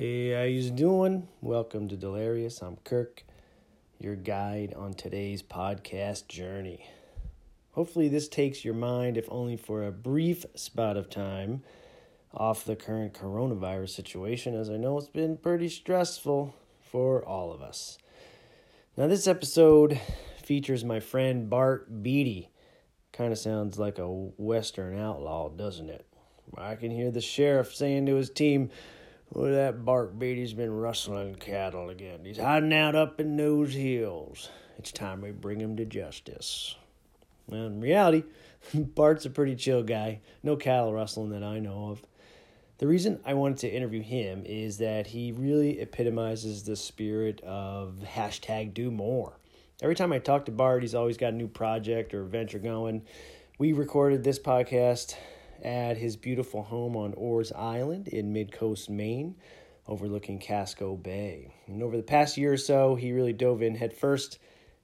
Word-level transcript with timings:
Hey, 0.00 0.30
how 0.30 0.44
you 0.44 0.70
doing? 0.70 1.26
Welcome 1.40 1.88
to 1.88 1.96
Delirious. 1.96 2.62
I'm 2.62 2.76
Kirk, 2.84 3.24
your 3.98 4.14
guide 4.14 4.72
on 4.76 4.94
today's 4.94 5.42
podcast 5.42 6.28
journey. 6.28 6.88
Hopefully, 7.72 8.06
this 8.06 8.28
takes 8.28 8.64
your 8.64 8.74
mind, 8.74 9.16
if 9.16 9.26
only 9.28 9.56
for 9.56 9.82
a 9.82 9.90
brief 9.90 10.46
spot 10.54 10.96
of 10.96 11.10
time, 11.10 11.64
off 12.32 12.64
the 12.64 12.76
current 12.76 13.12
coronavirus 13.12 13.88
situation, 13.88 14.54
as 14.54 14.70
I 14.70 14.76
know 14.76 14.96
it's 14.98 15.08
been 15.08 15.36
pretty 15.36 15.68
stressful 15.68 16.54
for 16.80 17.26
all 17.26 17.50
of 17.50 17.60
us. 17.60 17.98
Now, 18.96 19.08
this 19.08 19.26
episode 19.26 20.00
features 20.40 20.84
my 20.84 21.00
friend 21.00 21.50
Bart 21.50 22.04
Beatty. 22.04 22.50
Kind 23.12 23.32
of 23.32 23.38
sounds 23.40 23.80
like 23.80 23.98
a 23.98 24.06
Western 24.06 24.96
outlaw, 24.96 25.48
doesn't 25.48 25.90
it? 25.90 26.06
I 26.56 26.76
can 26.76 26.92
hear 26.92 27.10
the 27.10 27.20
sheriff 27.20 27.74
saying 27.74 28.06
to 28.06 28.14
his 28.14 28.30
team, 28.30 28.70
well, 29.30 29.52
that 29.52 29.84
Bart 29.84 30.18
Beatty's 30.18 30.54
been 30.54 30.72
rustling 30.72 31.34
cattle 31.34 31.90
again. 31.90 32.20
He's 32.24 32.38
hiding 32.38 32.72
out 32.72 32.94
up 32.94 33.20
in 33.20 33.36
those 33.36 33.74
hills. 33.74 34.48
It's 34.78 34.92
time 34.92 35.20
we 35.20 35.32
bring 35.32 35.60
him 35.60 35.76
to 35.76 35.84
justice. 35.84 36.76
Well, 37.46 37.66
in 37.66 37.80
reality, 37.80 38.24
Bart's 38.74 39.26
a 39.26 39.30
pretty 39.30 39.56
chill 39.56 39.82
guy. 39.82 40.20
No 40.42 40.56
cattle 40.56 40.92
rustling 40.92 41.30
that 41.30 41.42
I 41.42 41.58
know 41.58 41.90
of. 41.90 42.02
The 42.78 42.86
reason 42.86 43.20
I 43.24 43.34
wanted 43.34 43.58
to 43.58 43.68
interview 43.68 44.02
him 44.02 44.44
is 44.46 44.78
that 44.78 45.08
he 45.08 45.32
really 45.32 45.80
epitomizes 45.80 46.62
the 46.62 46.76
spirit 46.76 47.40
of 47.40 47.96
hashtag 48.04 48.72
do 48.72 48.90
more. 48.90 49.32
Every 49.82 49.96
time 49.96 50.12
I 50.12 50.20
talk 50.20 50.46
to 50.46 50.52
Bart, 50.52 50.82
he's 50.82 50.94
always 50.94 51.16
got 51.16 51.32
a 51.32 51.36
new 51.36 51.48
project 51.48 52.14
or 52.14 52.24
venture 52.24 52.60
going. 52.60 53.02
We 53.58 53.72
recorded 53.72 54.22
this 54.22 54.38
podcast 54.38 55.16
at 55.62 55.96
his 55.96 56.16
beautiful 56.16 56.62
home 56.62 56.96
on 56.96 57.14
Orr's 57.14 57.52
Island 57.52 58.08
in 58.08 58.32
Mid 58.32 58.52
Coast, 58.52 58.88
Maine, 58.90 59.36
overlooking 59.86 60.38
Casco 60.38 60.96
Bay. 60.96 61.54
And 61.66 61.82
over 61.82 61.96
the 61.96 62.02
past 62.02 62.36
year 62.36 62.52
or 62.52 62.58
so, 62.58 62.94
he 62.94 63.12
really 63.12 63.32
dove 63.32 63.62
in 63.62 63.74
headfirst 63.74 64.38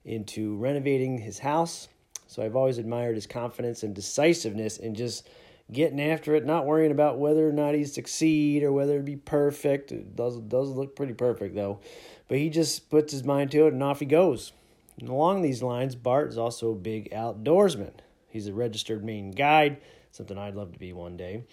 into 0.05 0.57
renovating 0.57 1.19
his 1.19 1.39
house. 1.39 1.89
So 2.27 2.43
I've 2.43 2.57
always 2.57 2.79
admired 2.79 3.15
his 3.15 3.27
confidence 3.27 3.83
and 3.83 3.95
decisiveness 3.95 4.79
in 4.79 4.95
just 4.95 5.29
getting 5.71 6.01
after 6.01 6.35
it, 6.35 6.45
not 6.45 6.67
worrying 6.67 6.91
about 6.91 7.19
whether 7.19 7.49
or 7.49 7.53
not 7.53 7.75
he'd 7.75 7.85
succeed 7.85 8.63
or 8.63 8.73
whether 8.73 8.95
it'd 8.95 9.05
be 9.05 9.17
perfect. 9.17 9.93
It 9.93 10.17
does 10.17 10.39
does 10.41 10.69
look 10.69 10.97
pretty 10.97 11.15
perfect 11.15 11.55
though, 11.55 11.81
but 12.29 12.39
he 12.39 12.51
just 12.51 12.91
puts 12.91 13.13
his 13.13 13.25
mind 13.25 13.51
to 13.53 13.67
it 13.67 13.73
and 13.73 13.83
off 13.83 14.01
he 14.01 14.07
goes. 14.07 14.53
And 14.99 15.09
along 15.09 15.43
these 15.43 15.63
lines, 15.63 15.95
Bart 15.95 16.29
is 16.29 16.39
also 16.39 16.71
a 16.71 16.77
big 16.77 17.11
outdoorsman. 17.11 17.95
He's 18.29 18.47
a 18.47 18.53
registered 18.53 19.05
Maine 19.05 19.31
guide 19.31 19.81
something 20.15 20.39
I'd 20.39 20.55
love 20.55 20.73
to 20.73 20.79
be 20.79 20.93
one 20.93 21.17
day. 21.17 21.45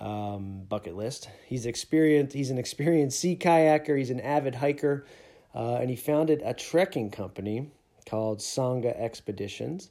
Um, 0.00 0.62
bucket 0.68 0.96
list. 0.96 1.28
He's 1.46 1.66
experienced. 1.66 2.34
He's 2.34 2.50
an 2.50 2.58
experienced 2.58 3.20
sea 3.20 3.36
kayaker. 3.36 3.98
He's 3.98 4.10
an 4.10 4.20
avid 4.20 4.54
hiker, 4.54 5.04
uh, 5.54 5.76
and 5.76 5.90
he 5.90 5.96
founded 5.96 6.40
a 6.44 6.54
trekking 6.54 7.10
company 7.10 7.70
called 8.08 8.38
Sangha 8.38 8.98
Expeditions. 8.98 9.90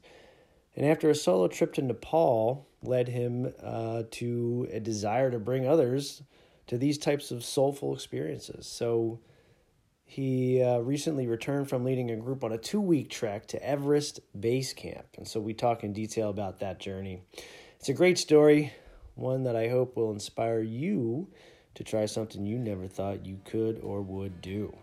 And 0.76 0.86
after 0.86 1.10
a 1.10 1.16
solo 1.16 1.48
trip 1.48 1.74
to 1.74 1.82
Nepal 1.82 2.68
led 2.82 3.10
him 3.10 3.54
uh, 3.62 4.04
to 4.12 4.68
a 4.72 4.80
desire 4.80 5.30
to 5.30 5.40
bring 5.40 5.68
others 5.68 6.24
to 6.68 6.78
these 6.78 6.98
types 6.98 7.32
of 7.32 7.44
soulful 7.44 7.94
experiences. 7.94 8.66
So 8.66 9.20
he 10.06 10.62
uh, 10.62 10.80
recently 10.80 11.28
returned 11.28 11.70
from 11.70 11.84
leading 11.84 12.12
a 12.12 12.16
group 12.16 12.44
on 12.44 12.54
a 12.54 12.58
two 12.58 12.82
week 12.82 13.10
trek 13.10 13.48
to 13.48 13.64
Everest 13.64 14.20
Base 14.40 14.74
Camp. 14.74 15.06
And 15.18 15.28
so 15.28 15.40
we 15.40 15.54
talk 15.54 15.84
in 15.84 15.94
detail 15.94 16.30
about 16.30 16.60
that 16.60 16.80
journey. 16.80 17.22
It's 17.80 17.90
a 17.90 17.94
great 17.94 18.18
story, 18.18 18.74
one 19.16 19.44
that 19.44 19.56
I 19.56 19.70
hope 19.70 19.96
will 19.96 20.12
inspire 20.12 20.62
you 20.62 21.28
to 21.76 21.84
try 21.84 22.06
something 22.06 22.46
you 22.46 22.58
never 22.58 22.88
thought 22.88 23.26
you 23.26 23.40
could 23.46 23.80
or 23.82 24.02
would 24.02 24.42
do. 24.42 24.76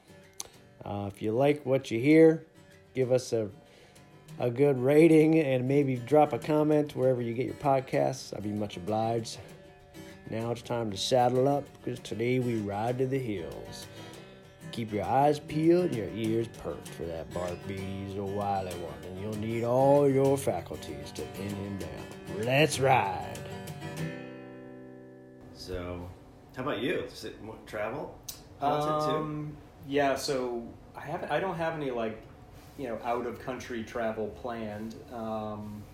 Uh, 0.84 1.10
if 1.12 1.20
you 1.20 1.32
like 1.32 1.66
what 1.66 1.90
you 1.90 1.98
hear, 1.98 2.46
give 2.94 3.12
us 3.12 3.32
a 3.32 3.50
a 4.38 4.50
good 4.50 4.78
rating 4.78 5.38
and 5.38 5.68
maybe 5.68 5.96
drop 5.96 6.32
a 6.32 6.38
comment 6.38 6.96
wherever 6.96 7.22
you 7.22 7.34
get 7.34 7.46
your 7.46 7.54
podcasts. 7.54 8.36
I'd 8.36 8.42
be 8.42 8.50
much 8.50 8.76
obliged. 8.76 9.38
Now 10.30 10.50
it's 10.50 10.62
time 10.62 10.90
to 10.90 10.96
saddle 10.96 11.46
up 11.46 11.64
because 11.78 12.00
today 12.00 12.40
we 12.40 12.56
ride 12.56 12.98
to 12.98 13.06
the 13.06 13.18
hills. 13.18 13.86
Keep 14.74 14.92
your 14.92 15.04
eyes 15.04 15.38
peeled 15.38 15.84
and 15.84 15.94
your 15.94 16.08
ears 16.16 16.48
perked 16.60 16.88
for 16.88 17.04
that 17.04 17.32
Bart 17.32 17.56
Beatty's 17.68 18.18
a 18.18 18.24
wily 18.24 18.72
one, 18.72 19.04
and 19.04 19.20
you'll 19.20 19.36
need 19.36 19.62
all 19.62 20.10
your 20.10 20.36
faculties 20.36 21.12
to 21.12 21.22
pin 21.22 21.48
him 21.48 21.78
down. 21.78 22.44
Let's 22.44 22.80
ride. 22.80 23.38
So, 25.54 26.10
how 26.56 26.64
about 26.64 26.80
you? 26.80 27.02
Is 27.02 27.24
it 27.24 27.40
more 27.40 27.54
travel? 27.66 28.18
Um, 28.60 29.56
yeah, 29.86 30.16
so 30.16 30.66
I 30.96 31.02
haven't. 31.02 31.30
I 31.30 31.38
don't 31.38 31.54
have 31.54 31.74
any 31.74 31.92
like, 31.92 32.20
you 32.76 32.88
know, 32.88 32.98
out 33.04 33.28
of 33.28 33.38
country 33.38 33.84
travel 33.84 34.26
planned. 34.42 34.96
Um, 35.12 35.84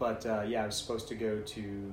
but 0.00 0.26
uh, 0.26 0.42
yeah, 0.42 0.64
I 0.64 0.66
was 0.66 0.74
supposed 0.74 1.06
to 1.10 1.14
go 1.14 1.38
to 1.42 1.92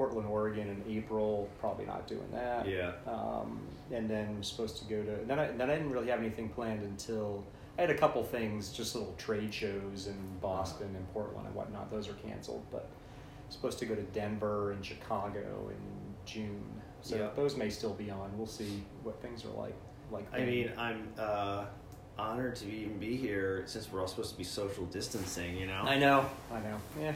Portland, 0.00 0.26
Oregon 0.28 0.66
in 0.70 0.96
April. 0.96 1.46
Probably 1.58 1.84
not 1.84 2.06
doing 2.06 2.26
that. 2.32 2.66
Yeah. 2.66 2.92
Um, 3.06 3.60
and 3.92 4.08
then 4.08 4.38
was 4.38 4.48
supposed 4.48 4.78
to 4.78 4.84
go 4.86 5.02
to. 5.02 5.26
Then 5.26 5.38
I 5.38 5.48
then 5.48 5.68
I 5.68 5.74
didn't 5.74 5.90
really 5.90 6.08
have 6.08 6.20
anything 6.20 6.48
planned 6.48 6.82
until 6.82 7.44
I 7.76 7.82
had 7.82 7.90
a 7.90 7.98
couple 7.98 8.24
things, 8.24 8.72
just 8.72 8.94
little 8.94 9.14
trade 9.18 9.52
shows 9.52 10.06
in 10.06 10.16
Boston 10.40 10.88
and 10.96 11.12
Portland 11.12 11.46
and 11.48 11.54
whatnot. 11.54 11.90
Those 11.90 12.08
are 12.08 12.14
canceled, 12.14 12.64
but 12.72 12.88
I'm 13.44 13.52
supposed 13.52 13.78
to 13.80 13.84
go 13.84 13.94
to 13.94 14.00
Denver 14.00 14.72
and 14.72 14.82
Chicago 14.82 15.68
in 15.68 16.14
June. 16.24 16.64
So 17.02 17.16
Yeah. 17.16 17.28
those 17.36 17.58
may 17.58 17.68
still 17.68 17.92
be 17.92 18.10
on. 18.10 18.30
We'll 18.38 18.46
see 18.46 18.82
what 19.02 19.20
things 19.20 19.44
are 19.44 19.50
like. 19.50 19.74
Like 20.10 20.26
I 20.32 20.46
mean, 20.46 20.72
I'm 20.78 21.12
uh, 21.18 21.66
honored 22.18 22.56
to 22.56 22.66
even 22.70 22.96
be 22.98 23.16
here 23.18 23.64
since 23.66 23.92
we're 23.92 24.00
all 24.00 24.08
supposed 24.08 24.30
to 24.32 24.38
be 24.38 24.44
social 24.44 24.86
distancing. 24.86 25.58
You 25.58 25.66
know. 25.66 25.82
I 25.84 25.98
know, 25.98 26.24
I 26.50 26.60
know. 26.60 26.78
Yeah. 26.98 27.12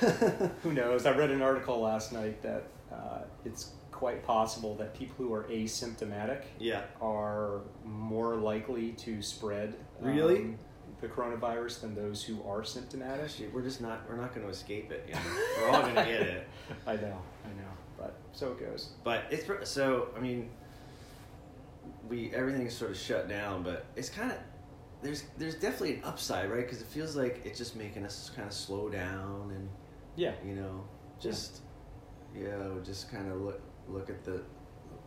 Who 0.62 0.72
knows? 0.72 1.06
I 1.06 1.16
read 1.16 1.30
an 1.30 1.42
article 1.42 1.80
last 1.80 2.12
night 2.12 2.42
that 2.42 2.64
uh, 2.92 3.20
it's 3.44 3.72
quite 3.90 4.24
possible 4.24 4.76
that 4.76 4.94
people 4.94 5.16
who 5.16 5.34
are 5.34 5.44
asymptomatic 5.44 6.42
yeah. 6.60 6.82
are 7.00 7.62
more 7.84 8.36
likely 8.36 8.92
to 8.92 9.20
spread 9.22 9.74
Really? 10.00 10.36
um, 10.36 10.58
the 11.00 11.08
coronavirus 11.08 11.80
than 11.80 11.94
those 11.94 12.22
who 12.22 12.42
are 12.48 12.64
symptomatic. 12.64 13.30
We're 13.52 13.62
just 13.62 13.80
not. 13.80 14.08
We're 14.08 14.16
not 14.16 14.34
going 14.34 14.46
to 14.46 14.52
escape 14.52 14.90
it. 14.90 15.04
You 15.08 15.14
know? 15.14 15.20
we're 15.60 15.68
all 15.70 15.82
going 15.82 15.94
to 15.94 16.04
get 16.04 16.22
it. 16.22 16.48
I 16.86 16.96
know, 16.96 17.18
I 17.44 17.48
know, 17.60 17.72
but 17.96 18.16
so 18.32 18.52
it 18.52 18.60
goes. 18.60 18.90
But 19.04 19.24
it's 19.30 19.70
so. 19.70 20.08
I 20.16 20.20
mean, 20.20 20.50
we 22.08 22.32
everything's 22.34 22.74
sort 22.74 22.90
of 22.90 22.96
shut 22.96 23.28
down, 23.28 23.62
but 23.62 23.86
it's 23.96 24.08
kind 24.08 24.32
of 24.32 24.38
there's 25.02 25.24
there's 25.38 25.54
definitely 25.54 25.94
an 25.94 26.04
upside, 26.04 26.50
right? 26.50 26.64
Because 26.64 26.80
it 26.80 26.86
feels 26.88 27.16
like 27.16 27.42
it's 27.44 27.58
just 27.58 27.76
making 27.76 28.04
us 28.04 28.30
kind 28.34 28.46
of 28.48 28.54
slow 28.54 28.88
down 28.88 29.52
and 29.54 29.68
Yeah, 30.16 30.32
you 30.44 30.54
know 30.54 30.84
just 31.20 31.60
you 32.34 32.44
know 32.44 32.80
just 32.84 33.10
kind 33.10 33.30
of 33.30 33.40
look 33.40 33.60
look 33.88 34.10
at 34.10 34.24
the 34.24 34.42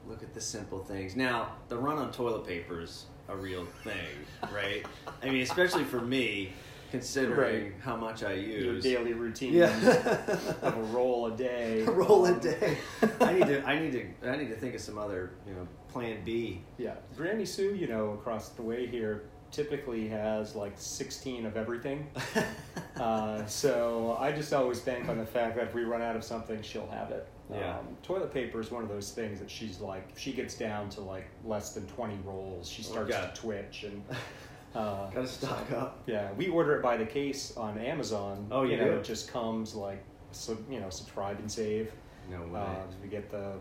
look 0.07 0.23
at 0.23 0.33
the 0.33 0.41
simple 0.41 0.79
things. 0.83 1.15
Now 1.15 1.53
the 1.67 1.77
run 1.77 1.97
on 1.97 2.11
toilet 2.11 2.45
paper 2.47 2.81
is 2.81 3.05
a 3.29 3.35
real 3.35 3.65
thing 3.83 4.25
right? 4.53 4.85
I 5.23 5.29
mean 5.29 5.41
especially 5.43 5.83
for 5.83 6.01
me 6.01 6.51
considering 6.91 7.63
Right. 7.63 7.73
how 7.81 7.95
much 7.95 8.21
i 8.21 8.33
use. 8.33 8.83
your 8.83 8.95
daily 8.97 9.13
routine 9.13 9.53
yeah. 9.53 9.73
of 10.61 10.75
a 10.77 10.81
roll 10.91 11.27
a 11.27 11.37
day. 11.37 11.83
roll 11.87 12.25
a 12.25 12.37
day. 12.37 12.77
I 13.21 13.31
need 13.33 13.45
to 13.47 13.63
i 13.65 13.79
need 13.79 13.91
to 13.93 14.29
i 14.29 14.35
need 14.35 14.49
to 14.49 14.55
think 14.57 14.75
of 14.75 14.81
some 14.81 14.97
other 14.97 15.31
you 15.47 15.53
know 15.53 15.65
plan 15.87 16.17
b. 16.25 16.61
Yeah, 16.77 16.95
Granny 17.15 17.45
Sue, 17.45 17.75
you 17.75 17.87
know, 17.87 18.11
across 18.11 18.49
the 18.49 18.61
way 18.61 18.87
here, 18.87 19.23
typically 19.51 20.07
has 20.07 20.55
like 20.55 20.73
16 20.75 21.45
of 21.45 21.57
everything. 21.57 22.07
Uh, 22.99 23.43
so 23.47 24.15
I 24.19 24.31
just 24.31 24.53
always 24.53 24.79
bank 24.79 25.09
on 25.09 25.17
the 25.17 25.25
fact 25.25 25.55
that 25.55 25.63
if 25.69 25.73
we 25.73 25.85
run 25.85 26.03
out 26.03 26.15
of 26.15 26.23
something, 26.23 26.61
she'll 26.61 26.87
have 26.89 27.09
it. 27.09 27.27
Yeah. 27.51 27.79
Um, 27.79 27.97
toilet 28.03 28.31
paper 28.31 28.59
is 28.59 28.69
one 28.69 28.83
of 28.83 28.89
those 28.89 29.11
things 29.11 29.39
that 29.39 29.49
she's 29.49 29.79
like, 29.79 30.07
if 30.13 30.19
she 30.19 30.31
gets 30.33 30.53
down 30.53 30.89
to 30.89 31.01
like 31.01 31.25
less 31.43 31.73
than 31.73 31.87
20 31.87 32.19
rolls, 32.23 32.69
she 32.69 32.83
Oh, 32.83 32.91
starts 32.91 33.09
God. 33.09 33.33
to 33.33 33.41
twitch 33.41 33.83
and. 33.85 34.03
Uh, 34.75 35.09
gotta 35.09 35.27
stock 35.27 35.69
up 35.73 36.01
yeah, 36.05 36.31
we 36.37 36.47
order 36.47 36.77
it 36.77 36.81
by 36.81 36.95
the 36.95 37.05
case 37.05 37.57
on 37.57 37.77
Amazon. 37.77 38.47
Oh, 38.51 38.63
you 38.63 38.77
know, 38.77 38.91
it 38.91 39.03
just 39.03 39.29
comes 39.29 39.75
like, 39.75 40.01
so, 40.31 40.57
you 40.69 40.79
know, 40.79 40.89
subscribe 40.89 41.39
and 41.39 41.51
save. 41.51 41.91
no 42.29 42.41
way 42.43 42.59
Uh, 42.61 42.75
we 43.03 43.09
get 43.09 43.29
the 43.31 43.53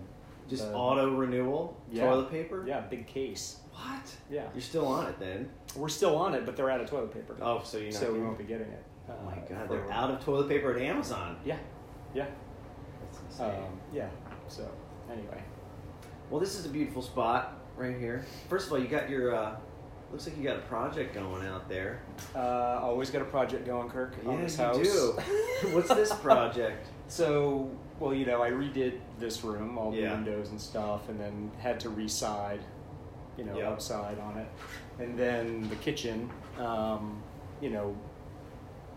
just 0.48 0.68
the- 0.68 0.72
auto 0.74 1.10
renewal 1.14 1.76
Yeah. 1.90 2.04
toilet 2.06 2.30
paper 2.30 2.64
yeah 2.66 2.80
big 2.82 3.06
case. 3.08 3.56
What 3.80 4.14
Yeah, 4.30 4.44
you're 4.54 4.60
still 4.62 4.86
on 4.86 5.06
it 5.08 5.18
then 5.18 5.48
we're 5.76 5.88
still 5.88 6.16
on 6.16 6.34
it, 6.34 6.44
but 6.46 6.56
they're 6.56 6.70
out 6.70 6.80
of 6.80 6.88
toilet 6.90 7.12
paper. 7.12 7.36
oh 7.40 7.60
so 7.64 7.78
you're 7.78 7.92
so 7.92 8.12
we 8.12 8.20
won't 8.20 8.38
be 8.38 8.44
getting 8.44 8.68
it. 8.68 8.84
oh 9.08 9.24
my 9.24 9.32
uh, 9.32 9.36
god 9.48 9.68
they're 9.68 9.90
out 9.92 10.10
of 10.10 10.24
toilet 10.24 10.48
paper 10.48 10.74
at 10.74 10.80
amazon 10.82 11.36
Yeah, 11.44 11.56
yeah, 12.14 12.26
That's 13.02 13.18
insane. 13.30 13.50
um, 13.64 13.80
yeah. 13.92 14.08
So 14.48 14.68
anyway, 15.10 15.42
Well, 16.28 16.40
this 16.40 16.58
is 16.58 16.66
a 16.66 16.68
beautiful 16.68 17.02
spot 17.02 17.56
right 17.76 17.96
here. 17.96 18.24
First 18.48 18.66
of 18.66 18.72
all, 18.72 18.78
you 18.80 18.88
got 18.88 19.08
your. 19.08 19.32
Uh, 19.34 19.56
looks 20.10 20.26
like 20.26 20.36
you 20.36 20.42
got 20.42 20.56
a 20.56 20.62
project 20.62 21.14
going 21.14 21.46
out 21.46 21.68
there. 21.68 22.02
uh, 22.34 22.80
always 22.82 23.10
got 23.10 23.22
a 23.22 23.26
project 23.26 23.64
going, 23.64 23.88
Kirk. 23.88 24.14
on 24.26 24.34
yeah, 24.38 24.40
this 24.44 24.58
you 24.58 24.64
house. 24.64 24.76
do. 24.78 25.12
What's 25.72 25.88
this 25.88 26.12
project? 26.16 26.88
So 27.06 27.70
well, 28.00 28.12
you 28.12 28.26
know, 28.26 28.42
I 28.42 28.50
redid 28.50 28.98
this 29.20 29.44
room, 29.44 29.78
all 29.78 29.92
the 29.92 29.98
Yeah. 29.98 30.14
windows 30.14 30.50
and 30.50 30.60
stuff, 30.60 31.08
and 31.08 31.20
then 31.20 31.50
had 31.60 31.78
to 31.80 31.90
reside, 31.90 32.60
you 33.40 33.46
know, 33.46 33.58
Yeah. 33.58 33.70
outside 33.70 34.18
on 34.18 34.36
it, 34.36 34.46
and 35.02 35.18
then 35.18 35.66
the 35.70 35.76
kitchen. 35.76 36.30
Um, 36.58 37.22
you 37.62 37.70
know, 37.70 37.96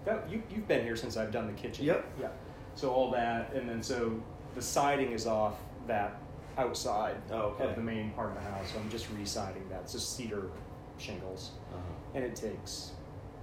that 0.06 0.30
you 0.30 0.44
you've 0.50 0.68
been 0.68 0.84
here 0.84 0.96
since 0.98 1.16
I've 1.18 1.32
done 1.32 1.48
the 1.48 1.54
kitchen. 1.54 1.86
Yep. 1.86 2.06
Yeah. 2.22 2.28
So 2.76 2.92
all 2.92 3.10
that, 3.12 3.54
and 3.54 3.68
then 3.70 3.82
so 3.82 4.20
the 4.56 4.62
siding 4.62 5.12
is 5.14 5.26
off 5.28 5.56
that 5.88 6.18
outside 6.58 7.16
Oh, 7.32 7.56
okay. 7.56 7.66
of 7.66 7.76
the 7.76 7.82
main 7.82 8.12
part 8.12 8.30
of 8.30 8.36
the 8.36 8.42
house. 8.50 8.72
So 8.74 8.80
I'm 8.80 8.90
just 8.90 9.08
residing 9.18 9.68
that. 9.70 9.82
It's 9.82 9.94
just 9.94 10.16
cedar 10.16 10.50
shingles 10.98 11.52
Uh-huh. 11.74 11.82
and 12.16 12.24
it 12.24 12.36
takes 12.36 12.92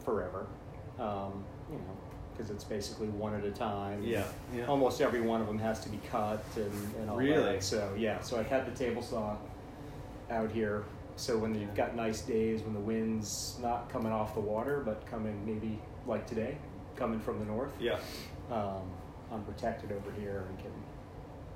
forever. 0.05 0.47
Um, 0.99 1.45
you 1.71 1.77
know, 1.79 1.97
because 2.33 2.51
it's 2.51 2.63
basically 2.65 3.09
one 3.09 3.35
at 3.35 3.45
a 3.45 3.51
time. 3.51 4.03
Yeah, 4.03 4.25
yeah. 4.55 4.67
Almost 4.67 5.01
every 5.01 5.21
one 5.21 5.41
of 5.41 5.47
them 5.49 5.59
has 5.59 5.81
to 5.81 5.89
be 5.89 5.99
cut 6.11 6.45
and, 6.57 6.73
and 7.01 7.11
all 7.11 7.17
Really? 7.17 7.55
that. 7.55 7.63
So 7.65 7.93
yeah, 7.99 8.21
so 8.21 8.39
I've 8.39 8.47
had 8.49 8.65
the 8.67 8.77
table 8.79 9.03
saw 9.03 9.37
out 10.31 10.51
here. 10.51 10.85
So 11.17 11.37
when 11.37 11.55
you've 11.55 11.75
got 11.75 11.95
nice 11.95 12.23
days 12.23 12.63
when 12.63 12.73
the 12.73 12.81
wind's 12.81 13.59
not 13.61 13.91
coming 13.91 14.13
off 14.13 14.35
the 14.35 14.41
water, 14.41 14.83
but 14.85 15.05
coming 15.07 15.45
maybe 15.45 15.79
like 16.07 16.27
today, 16.27 16.57
coming 16.97 17.21
from 17.21 17.39
the 17.39 17.45
north, 17.45 17.73
Yeah, 17.79 17.99
um, 18.51 18.83
I'm 19.31 19.43
protected 19.45 19.93
over 19.93 20.11
here 20.19 20.45
and 20.49 20.59
can, 20.59 20.73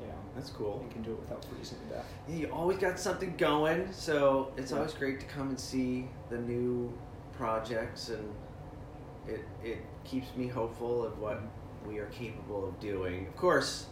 you 0.01 0.07
know, 0.07 0.15
that's 0.35 0.51
cool. 0.51 0.81
and 0.81 0.91
can 0.91 1.03
do 1.03 1.13
it 1.13 1.21
without 1.21 1.45
freezing 1.47 1.79
to 1.89 1.95
death. 1.95 2.07
Yeah, 2.29 2.35
you 2.37 2.47
always 2.53 2.77
got 2.79 2.99
something 2.99 3.35
going, 3.39 3.91
so 3.93 4.53
it's 4.57 4.71
Yeah. 4.71 4.79
always 4.79 4.93
great 4.93 5.19
to 5.21 5.27
come 5.27 5.49
and 5.49 5.59
see 5.59 6.09
the 6.29 6.39
new 6.39 6.93
projects, 7.33 8.11
and 8.11 8.29
it 9.27 9.41
it 9.65 9.79
keeps 10.05 10.35
me 10.37 10.47
hopeful 10.47 11.05
of 11.05 11.19
what 11.19 11.41
we 11.87 11.99
are 11.99 12.07
capable 12.07 12.69
of 12.69 12.79
doing. 12.81 13.27
Of 13.27 13.37
course, 13.37 13.87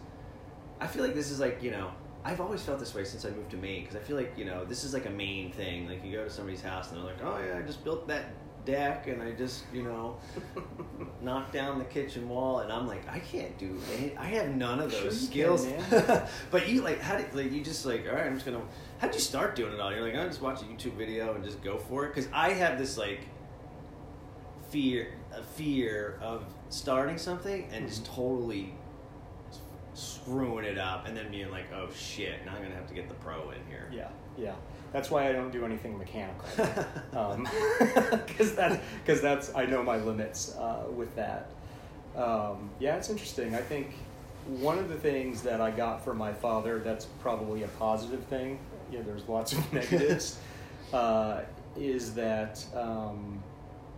I 0.79 0.85
feel 0.87 1.03
like 1.03 1.15
this 1.15 1.31
is 1.31 1.39
like 1.39 1.63
you 1.63 1.71
know 1.71 1.91
I've 2.25 2.39
always 2.39 2.61
felt 2.61 2.79
this 2.79 2.93
way 2.95 3.03
since 3.03 3.25
I 3.25 3.29
moved 3.31 3.51
to 3.51 3.57
Maine 3.57 3.81
because 3.81 3.95
I 3.97 3.99
feel 3.99 4.15
like 4.15 4.33
you 4.37 4.45
know 4.45 4.63
this 4.65 4.83
is 4.83 4.93
like 4.93 5.05
a 5.05 5.09
Maine 5.09 5.51
thing. 5.51 5.87
Like 5.87 6.03
you 6.05 6.11
go 6.13 6.23
to 6.23 6.29
somebody's 6.29 6.61
house 6.61 6.89
and 6.91 6.97
they're 6.99 7.05
like, 7.05 7.23
oh 7.23 7.37
yeah, 7.45 7.57
I 7.57 7.61
just 7.61 7.83
built 7.83 8.07
that 8.07 8.25
deck 8.65 9.07
and 9.07 9.21
I 9.21 9.31
just 9.31 9.65
you 9.73 9.83
know 9.83 10.15
knocked 11.21 11.51
down 11.51 11.79
the 11.79 11.85
kitchen 11.85 12.29
wall, 12.29 12.59
and 12.59 12.71
I'm 12.71 12.87
like, 12.87 13.07
I 13.09 13.19
can't 13.19 13.57
do 13.57 13.77
any. 13.97 14.15
I 14.17 14.25
have 14.25 14.55
none 14.55 14.79
of 14.79 14.89
those 14.91 15.03
you 15.23 15.43
can, 15.43 15.57
skills. 15.57 15.67
but 16.51 16.69
you 16.69 16.81
like 16.81 17.01
how 17.01 17.17
did 17.17 17.33
like 17.35 17.51
you 17.51 17.61
just 17.61 17.85
like 17.85 18.05
all 18.07 18.15
right 18.15 18.25
I'm 18.25 18.35
just 18.35 18.45
gonna 18.45 18.61
how 18.99 19.07
would 19.07 19.13
you 19.15 19.19
start 19.21 19.55
doing 19.57 19.73
it 19.73 19.79
all 19.81 19.91
you're 19.91 20.01
like 20.01 20.15
I 20.15 20.25
just 20.25 20.41
watch 20.41 20.61
a 20.61 20.65
YouTube 20.65 20.93
video 20.93 21.35
and 21.35 21.43
just 21.43 21.61
go 21.61 21.77
for 21.77 22.05
it 22.05 22.15
because 22.15 22.29
I 22.33 22.51
have 22.53 22.77
this 22.77 22.97
like 22.97 23.19
fear 24.69 25.13
a 25.35 25.43
fear 25.43 26.17
of 26.21 26.45
starting 26.69 27.17
something 27.17 27.67
and 27.71 27.87
just 27.87 28.03
Mhm. 28.03 28.15
totally 28.15 28.73
screwing 29.95 30.65
it 30.65 30.77
up 30.77 31.07
and 31.07 31.15
then 31.15 31.29
being 31.31 31.49
like 31.51 31.65
oh 31.73 31.87
shit 31.95 32.45
now 32.45 32.53
I'm 32.55 32.63
gonna 32.63 32.75
have 32.75 32.87
to 32.87 32.93
get 32.93 33.07
the 33.07 33.15
pro 33.15 33.51
in 33.51 33.59
here 33.69 33.89
Yeah, 33.91 34.07
yeah. 34.37 34.53
That's 34.91 35.09
why 35.09 35.27
I 35.27 35.31
don't 35.31 35.51
do 35.51 35.65
anything 35.65 35.97
mechanical. 35.97 36.45
because 38.27 38.55
that 38.55 38.81
because 39.03 39.21
that's 39.21 39.53
I 39.55 39.65
know 39.65 39.81
my 39.83 39.97
limits 39.97 40.55
uh, 40.55 40.83
with 40.95 41.15
that. 41.15 41.49
Um, 42.15 42.69
yeah, 42.79 42.95
it's 42.97 43.09
interesting. 43.09 43.55
I 43.55 43.61
think 43.61 43.91
one 44.59 44.77
of 44.77 44.89
the 44.89 44.95
things 44.97 45.41
that 45.43 45.61
I 45.61 45.71
got 45.71 46.03
from 46.05 46.17
my 46.17 46.31
father 46.31 46.77
that's 46.79 47.05
probably 47.05 47.63
a 47.63 47.67
positive 47.69 48.23
thing. 48.25 48.59
Know, 48.91 49.01
there's 49.01 49.27
lots 49.27 49.53
of 49.53 49.73
negatives. 49.81 50.37
uh, 50.93 51.41
is 51.75 52.13
that 52.13 52.63
um, 52.75 53.41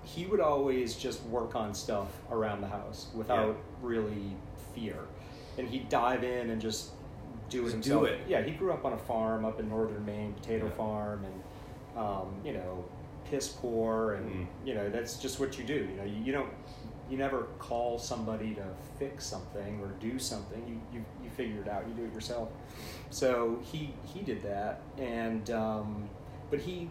he 0.03 0.25
would 0.27 0.39
always 0.39 0.95
just 0.95 1.21
work 1.23 1.55
on 1.57 1.73
stuff 1.73 2.07
around 2.31 2.61
the 2.61 2.67
house 2.69 3.07
without 3.13 3.47
Yeah. 3.49 3.53
really 3.81 4.31
fear, 4.73 4.95
and 5.57 5.67
he'd 5.67 5.89
dive 5.89 6.23
in 6.23 6.49
and 6.49 6.61
just 6.61 6.91
do 7.49 7.61
it 7.61 7.63
Just 7.63 7.73
himself. 7.73 8.01
do 8.03 8.05
it. 8.13 8.19
Yeah, 8.27 8.41
he 8.41 8.51
grew 8.51 8.71
up 8.73 8.85
on 8.85 8.93
a 8.93 8.97
farm 8.97 9.45
up 9.45 9.59
in 9.59 9.69
northern 9.69 10.05
Maine, 10.05 10.33
potato 10.33 10.65
Yeah. 10.65 10.71
farm, 10.71 11.25
and 11.25 11.97
um, 12.03 12.27
you 12.43 12.53
know, 12.53 12.83
piss 13.29 13.47
poor, 13.47 14.13
and 14.15 14.29
Mm. 14.29 14.47
you 14.65 14.73
know 14.75 14.89
that's 14.89 15.17
just 15.17 15.39
what 15.39 15.57
you 15.57 15.63
do. 15.63 15.73
You 15.75 15.95
know, 15.97 16.03
you, 16.03 16.23
you 16.25 16.31
don't, 16.33 16.49
you 17.09 17.17
never 17.17 17.43
call 17.59 17.97
somebody 17.99 18.53
to 18.55 18.63
fix 18.99 19.25
something 19.25 19.79
or 19.79 19.87
do 19.99 20.17
something. 20.19 20.61
You 20.67 20.81
you 20.99 21.05
you 21.23 21.29
figure 21.29 21.61
it 21.61 21.67
out. 21.69 21.87
You 21.87 21.93
do 21.93 22.03
it 22.03 22.13
yourself. 22.13 22.49
So 23.11 23.59
he 23.61 23.93
he 24.03 24.21
did 24.21 24.43
that, 24.43 24.81
and 24.97 25.49
um, 25.51 26.09
but 26.49 26.59
he 26.59 26.89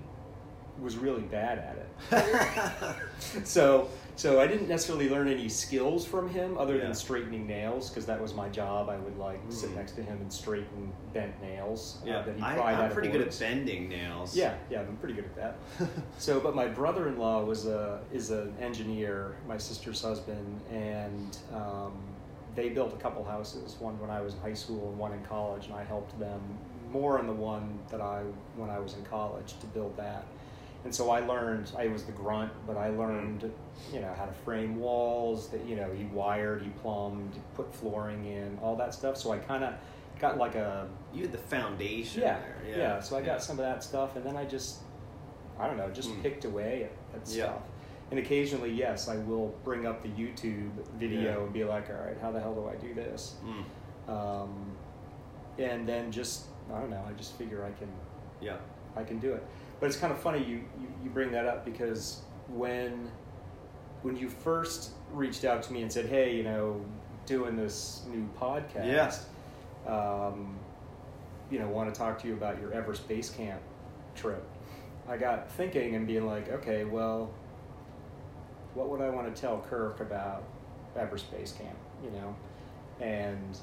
was 0.80 0.96
really 0.96 1.22
bad 1.22 1.58
at 1.58 1.76
it. 1.76 2.96
so 3.44 3.88
so 4.16 4.40
I 4.40 4.46
didn't 4.46 4.68
necessarily 4.68 5.08
learn 5.08 5.28
any 5.28 5.48
skills 5.48 6.04
from 6.06 6.28
him 6.28 6.56
other 6.56 6.76
Yeah. 6.76 6.84
than 6.84 6.94
straightening 6.94 7.46
nails 7.46 7.90
because 7.90 8.06
that 8.06 8.20
was 8.20 8.32
my 8.34 8.48
job. 8.48 8.88
I 8.88 8.96
would 8.96 9.18
like 9.18 9.40
sit 9.48 9.70
Mm. 9.70 9.76
next 9.76 9.92
to 9.92 10.02
him 10.02 10.18
and 10.20 10.32
straighten 10.32 10.92
bent 11.12 11.40
nails. 11.42 11.98
uh, 12.02 12.06
yeah 12.06 12.22
that 12.22 12.36
he 12.36 12.42
I, 12.42 12.54
pried 12.54 12.74
out 12.74 12.80
I'm 12.80 12.86
of 12.86 12.92
pretty 12.92 13.08
good 13.08 13.22
at 13.22 13.36
bending 13.38 13.88
nails 13.88 14.36
Yeah, 14.36 14.54
yeah, 14.70 14.80
I'm 14.80 14.96
pretty 14.98 15.14
good 15.14 15.24
at 15.24 15.34
that. 15.36 15.56
so, 16.18 16.38
but 16.40 16.54
my 16.54 16.66
brother-in-law 16.66 17.44
was 17.44 17.66
a 17.66 18.00
is 18.12 18.30
an 18.30 18.54
engineer, 18.60 19.34
my 19.48 19.56
sister's 19.58 20.00
husband, 20.02 20.60
and 20.70 21.36
um, 21.52 21.92
they 22.54 22.68
built 22.68 22.92
a 22.92 22.96
couple 22.96 23.24
houses. 23.24 23.76
One 23.80 23.98
when 24.00 24.10
I 24.10 24.20
was 24.20 24.34
in 24.34 24.40
high 24.40 24.54
school, 24.54 24.90
and 24.90 24.98
one 24.98 25.12
in 25.12 25.22
college, 25.24 25.66
and 25.66 25.74
I 25.74 25.82
helped 25.82 26.16
them 26.20 26.40
more 26.90 27.18
in 27.18 27.26
the 27.26 27.32
one 27.32 27.80
that 27.90 28.00
I 28.00 28.22
when 28.56 28.70
I 28.70 28.78
was 28.78 28.94
in 28.94 29.04
college 29.04 29.54
to 29.60 29.66
build 29.66 29.96
that. 29.96 30.24
And 30.84 30.94
so 30.94 31.10
I 31.10 31.20
learned. 31.20 31.72
I 31.78 31.88
was 31.88 32.04
the 32.04 32.12
grunt, 32.12 32.52
but 32.66 32.76
I 32.76 32.90
learned, 32.90 33.50
you 33.92 34.00
know, 34.00 34.12
how 34.18 34.26
to 34.26 34.32
frame 34.32 34.76
walls. 34.76 35.48
That 35.48 35.64
you 35.64 35.76
know, 35.76 35.90
he 35.92 36.04
wired, 36.04 36.62
he 36.62 36.68
plumbed, 36.70 37.36
put 37.54 37.74
flooring 37.74 38.26
in, 38.26 38.58
all 38.62 38.76
that 38.76 38.92
stuff. 38.92 39.16
So 39.16 39.32
I 39.32 39.38
kind 39.38 39.64
of 39.64 39.74
got 40.20 40.36
like 40.36 40.54
a 40.54 40.86
you 41.14 41.22
had 41.22 41.32
the 41.32 41.38
foundation 41.38 42.20
yeah, 42.22 42.38
there 42.38 42.78
yeah, 42.78 43.00
So 43.00 43.16
I 43.16 43.20
got 43.20 43.26
Yeah. 43.26 43.38
some 43.38 43.58
of 43.58 43.64
that 43.64 43.82
stuff, 43.82 44.16
and 44.16 44.24
then 44.24 44.36
I 44.36 44.44
just, 44.44 44.80
I 45.58 45.66
don't 45.66 45.76
know, 45.78 45.90
just 45.90 46.10
Mm. 46.10 46.22
picked 46.22 46.44
away 46.44 46.84
at, 46.84 47.20
at 47.22 47.28
Yeah. 47.28 47.44
stuff. 47.44 47.62
And 48.10 48.20
occasionally, 48.20 48.70
yes, 48.70 49.08
I 49.08 49.16
will 49.16 49.54
bring 49.64 49.86
up 49.86 50.02
the 50.02 50.10
YouTube 50.10 50.70
video 50.98 51.38
Yeah. 51.38 51.44
and 51.44 51.52
be 51.52 51.64
like, 51.64 51.88
all 51.88 51.96
right, 51.96 52.16
how 52.20 52.30
the 52.30 52.38
hell 52.40 52.54
do 52.54 52.68
I 52.68 52.74
do 52.76 52.92
this? 52.94 53.36
Mm. 53.42 54.12
Um, 54.12 54.66
and 55.58 55.88
then 55.88 56.12
just, 56.12 56.44
I 56.72 56.78
don't 56.78 56.90
know, 56.90 57.02
I 57.08 57.12
just 57.14 57.32
figure 57.38 57.64
I 57.64 57.70
can, 57.78 57.88
yeah 58.42 58.56
I 58.96 59.02
can 59.02 59.18
do 59.18 59.32
it. 59.32 59.42
But 59.84 59.90
it's 59.90 60.00
kind 60.00 60.14
of 60.14 60.18
funny 60.18 60.38
you, 60.38 60.64
you, 60.80 60.88
you 61.04 61.10
bring 61.10 61.30
that 61.32 61.44
up 61.44 61.62
because 61.62 62.22
when, 62.48 63.10
when 64.00 64.16
you 64.16 64.30
first 64.30 64.92
reached 65.12 65.44
out 65.44 65.62
to 65.64 65.74
me 65.74 65.82
and 65.82 65.92
said, 65.92 66.06
hey, 66.06 66.34
you 66.34 66.42
know, 66.42 66.82
doing 67.26 67.54
this 67.54 68.00
new 68.08 68.26
podcast, 68.40 69.24
um, 69.86 70.56
you 71.50 71.58
know, 71.58 71.68
want 71.68 71.92
to 71.92 71.98
talk 71.98 72.18
to 72.22 72.28
you 72.28 72.32
about 72.32 72.58
your 72.62 72.72
Everest 72.72 73.06
Base 73.06 73.28
Camp 73.28 73.60
trip. 74.14 74.42
I 75.06 75.18
got 75.18 75.50
thinking 75.50 75.96
and 75.96 76.06
being 76.06 76.26
like, 76.26 76.48
okay, 76.48 76.84
well, 76.84 77.30
what 78.72 78.88
would 78.88 79.02
I 79.02 79.10
want 79.10 79.36
to 79.36 79.38
tell 79.38 79.60
Kirk 79.68 80.00
about 80.00 80.44
Everest 80.96 81.30
Base 81.30 81.52
Camp, 81.52 81.76
you 82.02 82.10
know? 82.10 82.34
And 83.02 83.58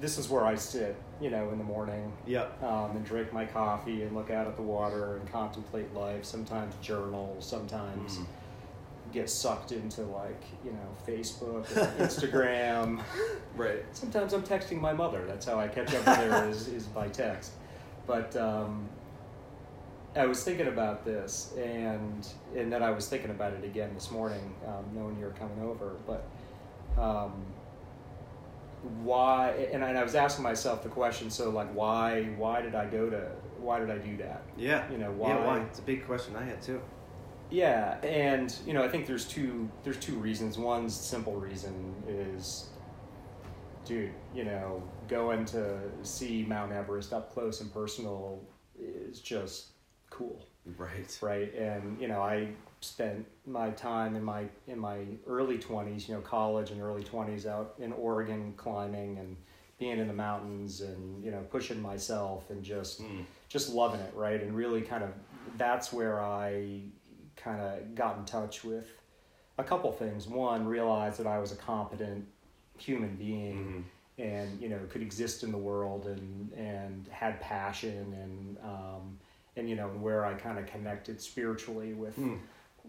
this 0.00 0.18
is 0.18 0.28
where 0.28 0.44
I 0.44 0.54
sit, 0.56 0.94
you 1.20 1.30
know, 1.30 1.50
in 1.50 1.58
the 1.58 1.64
morning 1.64 2.12
Yep. 2.26 2.62
um, 2.62 2.90
and 2.96 3.04
drink 3.04 3.32
my 3.32 3.44
coffee 3.46 4.02
and 4.02 4.14
look 4.14 4.30
out 4.30 4.46
at 4.46 4.56
the 4.56 4.62
water 4.62 5.16
and 5.16 5.32
contemplate 5.32 5.92
life. 5.94 6.24
Sometimes 6.24 6.74
journal, 6.82 7.36
sometimes 7.40 8.18
Mm. 8.18 8.26
get 9.12 9.30
sucked 9.30 9.72
into 9.72 10.02
like 10.02 10.42
you 10.64 10.72
know 10.72 10.88
Facebook, 11.06 11.64
Instagram. 11.98 13.00
Right. 13.56 13.84
Sometimes 13.92 14.32
I'm 14.34 14.42
texting 14.42 14.80
my 14.80 14.92
mother. 14.92 15.24
That's 15.26 15.46
how 15.46 15.58
I 15.58 15.68
catch 15.68 15.94
up 15.94 16.06
with 16.06 16.16
her 16.16 16.48
is, 16.50 16.68
is 16.68 16.84
by 16.86 17.08
text. 17.08 17.52
But 18.06 18.36
um, 18.36 18.88
I 20.14 20.26
was 20.26 20.42
thinking 20.44 20.66
about 20.68 21.04
this, 21.04 21.54
and 21.56 22.26
and 22.54 22.70
then 22.72 22.82
I 22.82 22.90
was 22.90 23.08
thinking 23.08 23.30
about 23.30 23.52
it 23.54 23.64
again 23.64 23.90
this 23.94 24.10
morning, 24.10 24.54
um, 24.66 24.84
knowing 24.94 25.16
you 25.18 25.24
were 25.24 25.30
coming 25.32 25.60
over. 25.62 25.92
But 26.06 26.24
um, 27.00 27.32
why? 29.02 29.50
And 29.72 29.84
I, 29.84 29.88
and 29.90 29.98
I 29.98 30.02
was 30.02 30.14
asking 30.14 30.42
myself 30.42 30.82
the 30.82 30.88
question. 30.88 31.30
So 31.30 31.50
like, 31.50 31.72
why? 31.74 32.24
Why 32.36 32.60
did 32.62 32.74
I 32.74 32.86
go 32.86 33.08
to? 33.10 33.30
Why 33.58 33.78
did 33.80 33.90
I 33.90 33.98
do 33.98 34.16
that? 34.18 34.42
Yeah. 34.56 34.90
You 34.90 34.98
know, 34.98 35.10
why, 35.12 35.28
Yeah, 35.30 35.38
why- 35.38 35.58
why? 35.58 35.60
It's 35.64 35.78
a 35.78 35.82
big 35.82 36.06
question 36.06 36.36
I 36.36 36.44
had 36.44 36.60
too. 36.62 36.80
Yeah, 37.50 37.98
and 38.02 38.52
you 38.66 38.72
know, 38.74 38.82
I 38.82 38.88
think 38.88 39.06
there's 39.06 39.24
two 39.26 39.68
there's 39.84 39.98
two 39.98 40.14
reasons. 40.16 40.58
One 40.58 40.88
simple 40.90 41.36
reason 41.36 41.94
is, 42.08 42.66
dude, 43.84 44.12
you 44.34 44.44
know, 44.44 44.82
going 45.08 45.44
to 45.46 45.78
see 46.02 46.44
Mount 46.48 46.72
Everest 46.72 47.12
up 47.12 47.32
close 47.32 47.60
and 47.60 47.72
personal 47.72 48.42
is 48.78 49.20
just 49.20 49.68
cool, 50.10 50.44
Right. 50.76 51.16
right? 51.22 51.54
And 51.54 52.00
you 52.00 52.08
know, 52.08 52.20
I 52.20 52.48
spent 52.80 53.24
my 53.46 53.70
time 53.70 54.16
in 54.16 54.24
my 54.24 54.46
in 54.66 54.78
my 54.78 55.06
early 55.26 55.58
twenties, 55.58 56.08
you 56.08 56.14
know, 56.14 56.20
college 56.20 56.70
and 56.70 56.80
early 56.82 57.04
twenties 57.04 57.46
out 57.46 57.74
in 57.78 57.92
Oregon 57.92 58.52
climbing 58.56 59.18
and 59.18 59.36
being 59.78 59.98
in 59.98 60.08
the 60.08 60.14
mountains 60.14 60.80
and 60.80 61.22
you 61.24 61.30
know 61.30 61.42
pushing 61.50 61.80
myself 61.80 62.50
and 62.50 62.62
just 62.62 63.00
Mm. 63.02 63.24
just 63.48 63.72
loving 63.72 64.00
it, 64.00 64.12
right? 64.14 64.42
And 64.42 64.54
really 64.54 64.82
kind 64.82 65.04
of 65.04 65.10
that's 65.56 65.92
where 65.92 66.20
I 66.20 66.80
kind 67.36 67.60
of 67.60 67.94
got 67.94 68.18
in 68.18 68.24
touch 68.24 68.64
with 68.64 68.88
a 69.58 69.64
couple 69.64 69.92
things. 69.92 70.26
One, 70.26 70.66
realized 70.66 71.18
that 71.20 71.26
I 71.26 71.38
was 71.38 71.52
a 71.52 71.56
competent 71.56 72.26
human 72.78 73.14
being 73.16 73.84
Mhm. 74.18 74.22
and 74.24 74.60
you 74.60 74.68
know 74.68 74.78
could 74.90 75.02
exist 75.02 75.42
in 75.44 75.52
the 75.52 75.58
world 75.58 76.06
and 76.06 76.52
and 76.52 77.06
had 77.08 77.40
passion 77.40 78.12
and 78.12 78.58
um, 78.58 79.18
and 79.56 79.70
you 79.70 79.76
know 79.76 79.88
where 79.88 80.26
I 80.26 80.34
kind 80.34 80.58
of 80.58 80.66
connected 80.66 81.20
spiritually 81.20 81.94
with 81.94 82.16
Hmm. 82.16 82.36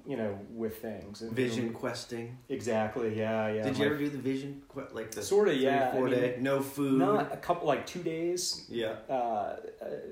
You 0.07 0.15
know 0.15 0.39
with 0.53 0.81
things 0.81 1.21
and 1.21 1.33
Vision 1.33 1.73
questing. 1.73 2.37
exactly 2.47 3.17
yeah 3.19 3.49
yeah 3.49 3.63
Did 3.63 3.77
you 3.77 3.85
ever 3.87 3.97
do 3.97 4.09
the 4.09 4.17
vision 4.17 4.61
like 4.93 5.11
the 5.11 5.21
Sorta, 5.21 5.53
yeah, 5.53 5.91
four 5.91 6.07
I 6.07 6.11
mean, 6.11 6.19
day 6.21 6.37
no 6.39 6.61
food? 6.61 6.97
not 6.99 7.33
a 7.33 7.37
couple 7.37 7.67
like 7.67 7.85
two 7.85 8.01
days 8.01 8.65
yeah. 8.69 8.95
uh, 9.09 9.13
uh, 9.13 9.57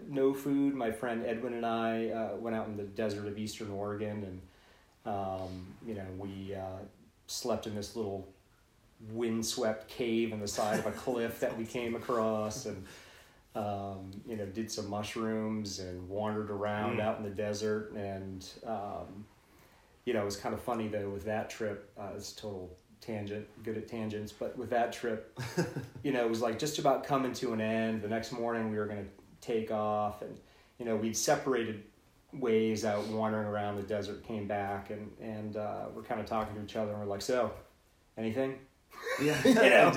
no 0.10 0.34
food. 0.34 0.76
My 0.76 0.92
friend 0.92 1.26
Edwin 1.26 1.54
and 1.54 1.66
I 1.66 2.10
uh, 2.10 2.36
went 2.36 2.56
out 2.58 2.68
in 2.68 2.76
the 2.76 2.84
desert 2.84 3.26
of 3.28 3.38
eastern 3.38 3.72
Oregon, 3.72 4.18
and 4.30 4.42
um, 5.16 5.66
you 5.88 5.94
know 5.96 6.06
we 6.18 6.54
uh, 6.56 6.80
slept 7.28 7.66
in 7.66 7.74
this 7.76 7.96
little 7.96 8.28
windswept 9.14 9.88
cave 9.88 10.32
in 10.34 10.40
the 10.40 10.48
side 10.48 10.80
of 10.80 10.86
a 10.88 10.92
cliff 10.92 11.40
that 11.40 11.58
we 11.58 11.66
came 11.66 11.96
across, 11.96 12.66
and 12.66 12.84
um, 13.56 14.12
you 14.28 14.36
know 14.36 14.46
did 14.48 14.70
some 14.72 14.90
mushrooms 14.90 15.80
and 15.80 16.10
wandered 16.10 16.50
around 16.52 16.98
Mm. 16.98 17.02
out 17.02 17.18
in 17.18 17.24
the 17.24 17.30
desert, 17.30 17.92
and 17.94 18.46
um, 18.66 19.26
you 20.06 20.14
know 20.14 20.22
it 20.22 20.26
was 20.26 20.38
kind 20.38 20.54
of 20.54 20.62
funny 20.62 20.88
though 20.88 21.10
with 21.10 21.26
that 21.26 21.50
trip. 21.50 21.92
Uh, 21.98 22.10
it's 22.16 22.32
total 22.32 22.78
tangent, 23.02 23.48
good 23.64 23.78
at 23.78 23.88
tangents, 23.88 24.32
but 24.32 24.58
with 24.58 24.70
that 24.72 24.92
trip 24.92 25.40
you 26.04 26.12
know, 26.12 26.24
it 26.24 26.30
was 26.30 26.42
like 26.42 26.60
just 26.60 26.80
about 26.80 27.04
coming 27.04 27.34
to 27.34 27.54
an 27.54 27.62
end. 27.62 28.02
The 28.02 28.08
next 28.08 28.32
morning 28.32 28.72
we 28.72 28.78
were 28.78 28.86
going 28.86 29.04
to 29.04 29.10
take 29.42 29.72
off 29.72 30.22
and, 30.22 30.38
you 30.78 30.86
know, 30.86 30.96
we'd 30.96 31.18
separated 31.18 31.84
ways 32.34 32.86
out 32.86 33.08
wandering 33.08 33.48
around 33.48 33.78
the 33.78 33.84
desert, 33.84 34.24
came 34.24 34.48
back 34.48 34.92
and, 34.92 35.12
and, 35.22 35.58
uh, 35.58 35.86
we're 35.96 36.04
kind 36.04 36.20
of 36.20 36.28
talking 36.28 36.56
to 36.56 36.64
each 36.64 36.76
other 36.76 36.92
and 36.92 37.00
we're 37.00 37.08
like, 37.08 37.22
so 37.22 37.52
anything? 38.18 38.60
Yeah. 39.22 39.42
You 39.46 39.54
know? 39.56 39.92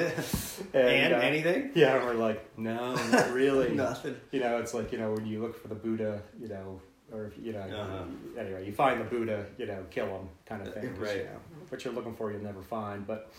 and 0.75 1.15
uh, 1.15 1.19
anything? 1.19 1.73
Yeah. 1.75 1.97
And 1.97 2.05
we're 2.07 2.15
like, 2.15 2.59
no, 2.59 2.95
not 2.95 3.33
really. 3.33 3.71
Nothing. 3.75 4.17
You 4.33 4.41
know, 4.41 4.59
it's 4.59 4.75
like, 4.75 4.93
you 4.93 4.99
know, 4.99 5.13
when 5.13 5.27
you 5.27 5.41
look 5.41 5.61
for 5.61 5.69
the 5.69 5.75
Buddha, 5.75 6.23
you 6.41 6.49
know, 6.49 6.81
or 7.13 7.27
if, 7.27 7.39
you 7.39 7.53
know, 7.53 7.61
Uh-huh. 7.61 8.05
anyway, 8.39 8.67
you 8.67 8.73
find 8.73 9.01
the 9.01 9.05
Buddha, 9.05 9.47
you 9.57 9.67
know, 9.67 9.85
kill 9.91 10.07
him 10.07 10.29
kind 10.47 10.67
of 10.67 10.75
thing. 10.75 10.95
right. 10.99 11.17
You 11.19 11.25
know, 11.25 11.41
what 11.69 11.85
you're 11.85 11.95
looking 11.95 12.15
for, 12.15 12.31
you'll 12.33 12.43
never 12.43 12.63
find. 12.63 13.07
But, 13.07 13.31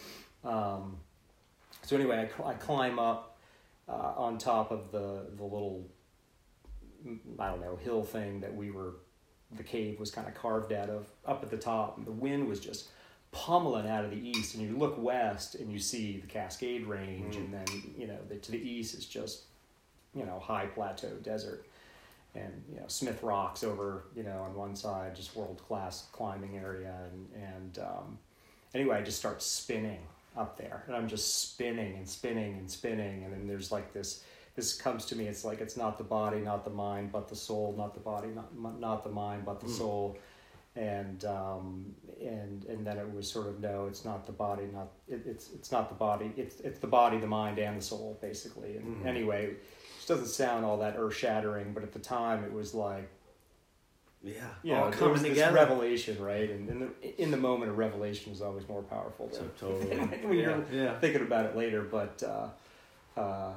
um, 0.43 0.97
so 1.83 1.95
anyway, 1.95 2.17
I, 2.19 2.27
cl- 2.35 2.49
I 2.49 2.53
climb 2.55 2.99
up 2.99 3.37
uh, 3.87 4.13
on 4.17 4.37
top 4.37 4.71
of 4.71 4.91
the, 4.91 5.27
the 5.35 5.43
little, 5.43 5.85
I 7.37 7.47
don't 7.49 7.61
know, 7.61 7.75
hill 7.75 8.03
thing 8.03 8.41
that 8.41 8.53
we 8.55 8.71
were, 8.71 8.95
the 9.55 9.63
cave 9.63 9.99
was 9.99 10.11
kind 10.11 10.27
of 10.27 10.33
carved 10.35 10.73
out 10.73 10.89
of, 10.89 11.07
up 11.25 11.43
at 11.43 11.49
the 11.49 11.57
top. 11.57 11.97
And 11.97 12.05
the 12.05 12.11
wind 12.11 12.47
was 12.47 12.59
just 12.59 12.89
pummeling 13.31 13.87
out 13.87 14.03
of 14.03 14.11
the 14.11 14.17
east. 14.29 14.55
And 14.55 14.63
you 14.63 14.77
look 14.77 14.95
west 14.97 15.55
and 15.55 15.71
you 15.71 15.79
see 15.79 16.17
the 16.17 16.27
Cascade 16.27 16.85
Range. 16.87 17.35
Mm. 17.35 17.37
And 17.39 17.53
then, 17.53 17.65
you 17.97 18.07
know, 18.07 18.17
the, 18.27 18.35
to 18.37 18.51
the 18.51 18.57
east 18.59 18.95
is 18.95 19.05
just, 19.05 19.43
you 20.15 20.25
know, 20.25 20.39
high 20.39 20.65
plateau 20.65 21.13
desert. 21.23 21.65
And, 22.35 22.63
you 22.71 22.79
know, 22.79 22.85
Smith 22.87 23.23
Rocks 23.23 23.63
over, 23.63 24.05
you 24.15 24.23
know, 24.23 24.41
on 24.43 24.53
one 24.55 24.75
side, 24.75 25.15
just 25.15 25.35
world 25.35 25.61
class 25.67 26.07
climbing 26.11 26.57
area. 26.57 26.93
And, 27.11 27.43
and 27.43 27.79
um, 27.79 28.19
anyway, 28.75 28.97
I 28.97 29.01
just 29.01 29.17
start 29.17 29.41
spinning 29.41 29.99
up 30.37 30.57
there 30.59 30.83
and 30.85 30.95
i'm 30.95 31.07
just 31.07 31.49
spinning 31.51 31.95
and 31.97 32.07
spinning 32.07 32.53
and 32.59 32.69
spinning 32.69 33.23
and 33.23 33.33
then 33.33 33.47
there's 33.47 33.71
like 33.71 33.91
this 33.93 34.23
this 34.55 34.77
comes 34.79 35.05
to 35.05 35.15
me 35.15 35.25
it's 35.25 35.43
like 35.43 35.59
it's 35.59 35.75
not 35.75 35.97
the 35.97 36.03
body 36.03 36.39
not 36.39 36.63
the 36.63 36.69
mind 36.69 37.11
but 37.11 37.27
the 37.27 37.35
soul 37.35 37.73
not 37.75 37.95
the 37.95 37.99
body 37.99 38.27
not 38.29 38.79
not 38.79 39.03
the 39.03 39.09
mind 39.09 39.43
but 39.43 39.59
the 39.59 39.65
Mm. 39.65 39.77
soul 39.77 40.17
and 40.75 41.25
um 41.25 41.93
and 42.21 42.63
and 42.65 42.85
then 42.85 42.97
it 42.99 43.11
was 43.11 43.29
sort 43.29 43.47
of 43.47 43.59
no 43.59 43.87
it's 43.87 44.05
not 44.05 44.27
the 44.27 44.31
body 44.31 44.65
not 44.71 44.89
it, 45.07 45.23
it's 45.25 45.49
it's 45.51 45.71
not 45.71 45.89
the 45.89 45.95
body 45.95 46.31
it's 46.37 46.59
it's 46.59 46.77
the 46.79 46.87
body 46.87 47.17
the 47.17 47.27
mind 47.27 47.57
and 47.57 47.75
the 47.79 47.81
soul 47.83 48.15
basically 48.21 48.77
and 48.77 49.01
Mhm. 49.01 49.07
anyway 49.07 49.55
doesn't 50.09 50.27
sound 50.27 50.65
all 50.65 50.77
that 50.79 50.95
earth 50.97 51.15
shattering 51.15 51.71
but 51.73 51.83
at 51.83 51.93
the 51.93 51.99
time 51.99 52.43
it 52.43 52.51
was 52.51 52.73
like 52.73 53.09
Yeah. 54.21 54.33
you 54.63 54.73
All 54.73 54.85
know, 54.85 54.89
there 54.89 54.99
coming 54.99 55.13
was 55.13 55.21
this 55.21 55.29
together. 55.31 55.55
revelation, 55.55 56.21
right? 56.21 56.49
And 56.49 56.67
in 56.69 56.79
the 56.81 57.21
in 57.23 57.31
the 57.31 57.37
moment, 57.37 57.71
a 57.71 57.73
revelation 57.73 58.33
is 58.33 58.41
always 58.41 58.67
more 58.67 58.83
powerful 58.83 59.29
So 59.31 59.39
than 59.39 59.49
totally. 59.57 59.97
when 60.27 60.37
yeah. 60.37 60.43
you're 60.43 60.65
yeah. 60.83 60.99
thinking 60.99 61.21
about 61.21 61.45
it 61.45 61.55
later. 61.55 61.81
But 61.83 62.21
uh, 62.23 62.47
uh, 63.19 63.53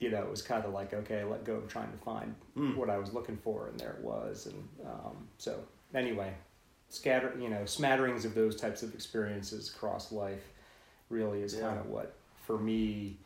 you 0.00 0.10
know, 0.10 0.22
it 0.22 0.30
was 0.30 0.42
kind 0.42 0.64
of 0.64 0.72
like 0.72 0.92
okay, 0.92 1.20
I 1.20 1.24
let 1.24 1.44
go 1.44 1.54
of 1.54 1.68
trying 1.68 1.92
to 1.92 1.98
find 1.98 2.34
Mm. 2.56 2.74
what 2.76 2.90
I 2.90 2.98
was 2.98 3.12
looking 3.12 3.36
for, 3.36 3.68
and 3.68 3.78
there 3.78 3.92
it 3.98 4.02
was. 4.04 4.46
And 4.46 4.68
um, 4.84 5.28
so, 5.38 5.60
anyway, 5.94 6.32
scatter, 6.88 7.32
you 7.40 7.48
know, 7.48 7.64
smatterings 7.64 8.24
of 8.24 8.34
those 8.34 8.56
types 8.56 8.82
of 8.82 8.92
experiences 8.94 9.68
across 9.74 10.10
life 10.10 10.44
really 11.10 11.42
is 11.42 11.54
Yeah. 11.54 11.60
kind 11.68 11.78
of 11.78 11.86
what 11.86 12.14
for 12.46 12.58
me. 12.58 13.18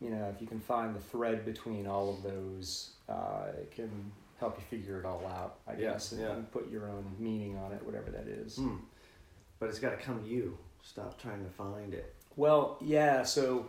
You 0.00 0.10
know, 0.10 0.32
if 0.34 0.40
you 0.40 0.46
can 0.46 0.60
find 0.60 0.94
the 0.94 1.00
thread 1.00 1.44
between 1.44 1.86
all 1.86 2.10
of 2.10 2.22
those, 2.22 2.90
uh, 3.08 3.46
it 3.60 3.72
can 3.72 3.90
help 4.38 4.56
you 4.58 4.64
figure 4.78 5.00
it 5.00 5.04
all 5.04 5.26
out. 5.26 5.56
I 5.66 5.72
Yeah, 5.72 5.92
guess, 5.92 6.12
and, 6.12 6.20
yeah. 6.20 6.32
and 6.32 6.50
put 6.52 6.70
your 6.70 6.88
own 6.88 7.04
meaning 7.18 7.56
on 7.58 7.72
it, 7.72 7.84
whatever 7.84 8.10
that 8.12 8.28
is. 8.28 8.56
Hmm. 8.56 8.76
But 9.58 9.68
it's 9.70 9.80
got 9.80 9.90
to 9.90 9.96
come 9.96 10.22
to 10.22 10.28
you. 10.28 10.56
Stop 10.82 11.20
trying 11.20 11.42
to 11.44 11.50
find 11.50 11.92
it. 11.94 12.14
Well, 12.36 12.78
yeah. 12.80 13.24
So 13.24 13.68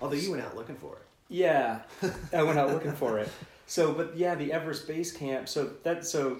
Although 0.00 0.16
you 0.16 0.30
went 0.30 0.42
out 0.44 0.56
looking 0.56 0.76
for 0.76 0.94
it. 0.96 1.02
Yeah, 1.28 1.80
I 2.32 2.42
went 2.42 2.58
out 2.58 2.70
looking 2.70 2.92
for 2.92 3.18
it. 3.18 3.28
So, 3.66 3.92
but 3.92 4.16
yeah, 4.16 4.34
the 4.34 4.52
Everest 4.52 4.86
Base 4.86 5.12
Camp. 5.12 5.48
So 5.48 5.70
that 5.82 6.06
so 6.06 6.38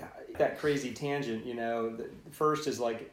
uh, 0.00 0.04
that 0.38 0.58
crazy 0.58 0.92
tangent. 0.92 1.44
You 1.44 1.54
know, 1.54 1.96
the 1.96 2.08
first 2.30 2.66
is 2.68 2.78
like 2.78 3.10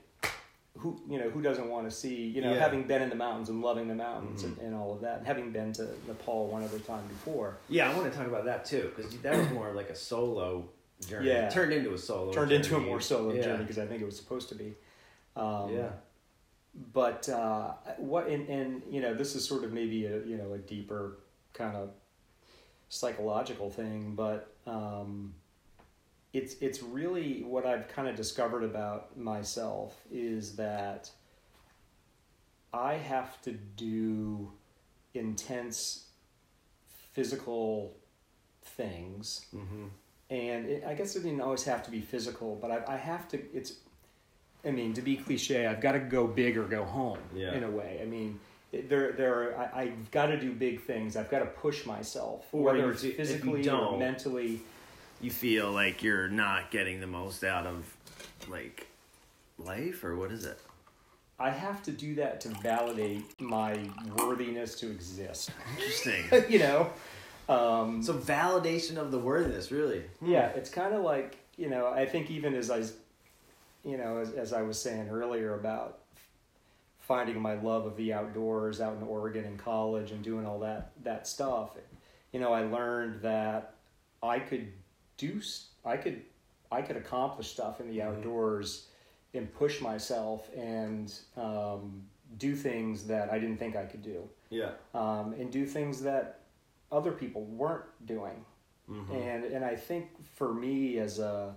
who 0.83 0.99
you 1.09 1.17
know 1.17 1.29
who 1.29 1.41
doesn't 1.41 1.69
want 1.69 1.89
to 1.89 1.95
see 1.95 2.15
you 2.35 2.41
know 2.41 2.51
Yeah. 2.53 2.59
having 2.59 2.83
been 2.83 3.01
in 3.01 3.09
the 3.09 3.15
mountains 3.15 3.47
and 3.49 3.61
loving 3.61 3.87
the 3.87 3.95
mountains 3.95 4.43
Mhm. 4.43 4.47
and, 4.49 4.57
and 4.67 4.75
all 4.75 4.93
of 4.93 5.01
that, 5.01 5.19
and 5.19 5.25
having 5.27 5.51
been 5.51 5.71
to 5.73 5.83
Nepal 6.07 6.47
one 6.47 6.61
other 6.63 6.79
time 6.79 7.05
before. 7.07 7.57
Yeah, 7.69 7.89
I 7.89 7.95
want 7.95 8.11
to 8.11 8.15
talk 8.17 8.27
about 8.27 8.45
that 8.45 8.65
too 8.65 8.91
because 8.95 9.17
that 9.21 9.35
was 9.37 9.49
more 9.51 9.71
like 9.73 9.89
a 9.89 9.95
solo 9.95 10.67
journey. 11.07 11.29
Yeah. 11.29 11.47
It 11.47 11.51
turned 11.51 11.71
into 11.73 11.93
a 11.93 11.97
solo. 11.97 12.31
Turned 12.33 12.51
into 12.51 12.75
a 12.75 12.79
more 12.79 12.99
solo 13.01 13.33
yeah. 13.33 13.41
journey 13.43 13.63
because 13.63 13.79
I 13.79 13.85
think 13.87 14.01
it 14.01 14.05
was 14.05 14.17
supposed 14.17 14.49
to 14.49 14.55
be. 14.55 14.75
Um, 15.35 15.73
yeah. 15.73 15.89
but 16.93 17.27
uh, 17.29 17.73
what 17.97 18.27
and, 18.27 18.47
and 18.49 18.81
you 18.89 19.01
know 19.01 19.13
this 19.13 19.35
is 19.35 19.47
sort 19.47 19.63
of 19.63 19.71
maybe 19.73 20.05
a 20.05 20.17
you 20.25 20.37
know 20.37 20.53
a 20.53 20.57
deeper 20.57 21.17
kind 21.53 21.75
of 21.77 21.89
psychological 22.89 23.69
thing 23.69 24.13
but 24.15 24.53
um, 24.67 25.33
it's 26.33 26.55
it's 26.61 26.81
really 26.81 27.43
what 27.43 27.65
I've 27.65 27.87
kind 27.87 28.07
of 28.07 28.15
discovered 28.15 28.63
about 28.63 29.15
myself 29.17 29.95
is 30.11 30.55
that 30.55 31.09
I 32.73 32.95
have 32.95 33.41
to 33.43 33.51
do 33.51 34.51
intense 35.13 36.05
physical 37.13 37.95
things 38.63 39.45
Mm-hmm. 39.55 39.85
and 40.29 40.65
it, 40.67 40.83
I 40.87 40.93
guess 40.95 41.15
it 41.15 41.21
didn't 41.23 41.41
always 41.41 41.63
have 41.65 41.83
to 41.83 41.91
be 41.91 42.01
physical, 42.01 42.57
but 42.59 42.71
I, 42.71 42.93
I 42.93 42.97
have 42.97 43.27
to. 43.29 43.39
It's, 43.53 43.73
I 44.65 44.71
mean, 44.71 44.93
to 44.93 45.01
be 45.01 45.17
cliche, 45.17 45.67
I've 45.67 45.81
got 45.81 45.91
to 45.91 45.99
go 45.99 46.25
big 46.25 46.57
or 46.57 46.63
go 46.63 46.83
home. 46.85 47.19
Yeah. 47.35 47.53
In 47.53 47.63
a 47.65 47.69
way, 47.69 47.99
I 48.01 48.05
mean, 48.05 48.39
there, 48.71 49.11
there. 49.11 49.33
Are, 49.51 49.69
I, 49.75 49.81
I've 49.81 50.09
got 50.11 50.27
to 50.27 50.39
do 50.39 50.53
big 50.53 50.81
things. 50.81 51.15
I've 51.17 51.29
got 51.29 51.39
to 51.39 51.45
push 51.45 51.85
myself, 51.85 52.47
whether 52.63 52.89
it's 52.91 53.03
you- 53.03 53.11
if 53.11 53.19
you 53.19 53.25
physically 53.25 53.69
or 53.69 53.97
mentally. 53.99 54.61
You 55.23 55.31
feel 55.31 55.71
like 55.71 56.03
you're 56.03 56.27
not 56.27 56.69
getting 56.69 56.99
the 56.99 57.07
most 57.07 57.45
out 57.45 57.65
of 57.65 57.95
like 58.49 58.87
life, 59.57 60.03
or 60.03 60.17
what 60.17 60.33
is 60.33 60.43
it? 60.43 60.59
I 61.39 61.49
have 61.49 61.81
to 61.83 61.91
do 61.91 62.15
that 62.15 62.41
to 62.41 62.49
validate 62.49 63.39
my 63.39 63.79
worthiness 64.17 64.77
to 64.81 64.91
exist. 64.91 65.51
Interesting. 65.77 66.25
you 66.49 66.59
know. 66.59 66.89
Um, 67.47 68.03
so 68.03 68.13
validation 68.13 68.97
of 68.97 69.11
the 69.11 69.17
worthiness, 69.17 69.71
really. 69.71 70.03
Yeah, 70.21 70.47
it's 70.47 70.69
kind 70.69 70.93
of 70.93 71.03
like 71.03 71.37
you 71.55 71.69
know. 71.69 71.87
I 71.87 72.05
think 72.05 72.29
even 72.29 72.53
as 72.53 72.69
I, 72.69 72.83
you 73.89 73.97
know, 73.97 74.17
as, 74.17 74.31
as 74.31 74.51
I 74.51 74.61
was 74.61 74.77
saying 74.77 75.07
earlier 75.07 75.55
about 75.55 75.99
finding 76.99 77.41
my 77.41 77.53
love 77.55 77.85
of 77.85 77.95
the 77.95 78.11
outdoors 78.11 78.81
out 78.81 78.97
in 78.97 79.03
Oregon 79.03 79.45
in 79.45 79.57
college 79.57 80.11
and 80.11 80.21
doing 80.21 80.45
all 80.45 80.59
that 80.59 80.91
that 81.05 81.27
stuff, 81.27 81.77
you 82.33 82.41
know, 82.41 82.51
I 82.51 82.63
learned 82.65 83.21
that 83.21 83.75
I 84.21 84.39
could 84.39 84.67
do, 85.17 85.41
I 85.85 85.97
could, 85.97 86.21
I 86.71 86.81
could 86.81 86.97
accomplish 86.97 87.51
stuff 87.51 87.79
in 87.81 87.87
the 87.87 87.99
Mhm. 87.99 88.07
outdoors 88.17 88.87
and 89.33 89.51
push 89.53 89.81
myself 89.81 90.49
and 90.55 91.13
um, 91.37 92.03
do 92.37 92.55
things 92.55 93.07
that 93.07 93.31
I 93.31 93.39
didn't 93.39 93.57
think 93.57 93.75
I 93.75 93.85
could 93.85 94.01
do, 94.03 94.27
Yeah. 94.49 94.71
um, 94.93 95.33
and 95.33 95.51
do 95.51 95.65
things 95.65 96.01
that 96.03 96.39
other 96.91 97.11
people 97.11 97.43
weren't 97.45 97.85
doing 98.05 98.45
Mm-hmm. 98.89 99.13
and 99.13 99.43
and 99.45 99.63
I 99.65 99.75
think 99.77 100.09
for 100.35 100.53
me 100.53 100.99
as 100.99 101.17
a 101.19 101.55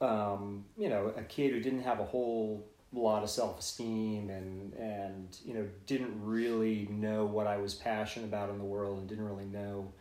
um, 0.00 0.64
you 0.76 0.88
know 0.88 1.12
a 1.16 1.22
kid 1.22 1.52
who 1.52 1.60
didn't 1.60 1.82
have 1.82 2.00
a 2.00 2.04
whole 2.04 2.66
lot 2.92 3.22
of 3.22 3.30
self 3.30 3.58
esteem 3.60 4.30
and 4.30 4.74
and 4.74 5.38
you 5.44 5.54
know 5.54 5.66
didn't 5.86 6.12
really 6.24 6.86
know 6.90 7.24
what 7.24 7.46
I 7.46 7.56
was 7.58 7.74
passionate 7.74 8.26
about 8.26 8.50
in 8.50 8.58
the 8.58 8.64
world 8.64 8.98
and 8.98 9.08
didn't 9.08 9.24
really 9.26 9.44
know 9.46 9.92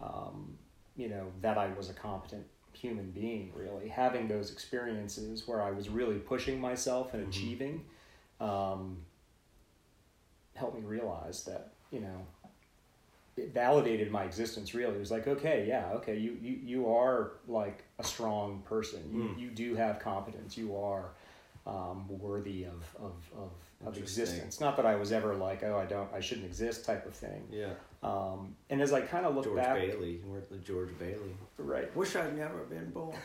um, 0.00 0.56
you 0.96 1.08
know 1.08 1.26
that 1.42 1.58
I 1.58 1.68
was 1.74 1.88
a 1.90 1.94
competent 1.94 2.46
human 2.72 3.10
being 3.10 3.52
really. 3.54 3.88
Having 3.88 4.28
those 4.28 4.50
experiences 4.50 5.46
where 5.48 5.62
I 5.62 5.70
was 5.70 5.88
really 5.88 6.18
pushing 6.18 6.60
myself 6.60 7.14
and 7.14 7.24
Mhm. 7.24 7.28
achieving 7.28 7.84
um, 8.40 8.98
helped 10.54 10.76
me 10.76 10.82
realize 10.82 11.44
that 11.44 11.72
you 11.90 12.00
know 12.00 12.26
it 13.36 13.52
validated 13.52 14.10
my 14.10 14.24
existence 14.24 14.74
really. 14.74 14.96
It 14.96 15.00
was 15.00 15.10
like 15.10 15.26
okay 15.26 15.66
yeah 15.68 15.90
okay 15.94 16.16
you 16.16 16.36
you, 16.40 16.58
you 16.64 16.92
are 16.94 17.32
like 17.48 17.84
a 17.98 18.04
strong 18.04 18.62
person. 18.62 19.02
You, 19.12 19.22
Mm. 19.22 19.38
you 19.38 19.50
do 19.50 19.74
have 19.76 19.98
competence. 20.00 20.56
You 20.56 20.76
are 20.76 21.10
um, 21.66 22.06
worthy 22.08 22.64
of 22.64 22.84
of, 22.98 23.12
of, 23.36 23.50
of 23.86 23.98
existence. 23.98 24.60
Not 24.60 24.76
that 24.76 24.86
i 24.86 24.94
was 24.96 25.12
ever 25.12 25.34
like 25.34 25.62
oh 25.64 25.76
i 25.78 25.84
don't 25.84 26.10
i 26.14 26.20
shouldn't 26.20 26.46
exist 26.46 26.84
type 26.84 27.04
of 27.06 27.14
thing. 27.14 27.46
Yeah. 27.50 27.74
Um, 28.02 28.54
and 28.70 28.80
as 28.80 28.92
i 28.92 29.00
kind 29.00 29.26
of 29.26 29.34
look 29.34 29.44
George 29.44 29.56
back 29.56 29.76
Bailey. 29.76 30.20
You 30.22 30.30
weren't 30.30 30.48
the 30.50 30.58
George 30.58 30.90
Bailey. 30.98 31.34
right 31.58 31.94
Wish 31.96 32.14
I'd 32.16 32.36
never 32.36 32.58
been 32.64 32.90
born. 32.90 33.16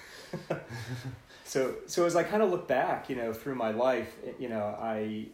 so 1.43 1.75
so 1.85 2.05
as 2.05 2.15
I 2.15 2.23
kind 2.23 2.41
of 2.41 2.49
look 2.49 2.67
back, 2.67 3.09
you 3.09 3.15
know, 3.15 3.33
through 3.33 3.55
my 3.55 3.71
life, 3.71 4.15
you 4.39 4.49
know, 4.49 4.75
I 4.79 5.27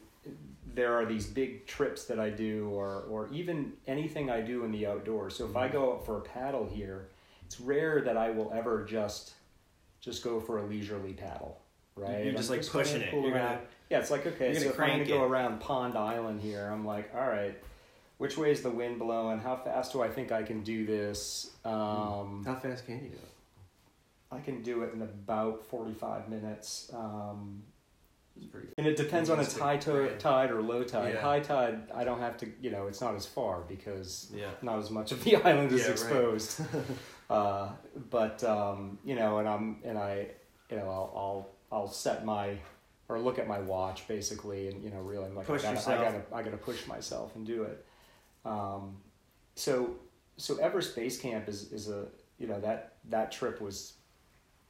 there 0.74 0.96
are 0.96 1.06
these 1.06 1.26
big 1.26 1.66
trips 1.66 2.06
that 2.06 2.20
I 2.20 2.30
do, 2.30 2.70
or 2.70 3.04
or 3.10 3.30
even 3.32 3.74
anything 3.88 4.30
I 4.30 4.42
do 4.42 4.64
in 4.64 4.72
the 4.72 4.86
outdoors. 4.88 5.36
So 5.36 5.46
if 5.46 5.56
I 5.56 5.68
go 5.68 5.94
out 5.94 6.06
for 6.06 6.18
a 6.18 6.22
paddle 6.22 6.66
here, 6.68 7.10
it's 7.46 7.60
rare 7.60 8.02
that 8.02 8.18
I 8.18 8.30
will 8.30 8.52
ever 8.54 8.84
just 8.86 9.34
just 10.00 10.24
go 10.24 10.40
for 10.40 10.60
a 10.60 10.64
leisurely 10.64 11.14
paddle, 11.14 11.60
right? 11.96 12.24
You're 12.24 12.34
just, 12.34 12.50
I'm 12.50 12.58
like, 12.58 12.72
gonna 12.72 12.84
pushing 12.84 13.02
it. 13.02 13.12
pull 13.12 13.24
You're 13.24 13.32
gonna- 13.32 13.62
yeah, 13.90 14.00
it's 14.00 14.12
like 14.12 14.28
okay, 14.28 14.52
you're 14.52 14.56
so 14.56 14.60
gonna 14.62 14.74
if 14.74 14.80
I'm 14.80 14.88
gonna 14.88 15.06
crank 15.06 15.08
go 15.08 15.24
around 15.24 15.60
Pond 15.62 15.98
Island 15.98 16.42
here, 16.42 16.70
I'm 16.72 16.86
like, 16.86 17.12
all 17.16 17.28
right. 17.28 17.58
Which 18.18 18.38
way 18.38 18.52
is 18.52 18.62
the 18.64 18.72
wind 18.72 18.98
blowing? 19.00 19.40
How 19.40 19.56
fast 19.56 19.94
do 19.94 20.02
I 20.02 20.10
think 20.10 20.32
I 20.32 20.42
can 20.44 20.64
do 20.64 20.86
this? 20.86 21.52
Um, 21.64 22.44
How 22.46 22.56
fast 22.56 22.86
can 22.86 22.96
you 22.96 23.10
do 23.10 23.16
it? 23.16 23.30
I 24.32 24.40
can 24.40 24.62
do 24.64 24.84
it 24.84 24.94
in 24.94 25.02
about 25.04 25.66
45 25.68 26.28
minutes. 26.28 26.92
Um, 26.94 27.62
and 28.78 28.86
it 28.86 28.98
depends 28.98 29.30
on 29.30 29.40
it's 29.40 29.58
high 29.58 29.78
to- 29.78 30.16
tide 30.18 30.52
or 30.52 30.62
low 30.62 30.84
tide. 30.84 31.14
Yeah. 31.16 31.22
High 31.22 31.40
tide, 31.40 31.92
I 31.94 32.04
don't 32.04 32.20
have 32.20 32.38
to, 32.38 32.48
you 32.62 32.70
know, 32.72 32.88
it's 32.88 33.02
not 33.02 33.16
as 33.16 33.26
far 33.26 33.62
because 33.68 34.32
Yeah. 34.34 34.50
not 34.62 34.80
as 34.80 34.90
much 34.92 35.12
of 35.12 35.24
the 35.24 35.36
island 35.44 35.72
is 35.72 35.82
Yeah, 35.82 35.86
right. 35.88 35.92
exposed. 35.94 36.62
uh, 37.30 37.70
but, 38.10 38.44
um, 38.44 38.98
you 39.06 39.16
know, 39.16 39.38
and 39.40 39.48
I'm, 39.48 39.78
and 39.84 39.98
I, 39.98 40.28
you 40.70 40.78
know, 40.78 40.90
I'll, 40.90 41.14
I'll, 41.16 41.50
I'll 41.72 41.88
set 41.88 42.26
my, 42.26 42.58
or 43.10 43.20
look 43.20 43.40
at 43.40 43.48
my 43.48 43.60
watch 43.60 44.08
basically 44.08 44.68
and, 44.68 44.84
you 44.84 44.90
know, 44.90 45.00
really 45.00 45.26
I'm 45.26 45.36
like, 45.36 45.48
Push 45.48 45.62
I 45.62 45.64
gotta, 45.74 45.76
yourself. 45.78 46.00
I 46.00 46.04
gotta, 46.04 46.24
I 46.36 46.44
gotta 46.44 46.58
push 46.58 46.86
myself 46.88 47.36
and 47.36 47.46
do 47.46 47.64
it. 47.64 47.86
Um, 48.46 48.98
so, 49.56 49.96
so 50.38 50.58
Everest 50.58 50.96
Base 50.96 51.20
Camp 51.20 51.48
is, 51.48 51.72
is 51.72 51.90
a, 51.90 52.06
you 52.40 52.48
know, 52.48 52.60
that, 52.62 52.94
that 53.10 53.32
trip 53.32 53.60
was, 53.62 53.94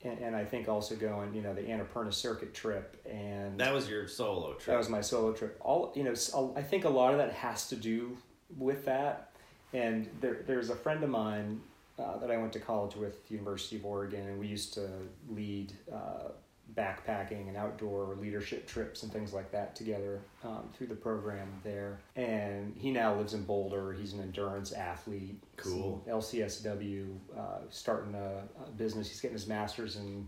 and, 0.04 0.20
and 0.20 0.36
I 0.36 0.46
think 0.46 0.70
also 0.70 0.96
going, 0.96 1.34
you 1.34 1.42
know, 1.42 1.54
the 1.54 1.62
Annapurna 1.62 2.14
Circuit 2.14 2.54
trip 2.54 3.02
and 3.10 3.60
That 3.60 3.74
was 3.74 3.90
your 3.90 4.08
solo 4.08 4.54
trip. 4.54 4.66
that 4.68 4.78
was 4.78 4.90
my 4.90 5.02
solo 5.02 5.34
trip. 5.34 5.58
All 5.62 5.92
you 5.96 6.04
know, 6.04 6.14
I 6.56 6.62
think 6.62 6.86
a 6.86 6.90
lot 6.90 7.12
of 7.12 7.18
that 7.18 7.34
has 7.34 7.68
to 7.70 7.76
do 7.76 8.18
with 8.58 8.86
that. 8.86 9.32
And 9.74 10.08
there, 10.22 10.44
there's 10.48 10.70
a 10.70 10.76
friend 10.76 11.04
of 11.04 11.10
mine 11.10 11.62
uh, 12.00 12.18
that 12.20 12.32
I 12.32 12.38
went 12.38 12.54
to 12.54 12.60
college 12.60 12.96
with, 12.96 13.20
University 13.30 13.76
of 13.76 13.86
Oregon, 13.86 14.28
and 14.28 14.40
we 14.40 14.48
used 14.48 14.74
to 14.76 14.88
lead 15.30 15.74
uh, 15.92 16.30
backpacking 16.76 17.48
and 17.48 17.56
outdoor 17.58 18.16
leadership 18.16 18.68
trips 18.68 19.04
and 19.04 19.12
things 19.12 19.34
like 19.34 19.52
that 19.52 19.76
together 19.76 20.20
um, 20.44 20.70
through 20.74 20.88
the 20.88 20.96
program 20.96 21.48
there. 21.64 22.00
And 22.16 22.76
he 22.78 22.92
now 22.92 23.16
lives 23.16 23.34
in 23.34 23.44
Boulder. 23.44 23.94
He's 23.94 24.14
an 24.14 24.22
endurance 24.22 24.72
athlete. 24.74 25.42
Cool. 25.56 26.04
LCSW, 26.08 27.16
uh, 27.38 27.42
starting 27.70 28.14
a, 28.16 28.44
a 28.66 28.70
business. 28.78 29.08
He's 29.10 29.22
getting 29.22 29.36
his 29.36 29.48
master's 29.48 29.96
in 29.96 30.28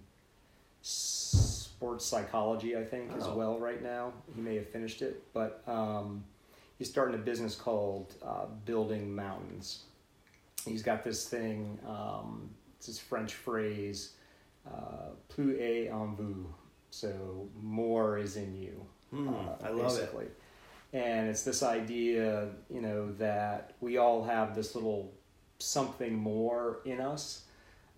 sports 0.82 2.06
psychology, 2.06 2.76
I 2.78 2.84
think, 2.84 3.12
as 3.16 3.26
Oh. 3.26 3.36
well 3.36 3.60
right 3.60 3.82
now. 3.82 4.14
He 4.36 4.42
may 4.42 4.56
have 4.56 4.70
finished 4.70 5.02
it, 5.02 5.22
but 5.34 5.62
um, 5.68 6.24
he's 6.78 6.90
starting 6.90 7.16
a 7.16 7.24
business 7.24 7.56
called 7.56 8.16
uh, 8.24 8.46
Building 8.66 9.14
Mountains. 9.14 9.84
He's 10.66 10.84
got 10.84 11.04
this 11.04 11.28
thing, 11.28 11.80
um, 11.88 12.50
it's 12.78 12.88
this 12.88 13.00
French 13.00 13.34
phrase, 13.34 14.14
uh, 14.72 15.10
plus 15.28 15.90
en 15.92 16.16
vous. 16.16 16.46
So 16.92 17.48
more 17.62 18.18
is 18.18 18.36
in 18.36 18.56
you. 18.56 18.86
Hmm, 19.12 19.30
uh, 19.30 19.34
I 19.64 19.70
love 19.70 19.98
it. 19.98 20.38
And 20.92 21.30
it's 21.30 21.44
this 21.44 21.62
idea, 21.62 22.50
you 22.70 22.82
know, 22.82 23.12
that 23.14 23.74
we 23.80 23.98
all 23.98 24.24
have 24.24 24.56
this 24.56 24.74
little 24.74 25.14
something 25.60 26.16
more 26.16 26.80
in 26.86 27.00
us 27.00 27.44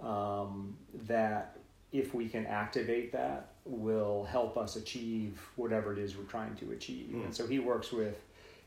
um, 0.02 0.76
that 1.08 1.58
if 1.91 2.13
we 2.13 2.28
can 2.28 2.46
activate 2.46 3.12
that 3.12 3.50
will 3.65 4.24
help 4.26 4.58
us 4.58 4.76
achieve 4.76 5.39
whatever 5.56 5.93
it 5.93 6.00
is 6.00 6.17
we're 6.17 6.24
trying 6.24 6.56
to 6.56 6.72
achieve. 6.72 7.10
Mm. 7.13 7.26
And 7.26 7.36
so 7.36 7.48
he 7.48 7.60
works 7.60 7.91
with 7.91 8.19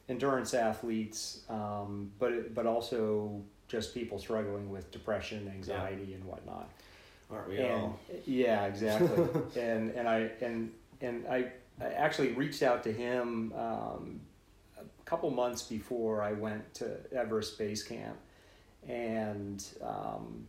endurance 0.08 0.54
athletes, 0.54 1.40
um, 1.48 2.12
but 2.18 2.54
but 2.54 2.66
also 2.66 3.42
just 3.68 3.94
people 3.94 4.18
struggling 4.18 4.70
with 4.70 4.90
depression, 4.90 5.50
anxiety, 5.54 6.14
and 6.14 6.24
whatnot 6.24 6.70
Aren't 7.30 7.48
we 7.48 7.58
and 7.58 7.72
all? 7.72 8.00
yeah 8.26 8.64
exactly. 8.66 9.08
And 9.60 9.90
and 9.92 10.08
i 10.08 10.30
and 10.40 10.72
and 11.00 11.26
i, 11.28 11.46
I 11.80 11.86
actually 11.86 12.32
reached 12.32 12.62
out 12.62 12.82
to 12.84 12.92
him 12.92 13.52
um, 13.56 14.20
a 14.78 15.04
couple 15.04 15.30
months 15.30 15.62
before 15.62 16.22
i 16.22 16.32
went 16.32 16.74
to 16.74 16.96
everest 17.12 17.58
base 17.58 17.82
camp. 17.82 18.16
And 18.88 19.64
um, 19.82 20.46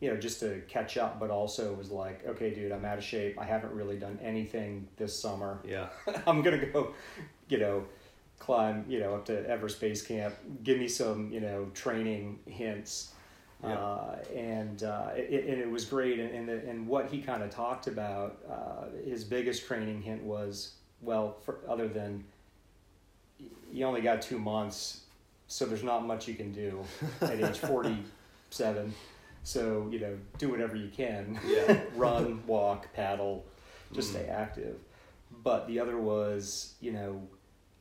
you 0.00 0.10
know 0.10 0.16
just 0.16 0.40
to 0.40 0.60
catch 0.68 0.98
up 0.98 1.18
but 1.20 1.30
also 1.30 1.72
was 1.74 1.90
like 1.90 2.26
okay 2.26 2.52
dude 2.52 2.72
i'm 2.72 2.84
out 2.84 2.98
of 2.98 3.04
shape. 3.04 3.38
I 3.40 3.44
haven't 3.44 3.72
really 3.72 3.96
done 3.96 4.18
anything 4.22 4.88
this 4.96 5.18
summer. 5.18 5.60
Yeah. 5.64 5.86
i'm 6.26 6.42
gonna 6.42 6.66
go 6.66 6.94
you 7.48 7.58
know 7.58 7.84
climb 8.38 8.84
you 8.88 8.98
know 8.98 9.14
up 9.14 9.24
to 9.26 9.48
everest 9.48 9.80
base 9.80 10.02
camp. 10.02 10.34
Give 10.64 10.78
me 10.78 10.88
some 10.88 11.32
you 11.32 11.40
know 11.40 11.70
training 11.74 12.40
hints 12.46 13.12
Yeah. 13.62 13.74
uh, 13.74 14.16
and 14.34 14.82
uh, 14.82 15.10
it, 15.14 15.44
and 15.46 15.60
it 15.60 15.70
was 15.70 15.84
great. 15.84 16.18
And 16.18 16.30
and, 16.34 16.48
the, 16.48 16.68
and 16.68 16.86
what 16.86 17.08
he 17.10 17.20
kind 17.22 17.42
of 17.42 17.50
talked 17.50 17.86
about, 17.86 18.38
uh, 18.50 18.86
his 19.08 19.24
biggest 19.24 19.66
training 19.66 20.02
hint 20.02 20.22
was, 20.22 20.72
well, 21.00 21.36
for, 21.44 21.58
other 21.68 21.86
than 21.88 22.24
you 23.72 23.84
only 23.86 24.00
got 24.00 24.20
two 24.22 24.38
months, 24.38 25.00
so 25.48 25.64
there's 25.66 25.82
not 25.82 26.06
much 26.06 26.26
you 26.28 26.34
can 26.34 26.52
do 26.52 26.82
at 27.20 27.40
age 27.40 27.58
forty 27.58 27.98
seven. 28.50 28.94
So 29.44 29.88
you 29.90 29.98
know, 29.98 30.16
do 30.38 30.48
whatever 30.50 30.76
you 30.76 30.88
can. 30.88 31.38
Yeah. 31.46 31.80
Run, 31.96 32.42
walk, 32.46 32.92
paddle, 32.94 33.44
just 33.92 34.10
Mm. 34.10 34.12
stay 34.14 34.26
active. 34.26 34.76
But 35.42 35.66
the 35.66 35.80
other 35.80 35.98
was, 35.98 36.74
you 36.80 36.92
know, 36.92 37.22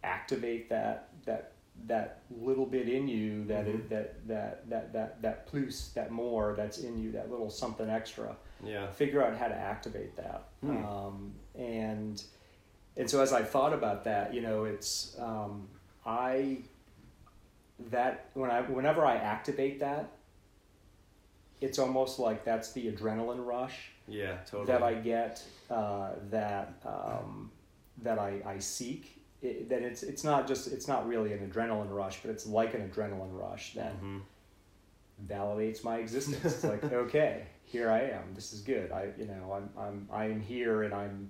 activate 0.04 0.70
that 0.70 1.10
that 1.26 1.51
that 1.88 2.22
little 2.30 2.66
bit 2.66 2.88
in 2.90 3.08
you 3.08 3.44
that 3.46 3.66
Mhm. 3.66 3.80
is, 3.84 3.90
that 3.90 4.28
that 4.28 4.70
that 4.70 4.94
that 4.94 5.22
that 5.22 5.46
plus 5.48 5.90
that 5.96 6.12
more 6.12 6.54
that's 6.56 6.80
in 6.80 6.98
you 6.98 7.12
that 7.14 7.30
little 7.32 7.50
something 7.50 7.90
extra 7.90 8.36
Yeah. 8.64 8.90
figure 8.92 9.24
out 9.24 9.36
how 9.38 9.48
to 9.48 9.56
activate 9.56 10.16
that 10.18 10.44
Hmm. 10.62 10.86
um, 10.86 11.34
and 11.56 12.24
and 12.98 13.10
so 13.10 13.22
as 13.22 13.32
i 13.34 13.42
thought 13.42 13.74
about 13.74 14.04
that 14.04 14.34
you 14.34 14.42
know 14.42 14.66
it's 14.66 15.18
um, 15.20 15.68
i 16.06 16.58
that 17.90 18.30
when 18.34 18.52
i 18.52 18.62
whenever 18.62 19.06
i 19.06 19.16
activate 19.16 19.80
that 19.80 20.10
it's 21.62 21.80
almost 21.80 22.20
like 22.20 22.44
that's 22.44 22.72
the 22.74 22.92
adrenaline 22.92 23.46
rush 23.46 23.92
Yeah. 24.08 24.38
Totally. 24.46 24.66
that 24.68 24.84
I 24.84 24.94
get 24.96 25.44
uh, 25.70 26.14
that 26.32 26.74
um, 26.86 27.52
that 28.00 28.18
I, 28.20 28.42
I 28.46 28.58
seek. 28.60 29.21
It, 29.42 29.70
that 29.70 29.82
it's 29.82 30.04
it's 30.04 30.24
not 30.24 30.48
just 30.48 30.72
it's 30.72 30.88
not 30.88 31.08
really 31.08 31.34
an 31.34 31.40
adrenaline 31.50 31.90
rush, 31.92 32.20
but 32.22 32.30
it's 32.32 32.46
like 32.46 32.74
an 32.76 32.88
adrenaline 32.88 33.32
rush 33.38 33.74
that 33.74 34.00
Mhm. 34.02 34.22
validates 35.28 35.84
my 35.84 35.98
existence. 35.98 36.46
It's 36.46 36.64
like 36.64 36.84
okay, 37.04 37.44
here 37.66 37.90
I 37.90 38.02
am. 38.02 38.34
This 38.36 38.54
is 38.54 38.62
good. 38.62 38.92
I 38.92 39.10
you 39.18 39.26
know 39.26 39.52
I'm 39.54 39.70
I'm 39.78 40.08
I'm 40.14 40.42
here 40.42 40.84
and 40.84 40.94
I'm 40.94 41.30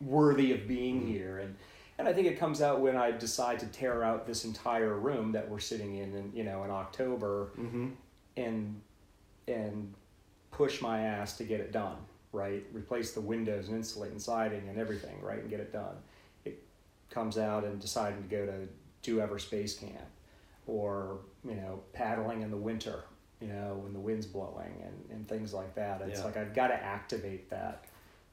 worthy 0.00 0.52
of 0.52 0.66
being 0.68 1.02
Mhm. 1.02 1.06
here 1.08 1.38
and. 1.38 1.54
And 1.96 2.08
I 2.08 2.12
think 2.12 2.26
it 2.26 2.40
comes 2.40 2.60
out 2.60 2.80
when 2.80 2.96
I 2.96 3.12
decide 3.12 3.60
to 3.60 3.66
tear 3.66 4.02
out 4.02 4.26
this 4.26 4.44
entire 4.44 4.94
room 4.98 5.30
that 5.30 5.48
we're 5.48 5.60
sitting 5.60 5.94
in, 5.98 6.12
in 6.12 6.32
you 6.34 6.42
know, 6.42 6.64
in 6.64 6.70
October, 6.72 7.52
Mhm. 7.56 7.92
and 8.36 8.80
and 9.46 9.94
push 10.50 10.82
my 10.82 11.02
ass 11.02 11.36
to 11.36 11.44
get 11.44 11.60
it 11.60 11.70
done 11.70 11.98
right 12.32 12.66
replace 12.72 13.12
the 13.12 13.20
windows 13.20 13.68
and 13.68 13.76
insulate 13.76 14.10
and 14.10 14.20
siding 14.20 14.68
and 14.68 14.76
everything 14.76 15.20
right 15.22 15.38
and 15.38 15.48
get 15.50 15.60
it 15.60 15.72
done 15.72 15.94
comes 17.10 17.38
out 17.38 17.64
and 17.64 17.80
deciding 17.80 18.22
to 18.22 18.28
go 18.28 18.44
to 18.46 18.68
do 19.02 19.20
Everest 19.20 19.50
Base 19.50 19.78
Camp 19.78 20.06
or 20.66 21.18
you 21.46 21.54
know 21.54 21.80
paddling 21.92 22.42
in 22.42 22.50
the 22.50 22.56
winter 22.56 23.00
you 23.40 23.48
know 23.48 23.78
when 23.82 23.92
the 23.92 23.98
wind's 23.98 24.24
blowing 24.26 24.82
and, 24.82 25.10
and 25.10 25.28
things 25.28 25.52
like 25.52 25.74
that 25.74 26.00
it's 26.02 26.20
Yeah. 26.20 26.24
like 26.24 26.36
i've 26.38 26.54
got 26.54 26.68
to 26.68 26.74
activate 26.74 27.50
that 27.50 27.84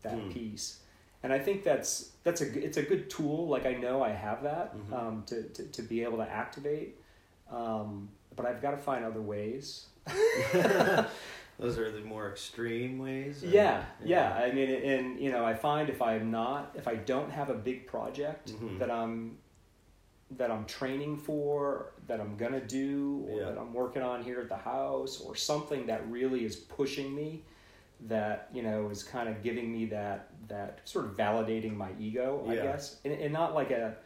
that 0.04 0.14
Hmm. 0.18 0.30
piece 0.30 0.80
and 1.24 1.34
i 1.34 1.40
think 1.40 1.64
that's 1.66 2.12
that's 2.24 2.40
a 2.40 2.64
it's 2.66 2.78
a 2.78 2.84
good 2.84 3.10
tool 3.10 3.48
like 3.50 3.66
i 3.66 3.74
know 3.74 4.02
i 4.02 4.10
have 4.12 4.44
that 4.44 4.74
Mhm. 4.78 4.94
um, 4.94 5.24
to, 5.28 5.44
to, 5.50 5.64
to 5.66 5.82
be 5.82 6.04
able 6.04 6.18
to 6.20 6.30
activate 6.30 6.96
um, 7.52 8.08
but 8.38 8.46
i've 8.46 8.62
got 8.62 8.72
to 8.72 8.78
find 8.78 9.04
other 9.04 9.22
ways 9.22 9.88
Those 11.62 11.78
are 11.78 11.92
the 11.92 12.02
more 12.02 12.28
extreme 12.32 12.98
ways. 12.98 13.44
or- 13.44 13.48
Yeah, 13.48 13.86
yeah. 14.04 14.34
I 14.34 14.52
mean, 14.52 14.68
and 14.72 15.20
you 15.20 15.32
know, 15.32 15.46
I 15.46 15.54
find 15.54 15.90
if 15.90 16.02
I'm 16.02 16.32
not, 16.32 16.72
if 16.74 16.88
I 16.88 16.96
don't 16.96 17.30
have 17.30 17.52
a 17.52 17.54
big 17.54 17.86
project 17.86 18.52
Mhm. 18.54 18.80
that 18.80 18.90
I'm 18.90 19.38
that 20.38 20.50
I'm 20.50 20.64
training 20.66 21.18
for, 21.18 21.92
that 22.08 22.22
I'm 22.22 22.38
gonna 22.38 22.62
do, 22.66 23.26
or 23.30 23.40
Yeah. 23.42 23.46
that 23.50 23.58
I'm 23.60 23.74
working 23.74 24.02
on 24.02 24.24
here 24.24 24.40
at 24.40 24.48
the 24.48 24.56
house, 24.56 25.20
or 25.20 25.36
something 25.36 25.86
that 25.88 26.10
really 26.10 26.46
is 26.46 26.56
pushing 26.56 27.14
me, 27.14 27.44
that 28.08 28.48
you 28.54 28.64
know 28.64 28.90
is 28.90 29.04
kind 29.04 29.30
of 29.30 29.44
giving 29.44 29.72
me 29.72 29.86
that 29.88 30.30
that 30.48 30.80
sort 30.86 31.06
of 31.06 31.12
validating 31.16 31.76
my 31.76 31.92
ego, 32.00 32.44
I 32.48 32.56
guess, 32.56 33.00
and, 33.06 33.14
and 33.14 33.32
not 33.32 33.54
like 33.54 33.70
a 33.72 33.98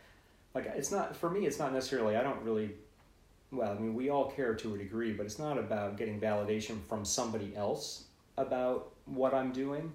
like 0.54 0.66
it's 0.76 0.92
not 0.92 1.16
for 1.16 1.30
me. 1.30 1.46
It's 1.46 1.60
not 1.60 1.72
necessarily. 1.72 2.18
I 2.18 2.24
don't 2.24 2.42
really. 2.44 2.76
Well, 3.52 3.72
I 3.72 3.80
mean, 3.80 3.94
we 3.94 4.10
all 4.10 4.32
care 4.32 4.54
to 4.56 4.76
a 4.76 4.78
degree, 4.78 5.14
but 5.14 5.26
it's 5.26 5.40
not 5.40 5.58
about 5.58 5.98
getting 5.98 6.20
validation 6.20 6.82
from 6.90 7.06
somebody 7.06 7.54
else 7.56 8.06
about 8.38 8.92
what 9.06 9.34
I'm 9.34 9.52
doing. 9.52 9.94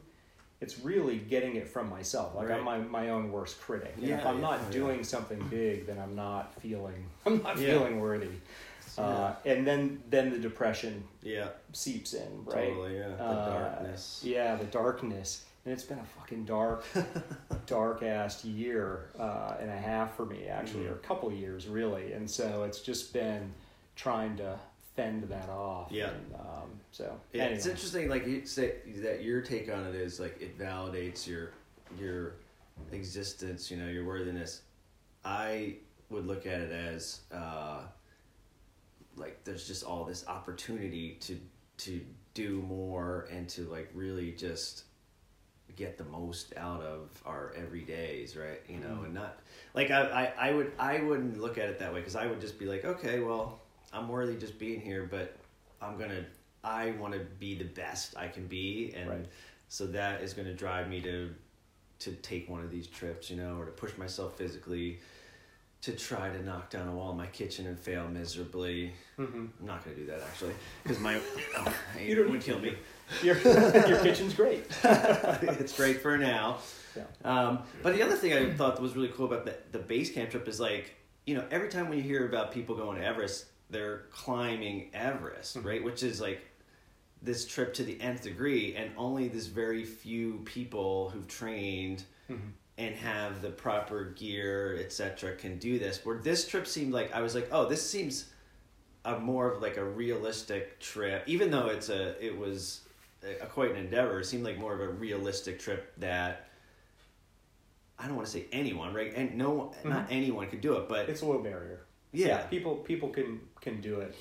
It's 0.61 0.79
really 0.79 1.17
getting 1.19 1.57
it 1.57 1.67
from 1.69 1.89
myself. 1.89 2.35
Like 2.35 2.51
I'm 2.51 2.65
my, 2.65 2.79
my 2.79 3.09
own 3.11 3.33
worst 3.33 3.61
critic. 3.61 3.95
And 3.97 4.09
if 4.11 4.25
I'm 4.27 4.37
yeah, 4.37 4.41
not 4.43 4.61
yeah. 4.67 4.71
doing 4.71 5.03
something 5.05 5.43
big, 5.49 5.87
then 5.87 5.99
I'm 5.99 6.15
not 6.15 6.55
feeling 6.61 7.05
I'm 7.27 7.43
not 7.43 7.59
Yeah. 7.59 7.71
feeling 7.71 8.01
worthy. 8.01 8.29
Uh, 8.99 9.33
and 9.47 9.67
then 9.67 10.03
then 10.11 10.31
the 10.31 10.39
depression 10.39 11.03
Yeah, 11.23 11.49
seeps 11.73 12.13
in, 12.13 12.45
right? 12.45 12.69
totally. 12.69 12.99
Yeah, 12.99 13.09
the 13.09 13.23
Uh, 13.23 13.51
darkness. 13.71 14.21
Yeah, 14.23 14.57
the 14.57 14.65
darkness. 14.67 15.45
And 15.65 15.75
it's 15.75 15.85
been 15.85 15.99
a 15.99 16.05
fucking 16.05 16.47
dark, 16.47 16.85
dark 17.67 18.03
ass 18.03 18.45
year 18.45 19.11
uh, 19.19 19.57
and 19.61 19.71
a 19.71 19.77
half 19.77 20.17
for 20.17 20.25
me, 20.25 20.47
actually, 20.47 20.85
Mhm. 20.85 20.93
or 20.93 20.95
a 20.95 20.99
couple 20.99 21.31
years, 21.31 21.69
really. 21.69 22.13
And 22.13 22.29
so 22.31 22.65
it's 22.65 22.81
just 22.81 23.13
been 23.13 23.53
trying 23.95 24.37
to 24.39 24.59
fend 24.97 25.25
that 25.25 25.51
off. 25.51 25.93
Yeah. 25.93 26.11
And, 26.11 26.35
um, 26.35 26.81
so, 26.93 27.21
Yeah, 27.33 27.45
it's 27.45 27.67
interesting. 27.67 28.09
Like 28.09 28.27
you 28.27 28.47
say 28.47 28.77
that 29.03 29.23
your 29.23 29.43
take 29.43 29.71
on 29.71 29.85
it 29.87 29.95
is 29.95 30.19
like 30.19 30.41
it 30.41 30.59
validates 30.59 31.27
your 31.27 31.53
your 31.99 32.37
existence. 32.93 33.71
You 33.71 33.77
know, 33.77 33.89
your 33.89 34.07
worthiness. 34.07 34.63
I 35.25 35.77
would 36.09 36.27
look 36.27 36.47
at 36.47 36.61
it 36.63 36.73
as 36.73 37.21
uh, 37.33 37.83
like 39.17 39.45
there's 39.45 39.67
just 39.67 39.85
all 39.85 40.05
this 40.05 40.27
opportunity 40.27 41.17
to 41.21 41.39
to 41.79 42.01
do 42.35 42.63
more 42.63 43.29
and 43.31 43.49
to 43.51 43.65
like 43.65 43.91
really 43.95 44.33
just 44.33 44.85
get 45.81 45.97
the 45.97 46.05
most 46.05 46.53
out 46.59 46.83
of 46.83 47.09
our 47.25 47.55
everydays 47.59 48.39
right 48.39 48.61
you 48.69 48.77
know 48.77 48.99
Mhm. 49.01 49.07
and 49.07 49.15
not 49.15 49.39
like 49.73 49.91
I, 49.91 50.03
I 50.39 50.49
i 50.49 50.53
would 50.53 50.73
i 50.79 51.01
wouldn't 51.01 51.41
look 51.41 51.57
at 51.57 51.71
it 51.71 51.79
that 51.79 51.91
way 51.95 52.01
because 52.01 52.17
i 52.17 52.27
would 52.27 52.39
just 52.39 52.59
be 52.59 52.67
like 52.67 52.85
okay 52.85 53.21
well 53.21 53.61
i'm 53.91 54.07
worthy 54.07 54.37
just 54.37 54.59
being 54.59 54.79
here 54.83 55.09
but 55.11 55.35
i'm 55.81 55.97
gonna 55.99 56.23
i 56.63 56.91
want 57.01 57.15
to 57.15 57.21
be 57.39 57.55
the 57.55 57.65
best 57.65 58.15
i 58.19 58.29
can 58.29 58.47
be 58.47 58.93
and 58.95 59.09
Right. 59.09 59.27
so 59.71 59.87
that 59.87 60.21
is 60.21 60.35
going 60.35 60.49
to 60.49 60.55
drive 60.55 60.87
me 60.91 61.01
to 61.01 61.35
to 62.01 62.13
take 62.17 62.51
one 62.51 62.61
of 62.63 62.71
these 62.71 62.87
trips 62.87 63.31
you 63.31 63.37
know 63.39 63.57
or 63.57 63.65
to 63.65 63.73
push 63.73 63.97
myself 63.97 64.37
physically 64.37 65.01
to 65.81 65.93
try 65.93 66.29
to 66.29 66.43
knock 66.45 66.69
down 66.69 66.89
a 66.89 66.93
wall 66.95 67.11
in 67.13 67.17
my 67.17 67.27
kitchen 67.29 67.67
and 67.67 67.79
fail 67.79 68.07
miserably 68.07 68.93
Mhm. 69.19 69.49
i'm 69.59 69.67
not 69.67 69.83
going 69.83 69.97
to 69.97 70.03
do 70.03 70.09
that 70.11 70.21
actually 70.21 70.53
because 70.83 70.99
my 71.01 71.15
oh, 71.57 71.75
You 71.99 72.13
it 72.13 72.15
don't 72.17 72.31
would 72.33 72.43
kill 72.43 72.59
me 72.59 72.77
your, 73.23 73.37
your 73.89 73.99
kitchen's 74.03 74.35
great. 74.35 74.65
it's 74.85 75.77
great 75.77 76.01
for 76.03 76.17
now. 76.19 76.59
Yeah. 76.97 77.05
Um, 77.25 77.61
but 77.83 77.95
the 77.95 78.03
other 78.03 78.17
thing 78.17 78.33
I 78.33 78.53
thought 78.53 78.81
was 78.81 78.95
really 78.97 79.09
cool 79.09 79.27
about 79.27 79.45
the, 79.45 79.57
the 79.73 79.79
base 79.79 80.13
camp 80.13 80.31
trip 80.31 80.49
is 80.49 80.59
like, 80.61 80.95
you 81.27 81.35
know, 81.35 81.45
every 81.51 81.69
time 81.69 81.89
when 81.89 81.99
you 81.99 82.05
hear 82.05 82.27
about 82.27 82.51
people 82.53 82.75
going 82.75 82.99
to 82.99 83.05
Everest, 83.05 83.47
they're 83.71 84.05
climbing 84.11 84.91
Everest, 84.93 85.57
Mhm. 85.59 85.65
right? 85.65 85.85
Which 85.85 86.03
is 86.03 86.21
like 86.21 86.41
this 87.23 87.47
trip 87.47 87.75
to 87.75 87.85
the 87.85 88.01
nth 88.01 88.23
degree, 88.23 88.75
and 88.75 88.91
only 88.97 89.29
this 89.29 89.47
very 89.47 89.85
few 89.85 90.41
people 90.45 91.11
who've 91.11 91.29
trained 91.29 92.03
Mhm. 92.31 92.39
and 92.79 92.95
have 92.97 93.43
the 93.43 93.51
proper 93.51 94.07
gear, 94.17 94.77
etc., 94.81 95.37
can 95.37 95.59
do 95.59 95.79
this. 95.79 96.05
Where 96.05 96.19
this 96.19 96.49
trip 96.49 96.67
seemed 96.67 96.93
like 96.93 97.13
I 97.13 97.21
was 97.21 97.35
like, 97.35 97.49
oh, 97.53 97.69
this 97.69 97.89
seems 97.89 98.31
a 99.05 99.19
more 99.19 99.53
of 99.53 99.63
like 99.63 99.77
a 99.77 99.85
realistic 99.85 100.81
trip, 100.81 101.23
even 101.27 101.51
though 101.51 101.67
it's 101.67 101.89
a 101.91 102.23
it 102.25 102.37
was 102.37 102.81
a, 103.25 103.45
a 103.45 103.47
quite 103.47 103.71
an 103.73 103.77
endeavor. 103.77 104.21
It 104.21 104.27
seemed 104.27 104.45
like 104.45 104.59
more 104.59 104.75
of 104.75 104.81
a 104.81 104.89
realistic 104.89 105.59
trip 105.59 105.93
that 105.99 106.47
I 107.99 108.07
don't 108.07 108.17
want 108.17 108.27
to 108.27 108.33
say 108.33 108.47
anyone, 108.53 108.95
right? 108.95 109.13
And 109.15 109.37
no, 109.37 109.51
one 109.51 109.73
not 109.85 110.07
anyone 110.11 110.49
could 110.49 110.61
do 110.61 110.75
it, 110.77 110.89
but 110.89 111.09
It's 111.09 111.23
a 111.23 111.27
low 111.27 111.39
barrier. 111.39 111.81
yeah, 112.13 112.39
people 112.47 112.77
people 112.77 113.11
can 113.11 113.41
can 113.61 113.81
do 113.81 114.01
it. 114.01 114.15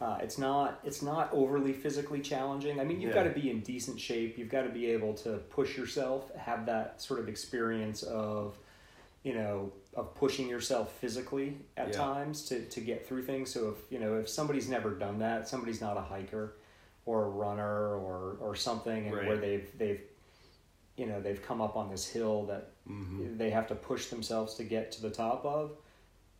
Uh, 0.00 0.18
it's 0.20 0.36
not 0.36 0.80
it's 0.84 1.00
not 1.00 1.30
overly 1.32 1.72
physically 1.72 2.20
challenging. 2.20 2.80
I 2.80 2.84
mean, 2.84 3.00
you've 3.00 3.14
Yeah. 3.14 3.22
got 3.22 3.34
to 3.34 3.40
be 3.40 3.50
in 3.50 3.60
decent 3.60 4.00
shape. 4.00 4.36
You've 4.36 4.50
got 4.50 4.62
to 4.62 4.68
be 4.68 4.86
able 4.86 5.14
to 5.14 5.38
push 5.48 5.76
yourself, 5.78 6.34
have 6.34 6.66
that 6.66 7.00
sort 7.00 7.20
of 7.20 7.28
experience 7.28 8.02
of, 8.02 8.58
you 9.22 9.32
know, 9.34 9.72
of 9.94 10.14
pushing 10.14 10.48
yourself 10.48 10.92
physically 10.98 11.58
at 11.76 11.88
Yeah. 11.88 11.98
times 11.98 12.44
to 12.46 12.64
to 12.66 12.80
get 12.80 13.06
through 13.06 13.22
things. 13.24 13.52
So 13.52 13.70
if 13.70 13.76
you 13.92 13.98
know 13.98 14.16
if 14.18 14.28
somebody's 14.28 14.68
never 14.68 14.90
done 14.90 15.20
that, 15.20 15.48
somebody's 15.48 15.80
not 15.80 15.96
a 15.96 16.00
hiker 16.02 16.54
or 17.06 17.24
a 17.24 17.28
runner 17.28 17.96
or 17.96 18.36
or 18.40 18.54
something, 18.54 19.06
and 19.06 19.14
where 19.26 19.36
they've 19.36 19.68
they've 19.78 20.00
you 20.96 21.06
know 21.06 21.20
they've 21.20 21.42
come 21.42 21.60
up 21.60 21.76
on 21.76 21.90
this 21.90 22.06
hill 22.06 22.44
that 22.46 22.70
Mhm. 22.88 23.38
they 23.38 23.50
have 23.50 23.66
to 23.68 23.74
push 23.74 24.06
themselves 24.08 24.54
to 24.54 24.64
get 24.64 24.92
to 24.92 25.02
the 25.02 25.10
top 25.10 25.44
of, 25.44 25.72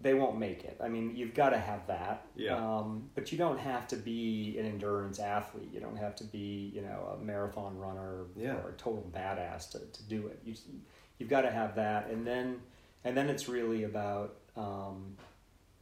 they 0.00 0.12
won't 0.14 0.36
make 0.38 0.64
it. 0.64 0.76
I 0.80 0.88
mean, 0.88 1.14
you've 1.14 1.34
got 1.34 1.50
to 1.50 1.58
have 1.58 1.86
that. 1.86 2.26
Yeah. 2.34 2.56
Um, 2.56 3.08
but 3.14 3.30
you 3.30 3.38
don't 3.38 3.58
have 3.58 3.86
to 3.88 3.96
be 3.96 4.56
an 4.58 4.66
endurance 4.66 5.20
athlete. 5.20 5.70
You 5.72 5.78
don't 5.78 5.96
have 5.96 6.16
to 6.16 6.24
be, 6.24 6.72
you 6.74 6.82
know, 6.82 7.16
a 7.16 7.24
marathon 7.24 7.78
runner 7.78 8.24
Yeah. 8.36 8.56
or 8.56 8.70
a 8.70 8.72
total 8.72 9.08
badass 9.14 9.70
to, 9.70 9.78
to 9.78 10.02
do 10.08 10.26
it. 10.26 10.40
You, 10.44 10.54
you've 11.18 11.28
got 11.30 11.42
to 11.42 11.50
have 11.52 11.76
that, 11.76 12.10
and 12.10 12.26
then 12.26 12.60
and 13.04 13.16
then 13.16 13.28
it's 13.30 13.48
really 13.48 13.84
about 13.84 14.34
um, 14.56 15.16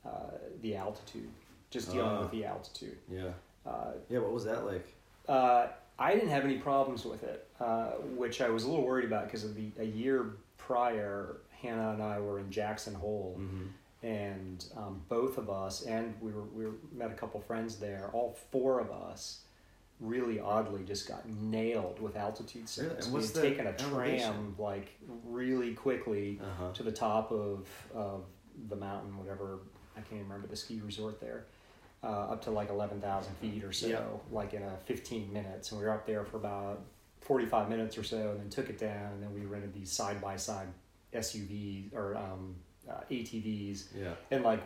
uh, 0.05 0.31
the 0.62 0.77
altitude, 0.77 1.29
just 1.71 1.90
dealing 1.90 2.07
Ah. 2.19 2.21
with 2.23 2.31
the 2.31 2.45
altitude. 2.45 2.99
yeah, 3.11 3.33
Uh, 3.70 3.92
yeah. 4.09 4.18
What 4.18 4.33
was 4.33 4.44
that 4.44 4.66
like? 4.66 4.87
uh, 5.28 5.68
I 5.98 6.14
didn't 6.14 6.30
have 6.30 6.44
any 6.44 6.56
problems 6.56 7.04
with 7.04 7.22
it, 7.24 7.46
uh, 7.61 7.90
which 8.16 8.40
I 8.40 8.48
was 8.48 8.64
a 8.64 8.68
little 8.70 8.87
worried 8.87 9.04
about 9.04 9.26
because 9.26 9.44
of 9.44 9.54
the 9.54 9.70
a 9.78 9.85
year 9.85 10.30
prior, 10.56 11.37
Hannah 11.62 11.90
and 11.92 12.02
I 12.02 12.18
were 12.20 12.38
in 12.40 12.50
Jackson 12.50 12.94
Hole, 12.94 13.37
Mm-hmm. 13.38 14.06
and 14.06 14.64
um, 14.78 15.02
both 15.11 15.37
of 15.37 15.50
us, 15.50 15.83
and 15.83 16.14
we 16.20 16.33
were 16.33 16.44
we 16.56 16.64
were, 16.66 16.72
met 16.92 17.11
a 17.11 17.14
couple 17.14 17.38
friends 17.40 17.76
there. 17.76 18.09
All 18.14 18.37
four 18.50 18.80
of 18.80 18.90
us, 18.90 19.40
really 20.00 20.40
oddly, 20.40 20.83
just 20.85 21.06
got 21.06 21.28
nailed 21.28 22.00
with 22.00 22.16
altitude 22.16 22.66
sickness. 22.68 23.04
And 23.06 23.14
we 23.14 23.20
had 23.22 23.35
taken 23.35 23.66
a 23.66 23.72
tram 23.74 23.92
elevation? 23.98 24.54
like 24.59 24.88
really 25.26 25.74
quickly 25.74 26.40
Uh 26.42 26.44
huh. 26.59 26.72
to 26.72 26.83
the 26.83 26.92
top 26.92 27.30
of, 27.30 27.68
of 27.94 28.24
the 28.70 28.76
mountain, 28.76 29.16
whatever 29.18 29.59
I 29.96 30.00
can't 30.00 30.14
even 30.14 30.24
remember 30.28 30.48
the 30.48 30.56
ski 30.56 30.80
resort 30.85 31.20
there, 31.20 31.44
uh, 32.02 32.06
up 32.32 32.42
to 32.44 32.50
like 32.50 32.70
eleven 32.70 33.00
thousand 33.00 33.34
feet 33.36 33.62
or 33.64 33.72
so, 33.72 33.86
Yeah. 33.88 34.00
like 34.30 34.54
in 34.54 34.62
a 34.62 34.76
fifteen 34.86 35.32
minutes, 35.32 35.70
and 35.72 35.80
we 35.80 35.86
were 35.86 35.92
up 35.92 36.06
there 36.06 36.24
for 36.24 36.36
about 36.38 36.80
forty 37.20 37.46
five 37.46 37.68
minutes 37.68 37.98
or 37.98 38.02
so, 38.04 38.30
and 38.30 38.40
then 38.40 38.48
took 38.50 38.70
it 38.70 38.78
down, 38.78 39.12
and 39.12 39.22
then 39.22 39.32
we 39.34 39.44
rented 39.46 39.74
these 39.74 39.92
side 39.92 40.20
by 40.20 40.36
side 40.36 40.68
SUVs 41.14 41.94
or 41.94 42.16
um, 42.16 42.54
uh, 42.88 43.00
ATVs, 43.10 43.88
Yeah. 43.94 44.14
and 44.30 44.44
like 44.44 44.60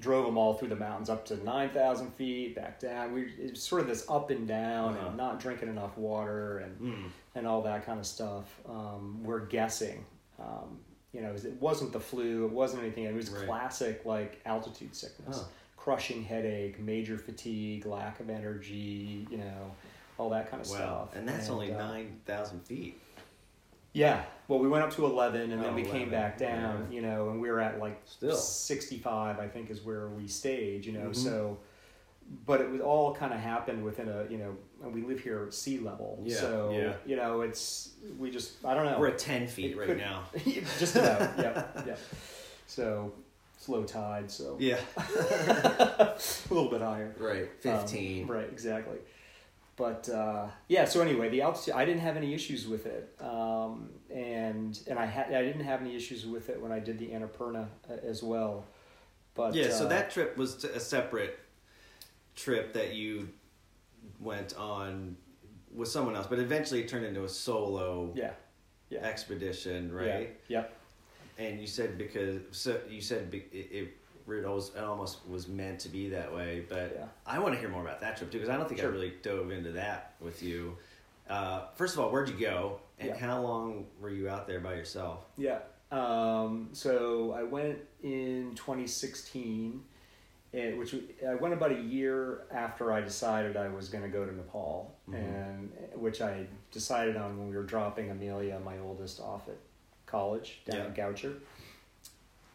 drove 0.00 0.26
them 0.26 0.36
all 0.36 0.54
through 0.54 0.68
the 0.68 0.76
mountains 0.76 1.08
up 1.08 1.24
to 1.26 1.42
nine 1.44 1.70
thousand 1.70 2.12
feet, 2.14 2.56
back 2.56 2.80
down. 2.80 3.12
We 3.12 3.32
it 3.38 3.50
was 3.52 3.62
sort 3.62 3.82
of 3.82 3.86
this 3.88 4.04
up 4.10 4.30
and 4.30 4.48
down, 4.48 4.94
Uh-huh. 4.94 5.08
and 5.08 5.16
not 5.16 5.38
drinking 5.38 5.68
enough 5.68 5.96
water, 5.96 6.58
and 6.58 6.80
Mm. 6.80 7.10
and 7.36 7.46
all 7.46 7.62
that 7.62 7.86
kind 7.86 8.00
of 8.00 8.06
stuff. 8.06 8.60
Um, 8.68 9.22
we're 9.22 9.46
guessing. 9.46 10.04
Um, 10.40 10.80
you 11.12 11.22
know, 11.22 11.32
it 11.32 11.60
wasn't 11.60 11.92
the 11.92 12.00
flu. 12.00 12.44
It 12.46 12.52
wasn't 12.52 12.82
anything. 12.82 13.04
It 13.04 13.14
was 13.14 13.30
Right. 13.30 13.46
classic 13.46 14.04
like 14.04 14.40
altitude 14.44 14.94
sickness, 14.94 15.38
Oh. 15.44 15.48
Crushing 15.86 16.24
headache, 16.24 16.80
major 16.80 17.16
fatigue, 17.16 17.86
lack 17.86 18.18
of 18.18 18.28
energy. 18.28 19.24
You 19.30 19.38
know, 19.38 19.70
all 20.18 20.30
that 20.30 20.50
kind 20.50 20.60
of 20.60 20.68
Wow. 20.68 20.76
stuff. 20.76 21.14
And 21.16 21.28
that's 21.28 21.48
only 21.48 21.72
uh, 21.72 21.78
nine 21.78 22.18
thousand 22.26 22.62
feet. 22.66 22.98
Yeah. 23.92 24.24
Well, 24.48 24.58
we 24.58 24.66
went 24.68 24.82
up 24.82 24.92
to 24.94 25.06
eleven, 25.06 25.52
and 25.52 25.60
Oh, 25.60 25.64
then 25.64 25.74
we 25.76 25.82
11, 25.82 26.00
came 26.00 26.10
back 26.10 26.38
down. 26.38 26.88
yeah. 26.90 26.96
You 26.96 27.02
know, 27.02 27.30
and 27.30 27.40
we 27.40 27.48
were 27.48 27.60
at 27.60 27.78
like 27.78 28.00
Still. 28.04 28.34
sixty-five. 28.34 29.38
I 29.38 29.46
think 29.46 29.70
is 29.70 29.80
where 29.82 30.08
we 30.08 30.26
stayed. 30.26 30.84
You 30.84 30.92
know, 30.94 31.10
Mhm. 31.10 31.16
so. 31.16 31.58
But 32.44 32.60
it 32.60 32.68
was 32.68 32.80
all 32.80 33.14
kind 33.14 33.32
of 33.32 33.38
happened 33.38 33.84
within 33.84 34.08
a 34.08 34.26
you 34.28 34.38
know, 34.38 34.56
and 34.82 34.92
we 34.92 35.02
live 35.02 35.20
here 35.20 35.44
at 35.46 35.54
sea 35.54 35.78
level, 35.78 36.18
Yeah, 36.24 36.36
so 36.40 36.70
yeah. 36.74 36.94
you 37.06 37.14
know 37.14 37.42
it's 37.42 37.90
we 38.18 38.32
just 38.32 38.64
I 38.64 38.74
don't 38.74 38.84
know. 38.86 38.98
We're 38.98 39.10
at 39.10 39.18
ten 39.18 39.46
feet 39.46 39.70
It 39.76 39.78
right 39.78 39.86
could- 39.86 39.98
now. 39.98 40.24
just 40.80 40.96
about. 40.96 41.38
yeah, 41.38 41.62
yeah. 41.86 41.94
So 42.66 43.12
it's 43.66 43.68
low 43.68 43.84
tide, 43.84 44.30
so 44.30 44.56
Yeah. 44.60 44.78
a 44.96 46.16
little 46.50 46.70
bit 46.70 46.80
higher. 46.80 47.14
Right. 47.18 47.42
Um, 47.42 47.48
Fifteen. 47.58 48.26
right, 48.26 48.48
exactly. 48.50 48.98
But 49.76 50.08
uh, 50.08 50.46
yeah, 50.68 50.86
so 50.86 51.02
anyway, 51.02 51.28
the 51.28 51.42
altitude 51.42 51.74
I 51.74 51.84
didn't 51.84 52.00
have 52.00 52.16
any 52.16 52.32
issues 52.32 52.66
with 52.66 52.86
it, 52.86 53.14
um, 53.20 53.90
and 54.08 54.78
and 54.88 54.98
I 54.98 55.04
had 55.04 55.34
I 55.34 55.42
didn't 55.42 55.64
have 55.64 55.82
any 55.82 55.94
issues 55.94 56.24
with 56.24 56.48
it 56.48 56.60
when 56.60 56.72
I 56.72 56.78
did 56.78 56.98
the 56.98 57.08
Annapurna 57.08 57.66
uh, 57.90 57.94
as 58.02 58.22
well. 58.22 58.64
But 59.34 59.54
yeah. 59.54 59.70
So 59.70 59.84
uh, 59.84 59.88
that 59.88 60.10
trip 60.10 60.38
was 60.38 60.56
t- 60.56 60.68
a 60.68 60.80
separate 60.80 61.38
trip 62.36 62.72
that 62.72 62.94
you 62.94 63.28
went 64.18 64.56
on 64.56 65.16
with 65.74 65.88
someone 65.88 66.16
else, 66.16 66.26
but 66.26 66.38
eventually 66.38 66.80
it 66.80 66.88
turned 66.88 67.04
into 67.04 67.24
a 67.24 67.28
solo 67.28 68.12
yeah, 68.14 68.30
yeah, 68.88 69.00
expedition, 69.00 69.92
right? 69.92 70.38
Yeah, 70.48 70.60
yep. 70.60 70.75
And 71.38 71.60
you 71.60 71.66
said 71.66 71.98
because 71.98 72.40
so 72.50 72.78
you 72.88 73.00
said 73.00 73.28
it, 73.32 73.46
it 73.52 73.88
it 74.28 74.44
almost, 74.44 74.74
it 74.74 74.82
almost 74.82 75.18
was 75.28 75.46
meant 75.46 75.78
to 75.80 75.88
be 75.88 76.08
that 76.10 76.34
way, 76.34 76.64
but 76.68 76.92
Yeah. 76.98 77.06
I 77.24 77.38
want 77.38 77.54
to 77.54 77.60
hear 77.60 77.68
more 77.68 77.82
about 77.82 78.00
that 78.00 78.16
trip 78.16 78.30
too 78.32 78.38
because 78.38 78.48
I 78.52 78.56
don't 78.56 78.66
think 78.68 78.80
Sure. 78.80 78.90
I 78.90 78.92
really 78.92 79.12
dove 79.22 79.52
into 79.52 79.70
that 79.72 80.14
with 80.20 80.42
you. 80.42 80.76
Uh, 81.28 81.66
first 81.76 81.94
of 81.94 82.00
all, 82.00 82.10
where'd 82.10 82.28
you 82.28 82.36
go, 82.38 82.80
and 82.98 83.10
Yeah. 83.10 83.16
how 83.18 83.40
long 83.40 83.86
were 84.00 84.10
you 84.10 84.28
out 84.28 84.48
there 84.48 84.58
by 84.60 84.74
yourself? 84.74 85.24
Yeah. 85.36 85.60
Um, 85.92 86.70
so 86.72 87.32
I 87.32 87.44
went 87.44 87.78
in 88.02 88.54
2016, 88.56 89.84
and, 90.52 90.76
which 90.78 90.94
I 91.28 91.34
went 91.36 91.54
about 91.54 91.70
a 91.70 91.80
year 91.80 92.46
after 92.50 92.92
I 92.92 93.00
decided 93.02 93.56
I 93.56 93.68
was 93.68 93.88
going 93.88 94.02
to 94.02 94.10
go 94.10 94.24
to 94.26 94.34
Nepal, 94.34 94.92
Mhm. 95.08 95.14
and 95.14 95.72
which 95.94 96.20
I 96.20 96.46
decided 96.72 97.16
on 97.16 97.38
when 97.38 97.48
we 97.50 97.56
were 97.56 97.62
dropping 97.62 98.10
Amelia, 98.10 98.58
my 98.58 98.78
oldest, 98.80 99.20
off 99.20 99.48
at 99.48 99.56
college 100.06 100.60
down 100.64 100.76
Yeah. 100.80 100.84
at 100.86 100.94
Goucher. 100.94 101.34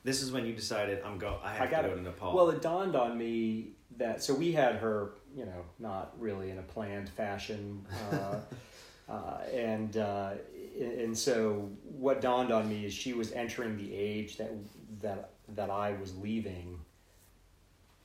This 0.04 0.22
is 0.24 0.32
when 0.32 0.46
you 0.46 0.54
decided 0.54 1.02
I'm 1.06 1.18
go. 1.20 1.38
I 1.44 1.54
have 1.54 1.68
I 1.68 1.72
got 1.72 1.82
to 1.84 1.90
go 1.90 1.96
to 1.96 2.02
Nepal. 2.02 2.34
Well, 2.34 2.50
it 2.50 2.62
dawned 2.62 2.96
on 2.96 3.18
me 3.18 3.74
that 3.98 4.24
so 4.24 4.34
we 4.34 4.52
had 4.52 4.76
her, 4.78 5.12
you 5.36 5.46
know, 5.46 5.64
not 5.78 6.14
really 6.20 6.50
in 6.50 6.58
a 6.58 6.64
planned 6.64 7.10
fashion, 7.10 7.86
uh, 8.12 8.40
uh, 9.12 9.38
and 9.54 9.98
uh, 9.98 10.32
and 10.80 11.16
so 11.16 11.70
what 11.84 12.20
dawned 12.22 12.52
on 12.52 12.68
me 12.68 12.86
is 12.86 12.94
she 12.94 13.14
was 13.14 13.32
entering 13.34 13.78
the 13.78 13.94
age 13.94 14.38
that 14.38 14.52
that 15.02 15.30
that 15.50 15.70
I 15.70 15.92
was 15.94 16.18
leaving, 16.18 16.80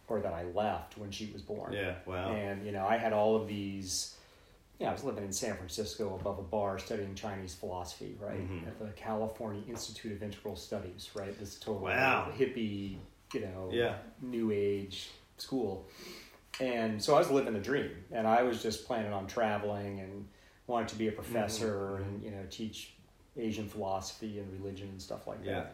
or 0.08 0.20
that 0.20 0.34
I 0.34 0.44
left 0.52 0.98
when 0.98 1.10
she 1.10 1.30
was 1.32 1.40
born. 1.40 1.72
yeah. 1.72 1.94
Wow. 2.04 2.32
And 2.32 2.66
you 2.66 2.72
know, 2.72 2.84
I 2.86 2.98
had 2.98 3.14
all 3.14 3.36
of 3.36 3.48
these. 3.48 4.15
Yeah, 4.78 4.90
I 4.90 4.92
was 4.92 5.04
living 5.04 5.24
in 5.24 5.32
San 5.32 5.56
Francisco 5.56 6.16
above 6.20 6.38
a 6.38 6.42
bar 6.42 6.78
studying 6.78 7.14
Chinese 7.14 7.54
philosophy, 7.54 8.14
right? 8.20 8.46
Mhm. 8.46 8.66
At 8.66 8.78
the 8.78 8.88
California 8.92 9.62
Institute 9.68 10.12
of 10.12 10.22
Integral 10.22 10.54
Studies, 10.56 11.10
right? 11.14 11.36
This 11.38 11.58
total 11.58 11.82
Wow. 11.82 12.30
hippie, 12.36 12.98
you 13.32 13.40
know, 13.40 13.70
Yeah. 13.72 13.98
new 14.20 14.50
age 14.50 15.10
school. 15.38 15.86
And 16.60 17.02
so 17.02 17.14
I 17.14 17.18
was 17.18 17.30
living 17.30 17.54
the 17.54 17.60
dream, 17.60 18.04
and 18.10 18.26
I 18.26 18.42
was 18.42 18.62
just 18.62 18.86
planning 18.86 19.12
on 19.12 19.26
traveling 19.26 20.00
and 20.00 20.28
wanted 20.66 20.88
to 20.88 20.96
be 20.96 21.08
a 21.08 21.12
professor 21.12 21.98
Mhm. 22.00 22.02
and 22.06 22.22
you 22.22 22.30
know 22.30 22.44
teach 22.50 22.94
Asian 23.36 23.68
philosophy 23.68 24.38
and 24.38 24.50
religion 24.52 24.88
and 24.88 25.00
stuff 25.00 25.26
like 25.26 25.42
Yeah. 25.44 25.68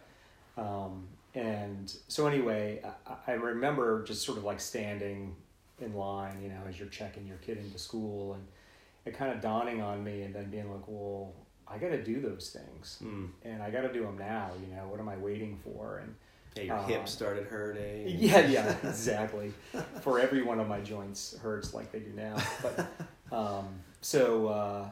that. 0.56 0.62
Um, 0.62 1.08
and 1.34 1.88
so 2.08 2.26
anyway, 2.26 2.82
I, 3.06 3.16
I 3.28 3.32
remember 3.34 4.02
just 4.04 4.22
sort 4.24 4.38
of 4.38 4.44
like 4.44 4.60
standing 4.60 5.36
in 5.80 5.94
line, 5.94 6.42
you 6.42 6.48
know, 6.50 6.62
as 6.68 6.78
you're 6.78 6.88
checking 6.88 7.26
your 7.26 7.38
kid 7.38 7.58
into 7.58 7.78
school, 7.78 8.34
and 8.34 8.46
it 9.04 9.16
kind 9.16 9.32
of 9.32 9.40
dawning 9.40 9.80
on 9.82 10.02
me, 10.04 10.22
and 10.22 10.34
then 10.34 10.50
being 10.50 10.70
like, 10.70 10.84
well, 10.86 11.32
I 11.66 11.78
got 11.78 11.88
to 11.90 12.02
do 12.02 12.20
those 12.20 12.50
things, 12.50 12.98
Mm. 13.02 13.30
and 13.42 13.62
I 13.62 13.70
got 13.70 13.82
to 13.82 13.92
do 13.92 14.02
them 14.02 14.18
now. 14.18 14.50
You 14.60 14.74
know, 14.74 14.88
what 14.88 15.00
am 15.00 15.08
I 15.08 15.16
waiting 15.16 15.58
for? 15.64 15.98
And 15.98 16.14
Yeah, 16.56 16.62
your 16.64 16.76
hip 16.82 17.08
started 17.08 17.46
hurting. 17.46 18.08
yeah, 18.18 18.40
yeah, 18.40 18.76
exactly. 18.84 19.52
For 20.02 20.20
every 20.20 20.42
one 20.42 20.60
of 20.60 20.68
my 20.68 20.80
joints 20.80 21.36
hurts 21.38 21.72
like 21.74 21.90
they 21.92 22.00
do 22.00 22.12
now. 22.14 22.36
But 22.62 22.86
um, 23.36 23.80
so 24.02 24.48
uh, 24.48 24.90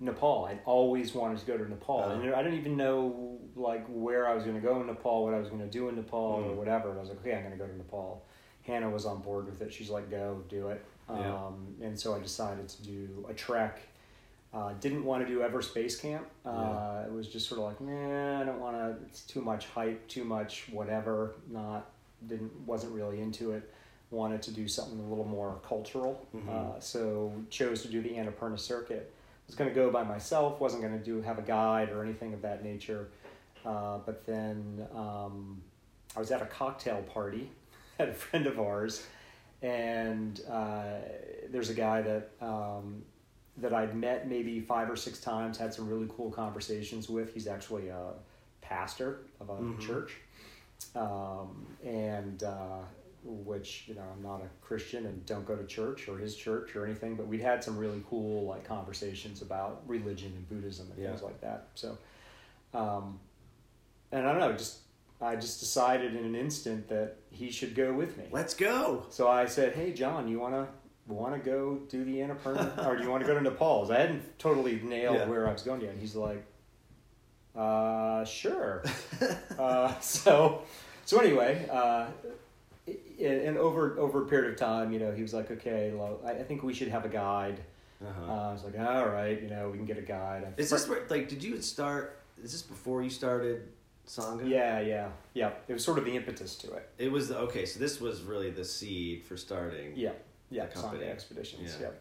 Nepal, 0.00 0.46
I'd 0.46 0.60
always 0.64 1.14
wanted 1.14 1.38
to 1.38 1.46
go 1.46 1.56
to 1.56 1.68
Nepal, 1.68 2.00
Uh-huh. 2.00 2.20
and 2.20 2.34
I 2.34 2.42
didn't 2.42 2.58
even 2.58 2.76
know 2.76 3.38
like 3.54 3.84
where 3.88 4.26
I 4.26 4.34
was 4.34 4.42
going 4.44 4.56
to 4.56 4.62
go 4.66 4.80
in 4.80 4.86
Nepal, 4.88 5.24
what 5.24 5.34
I 5.34 5.38
was 5.38 5.48
going 5.48 5.60
to 5.60 5.68
do 5.70 5.88
in 5.88 5.94
Nepal, 5.96 6.18
or 6.44 6.50
Mm. 6.52 6.56
whatever. 6.56 6.88
And 6.90 6.98
I 6.98 7.00
was 7.00 7.10
like, 7.10 7.20
okay, 7.20 7.34
I'm 7.34 7.42
going 7.44 7.52
to 7.52 7.58
go 7.58 7.66
to 7.66 7.76
Nepal. 7.76 8.24
Hannah 8.62 8.90
was 8.90 9.06
on 9.06 9.20
board 9.20 9.46
with 9.46 9.60
it. 9.62 9.72
She's 9.72 9.90
like, 9.90 10.10
go 10.10 10.42
do 10.48 10.68
it. 10.68 10.84
Yeah. 11.20 11.34
Um, 11.34 11.74
and 11.82 11.98
so 11.98 12.14
I 12.14 12.20
decided 12.20 12.68
to 12.68 12.82
do 12.82 13.26
a 13.28 13.34
trek. 13.34 13.80
Uh, 14.54 14.72
didn't 14.80 15.04
want 15.04 15.26
to 15.26 15.32
do 15.32 15.42
Everest 15.42 15.74
Base 15.74 15.96
Camp. 15.98 16.26
Uh, 16.44 16.50
Yeah. 16.50 17.06
It 17.06 17.12
was 17.12 17.26
just 17.28 17.48
sort 17.48 17.60
of 17.60 17.66
like, 17.66 17.80
nah, 17.80 18.40
I 18.40 18.44
don't 18.44 18.60
want 18.60 18.76
to. 18.76 18.96
It's 19.06 19.22
too 19.22 19.40
much 19.40 19.66
hype, 19.68 20.06
too 20.08 20.24
much 20.24 20.66
whatever. 20.70 21.34
Not 21.50 21.90
didn't 22.26 22.52
wasn't 22.66 22.92
really 22.94 23.20
into 23.20 23.52
it. 23.52 23.72
Wanted 24.10 24.42
to 24.42 24.50
do 24.50 24.68
something 24.68 25.00
a 25.00 25.08
little 25.08 25.24
more 25.24 25.58
cultural. 25.66 26.26
Mhm. 26.34 26.48
Uh, 26.48 26.78
so 26.80 27.32
chose 27.50 27.80
to 27.82 27.88
do 27.88 28.02
the 28.02 28.10
Annapurna 28.10 28.58
circuit. 28.58 29.12
Was 29.46 29.56
going 29.56 29.70
to 29.70 29.74
go 29.74 29.90
by 29.90 30.04
myself. 30.04 30.60
wasn't 30.60 30.82
going 30.82 30.96
to 30.98 31.04
do 31.04 31.20
have 31.22 31.38
a 31.38 31.42
guide 31.42 31.88
or 31.90 32.04
anything 32.04 32.32
of 32.34 32.42
that 32.42 32.62
nature. 32.62 33.08
Uh, 33.64 33.98
but 34.04 34.24
then 34.26 34.86
um, 34.94 35.62
I 36.16 36.18
was 36.20 36.30
at 36.30 36.42
a 36.42 36.46
cocktail 36.46 37.02
party 37.02 37.50
at 37.98 38.08
a 38.08 38.12
friend 38.12 38.46
of 38.46 38.58
ours, 38.60 39.06
and 39.62 40.40
uh, 40.50 40.96
there's 41.50 41.70
a 41.70 41.74
guy 41.74 42.02
that 42.02 42.30
um, 42.40 43.02
that 43.58 43.72
I'd 43.72 43.94
met 43.94 44.28
maybe 44.28 44.60
five 44.60 44.90
or 44.90 44.96
six 44.96 45.20
times, 45.20 45.58
had 45.58 45.72
some 45.72 45.88
really 45.88 46.08
cool 46.16 46.30
conversations 46.30 47.08
with. 47.08 47.32
He's 47.32 47.46
actually 47.46 47.88
a 47.88 48.12
pastor 48.60 49.20
of 49.40 49.50
a 49.50 49.54
Mhm. 49.54 49.80
church, 49.80 50.16
um, 50.96 51.66
and 51.84 52.42
uh, 52.42 52.78
which 53.24 53.84
you 53.86 53.94
know 53.94 54.02
I'm 54.16 54.22
not 54.22 54.40
a 54.40 54.48
Christian 54.66 55.06
and 55.06 55.24
don't 55.26 55.46
go 55.46 55.54
to 55.54 55.64
church 55.64 56.08
or 56.08 56.18
his 56.18 56.34
church 56.34 56.74
or 56.74 56.84
anything, 56.84 57.14
but 57.14 57.26
we'd 57.28 57.40
had 57.40 57.62
some 57.62 57.78
really 57.78 58.02
cool 58.10 58.46
like 58.46 58.64
conversations 58.64 59.42
about 59.42 59.82
religion 59.86 60.32
and 60.34 60.48
Buddhism 60.48 60.86
and 60.96 61.06
things 61.06 61.22
like 61.22 61.40
that. 61.40 61.68
So, 61.76 61.96
um, 62.74 63.20
and 64.10 64.26
I 64.26 64.32
don't 64.32 64.40
know, 64.40 64.52
just 64.56 64.78
I 65.20 65.36
just 65.36 65.60
decided 65.60 66.16
in 66.16 66.24
an 66.24 66.34
instant 66.34 66.88
that 66.88 67.16
he 67.32 67.50
should 67.50 67.74
go 67.74 67.92
with 67.92 68.16
me. 68.16 68.24
Let's 68.30 68.54
go. 68.54 69.06
So 69.10 69.28
I 69.28 69.46
said, 69.46 69.72
"Hey, 69.72 69.92
John, 69.92 70.28
you 70.28 70.38
wanna 70.38 70.68
want 71.08 71.34
to 71.34 71.40
go 71.40 71.76
do 71.88 72.04
the 72.04 72.16
Annapurna, 72.18 72.86
or 72.86 72.96
do 72.96 73.02
you 73.02 73.10
want 73.10 73.22
to 73.22 73.26
go 73.26 73.34
to 73.34 73.40
Nepal?" 73.40 73.80
'Cause 73.80 73.90
I 73.90 73.98
hadn't 74.00 74.38
totally 74.38 74.80
nailed 74.82 75.16
Yeah. 75.16 75.28
where 75.28 75.48
I 75.48 75.52
was 75.52 75.62
going 75.62 75.80
yet. 75.80 75.90
And 75.90 76.00
he's 76.00 76.14
like, 76.14 76.44
"Uh, 77.56 78.24
sure." 78.24 78.84
uh, 79.58 79.98
so, 80.00 80.62
so 81.04 81.18
anyway, 81.20 81.66
uh, 81.70 82.06
and 83.20 83.56
over 83.58 83.98
over 83.98 84.22
a 84.22 84.26
period 84.26 84.52
of 84.52 84.58
time, 84.58 84.92
you 84.92 84.98
know, 84.98 85.12
he 85.12 85.22
was 85.22 85.34
like, 85.34 85.50
"Okay, 85.50 85.92
well, 85.94 86.20
I, 86.24 86.32
I 86.32 86.42
think 86.44 86.62
we 86.62 86.74
should 86.74 86.88
have 86.88 87.04
a 87.04 87.08
guide." 87.08 87.60
Uh-huh. 88.04 88.32
Uh, 88.32 88.50
I 88.50 88.52
was 88.52 88.64
like, 88.64 88.78
"All 88.78 89.06
right, 89.08 89.40
you 89.40 89.48
know, 89.48 89.68
we 89.70 89.76
can 89.78 89.86
get 89.86 89.98
a 89.98 90.02
guide." 90.02 90.52
Is 90.56 90.70
this 90.70 90.88
where, 90.88 91.02
like? 91.08 91.28
Did 91.28 91.42
you 91.42 91.60
start? 91.62 92.18
Is 92.42 92.52
this 92.52 92.62
before 92.62 93.02
you 93.02 93.10
started 93.10 93.68
Sangha? 94.06 94.48
Yeah, 94.48 94.80
yeah, 94.80 95.08
yeah. 95.34 95.50
It 95.68 95.72
was 95.72 95.84
sort 95.84 95.98
of 95.98 96.04
the 96.04 96.16
impetus 96.16 96.56
to 96.56 96.72
it. 96.74 96.90
It 96.98 97.10
was 97.10 97.30
okay. 97.30 97.64
So 97.66 97.78
this 97.78 98.00
was 98.00 98.22
really 98.22 98.50
the 98.50 98.64
seed 98.64 99.24
for 99.24 99.36
starting. 99.36 99.92
Yeah, 99.94 100.12
yeah, 100.50 100.66
the 100.66 100.72
company. 100.74 101.04
Sangha 101.04 101.10
expeditions. 101.10 101.76
Yeah. 101.80 101.86
Yeah. 101.88 101.92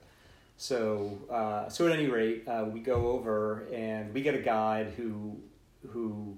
So, 0.57 1.17
uh, 1.29 1.69
so 1.69 1.87
at 1.87 1.93
any 1.93 2.07
rate, 2.07 2.47
uh, 2.47 2.65
we 2.71 2.81
go 2.81 3.07
over 3.11 3.67
and 3.73 4.13
we 4.13 4.21
get 4.21 4.35
a 4.35 4.41
guide 4.41 4.93
who, 4.95 5.39
who, 5.89 6.37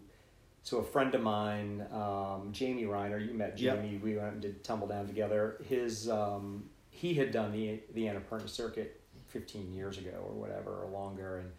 so 0.61 0.77
a 0.77 0.83
friend 0.83 1.13
of 1.13 1.21
mine, 1.21 1.85
um, 1.91 2.49
Jamie 2.53 2.85
Reiner, 2.85 3.19
you 3.25 3.33
met 3.33 3.59
Yep. 3.59 3.81
Jamie. 3.81 3.99
We 4.01 4.15
went 4.15 4.33
and 4.33 4.41
did 4.41 4.63
Tumbledown 4.63 5.07
together. 5.07 5.57
His, 5.67 6.07
um, 6.09 6.69
he 6.89 7.15
had 7.15 7.31
done 7.31 7.51
the 7.51 7.81
the 7.95 8.05
Annapurna 8.05 8.47
circuit 8.47 9.01
fifteen 9.27 9.73
years 9.73 9.97
ago 9.97 10.23
or 10.25 10.33
whatever 10.35 10.83
or 10.83 10.89
longer, 10.89 11.39
and 11.39 11.51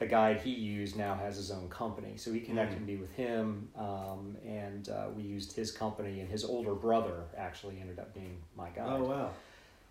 the 0.00 0.06
guide 0.06 0.40
he 0.40 0.50
used 0.50 0.96
now 0.96 1.14
has 1.14 1.36
his 1.36 1.50
own 1.52 1.68
company. 1.68 2.16
So 2.16 2.32
he 2.32 2.40
connected 2.40 2.80
Mm. 2.80 2.86
me 2.86 2.96
with 2.96 3.12
him, 3.14 3.68
um, 3.76 4.36
and 4.44 4.88
uh, 4.88 5.08
we 5.14 5.22
used 5.22 5.52
his 5.52 5.70
company. 5.70 6.20
And 6.20 6.28
his 6.28 6.42
older 6.42 6.74
brother 6.74 7.24
actually 7.36 7.78
ended 7.80 7.98
up 8.00 8.12
being 8.14 8.38
my 8.56 8.70
guide. 8.70 8.88
Oh 9.00 9.04
wow. 9.04 9.30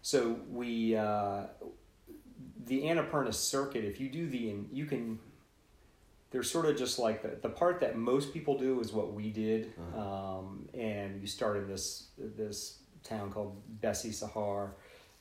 So 0.02 0.40
we 0.52 0.96
uh, 0.98 1.44
the 2.66 2.82
Annapurna 2.84 3.34
circuit. 3.34 3.86
If 3.86 4.00
you 4.02 4.10
do 4.10 4.28
the 4.28 4.50
and 4.50 4.68
you 4.74 4.86
can. 4.86 5.20
They're 6.32 6.44
sort 6.44 6.68
of 6.68 6.78
just 6.78 7.00
like 7.00 7.24
the, 7.24 7.40
the 7.42 7.50
part 7.50 7.80
that 7.80 7.98
most 7.98 8.34
people 8.36 8.56
do 8.56 8.80
is 8.82 8.94
what 8.94 9.14
we 9.14 9.32
did, 9.32 9.74
Uh-huh. 9.80 10.38
um, 10.38 10.70
and 10.76 11.20
you 11.22 11.26
start 11.28 11.58
in 11.58 11.68
this 11.68 12.10
this 12.20 12.78
town 13.04 13.32
called 13.32 13.56
Besisahar, 13.82 14.72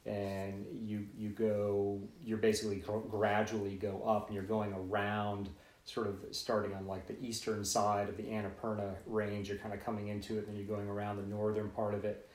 and 0.06 0.64
you 0.82 1.06
you 1.16 1.30
go 1.30 2.00
you're 2.24 2.38
basically 2.38 2.82
gradually 3.11 3.74
go 3.76 4.02
up, 4.06 4.26
and 4.28 4.34
you're 4.34 4.44
going 4.44 4.72
around, 4.72 5.48
sort 5.84 6.06
of 6.06 6.16
starting 6.32 6.74
on 6.74 6.87
like 6.87 7.06
the 7.06 7.18
eastern 7.20 7.64
side 7.64 8.08
of 8.08 8.16
the 8.16 8.22
Annapurna 8.24 8.94
range. 9.06 9.48
You're 9.48 9.58
kind 9.58 9.74
of 9.74 9.84
coming 9.84 10.08
into 10.08 10.34
it, 10.34 10.38
and 10.40 10.48
then 10.48 10.56
you're 10.56 10.66
going 10.76 10.88
around 10.88 11.16
the 11.16 11.26
northern 11.26 11.68
part 11.70 11.94
of 11.94 12.04
it 12.04 12.28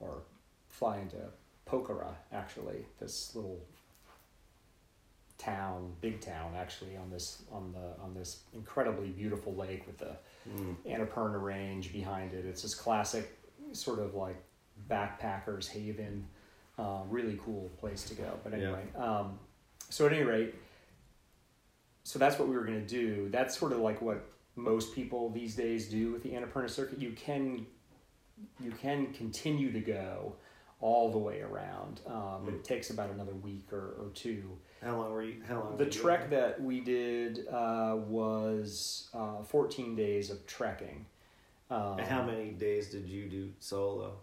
or 0.00 0.22
fly 0.68 0.98
into 0.98 1.16
Pokhara 1.70 2.12
actually, 2.32 2.84
this 2.98 3.34
little 3.36 3.60
town, 5.38 5.92
big 6.00 6.20
town 6.20 6.54
actually 6.56 6.96
on 6.96 7.10
this 7.10 7.42
on 7.52 7.72
the 7.72 8.02
on 8.02 8.14
this 8.14 8.40
incredibly 8.52 9.08
beautiful 9.10 9.54
lake 9.54 9.86
with 9.86 9.98
the 9.98 10.16
Mm. 10.48 10.76
Annapurna 10.86 11.42
Range 11.42 11.92
behind 11.92 12.32
it. 12.32 12.46
It's 12.46 12.62
this 12.62 12.74
classic 12.74 13.38
sort 13.72 13.98
of 13.98 14.14
like 14.14 14.36
backpackers 14.88 15.68
haven, 15.68 16.26
uh, 16.78 17.02
really 17.08 17.38
cool 17.44 17.70
place 17.78 18.04
to 18.04 18.14
go. 18.14 18.38
But 18.44 18.52
Yeah. 18.52 18.58
anyway, 18.58 18.84
um, 18.96 19.38
so 19.90 20.06
at 20.06 20.12
any 20.12 20.22
rate, 20.22 20.54
so 22.04 22.18
that's 22.18 22.38
what 22.38 22.48
we 22.48 22.54
were 22.56 22.64
going 22.64 22.80
to 22.80 22.86
do. 22.86 23.28
That's 23.30 23.56
sort 23.58 23.72
of 23.72 23.78
like 23.80 24.00
what 24.00 24.24
most 24.56 24.94
people 24.94 25.30
these 25.30 25.54
days 25.54 25.88
do 25.88 26.12
with 26.12 26.22
the 26.22 26.30
Annapurna 26.30 26.70
circuit. 26.70 26.98
You 26.98 27.12
can 27.12 27.66
you 28.60 28.70
can 28.70 29.12
continue 29.12 29.72
to 29.72 29.80
go 29.80 30.36
all 30.80 31.10
the 31.10 31.18
way 31.18 31.40
around, 31.40 32.00
um, 32.06 32.42
but 32.44 32.54
it 32.54 32.62
takes 32.64 32.90
about 32.90 33.10
another 33.10 33.34
week 33.34 33.72
or, 33.72 33.96
or 33.98 34.10
two. 34.14 34.56
How 34.80 34.96
long 34.96 35.10
were 35.10 35.24
you? 35.24 35.42
How 35.46 35.56
long? 35.56 35.76
The 35.76 35.84
were 35.84 35.90
you 35.90 36.00
trek 36.00 36.30
that 36.30 36.60
we 36.62 36.78
did 36.80 37.48
uh, 37.48 37.96
was 38.06 39.08
uh, 39.12 39.42
14 39.42 39.96
days 39.96 40.30
of 40.30 40.46
trekking. 40.46 41.04
Um, 41.70 41.98
And 41.98 42.06
how 42.06 42.22
many 42.22 42.50
days 42.50 42.90
did 42.90 43.06
you 43.08 43.28
do 43.28 43.50
solo? 43.58 44.18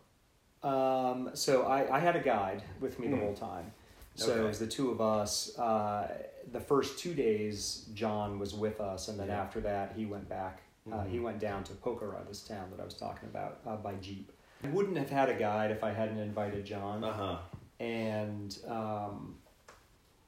Um, 0.66 1.30
so 1.36 1.64
I, 1.68 1.96
I 1.98 2.00
had 2.00 2.16
a 2.16 2.20
guide 2.20 2.64
with 2.80 2.98
me 3.00 3.08
the 3.08 3.16
Hmm. 3.16 3.22
whole 3.22 3.36
time. 3.36 3.72
So 4.16 4.32
Okay. 4.32 4.42
it 4.42 4.44
was 4.48 4.60
the 4.60 4.68
two 4.68 4.90
of 4.90 5.00
us. 5.00 5.58
Uh, 5.60 6.08
the 6.52 6.60
first 6.60 6.98
two 7.00 7.14
days, 7.14 7.88
John 7.94 8.40
was 8.40 8.54
with 8.56 8.82
us, 8.82 9.08
and 9.10 9.20
then 9.20 9.28
Yeah. 9.28 9.42
after 9.42 9.60
that, 9.62 9.94
he 9.96 10.06
went 10.06 10.28
back. 10.28 10.62
Uh, 10.92 11.02
Mhm. 11.04 11.10
he 11.10 11.20
went 11.20 11.40
down 11.40 11.64
to 11.66 11.74
Pokhara, 11.74 12.26
this 12.28 12.42
town 12.44 12.70
that 12.72 12.80
I 12.80 12.86
was 12.86 12.96
talking 12.96 13.30
about, 13.30 13.60
uh, 13.66 13.76
by 13.78 13.96
jeep. 13.96 14.32
I 14.64 14.70
wouldn't 14.70 14.98
have 14.98 15.10
had 15.10 15.30
a 15.30 15.36
guide 15.36 15.70
if 15.72 15.84
I 15.84 15.92
hadn't 15.92 16.18
invited 16.20 16.66
John 16.66 17.04
Uh 17.04 17.12
huh. 17.12 17.38
and 17.80 18.58
um, 18.68 19.38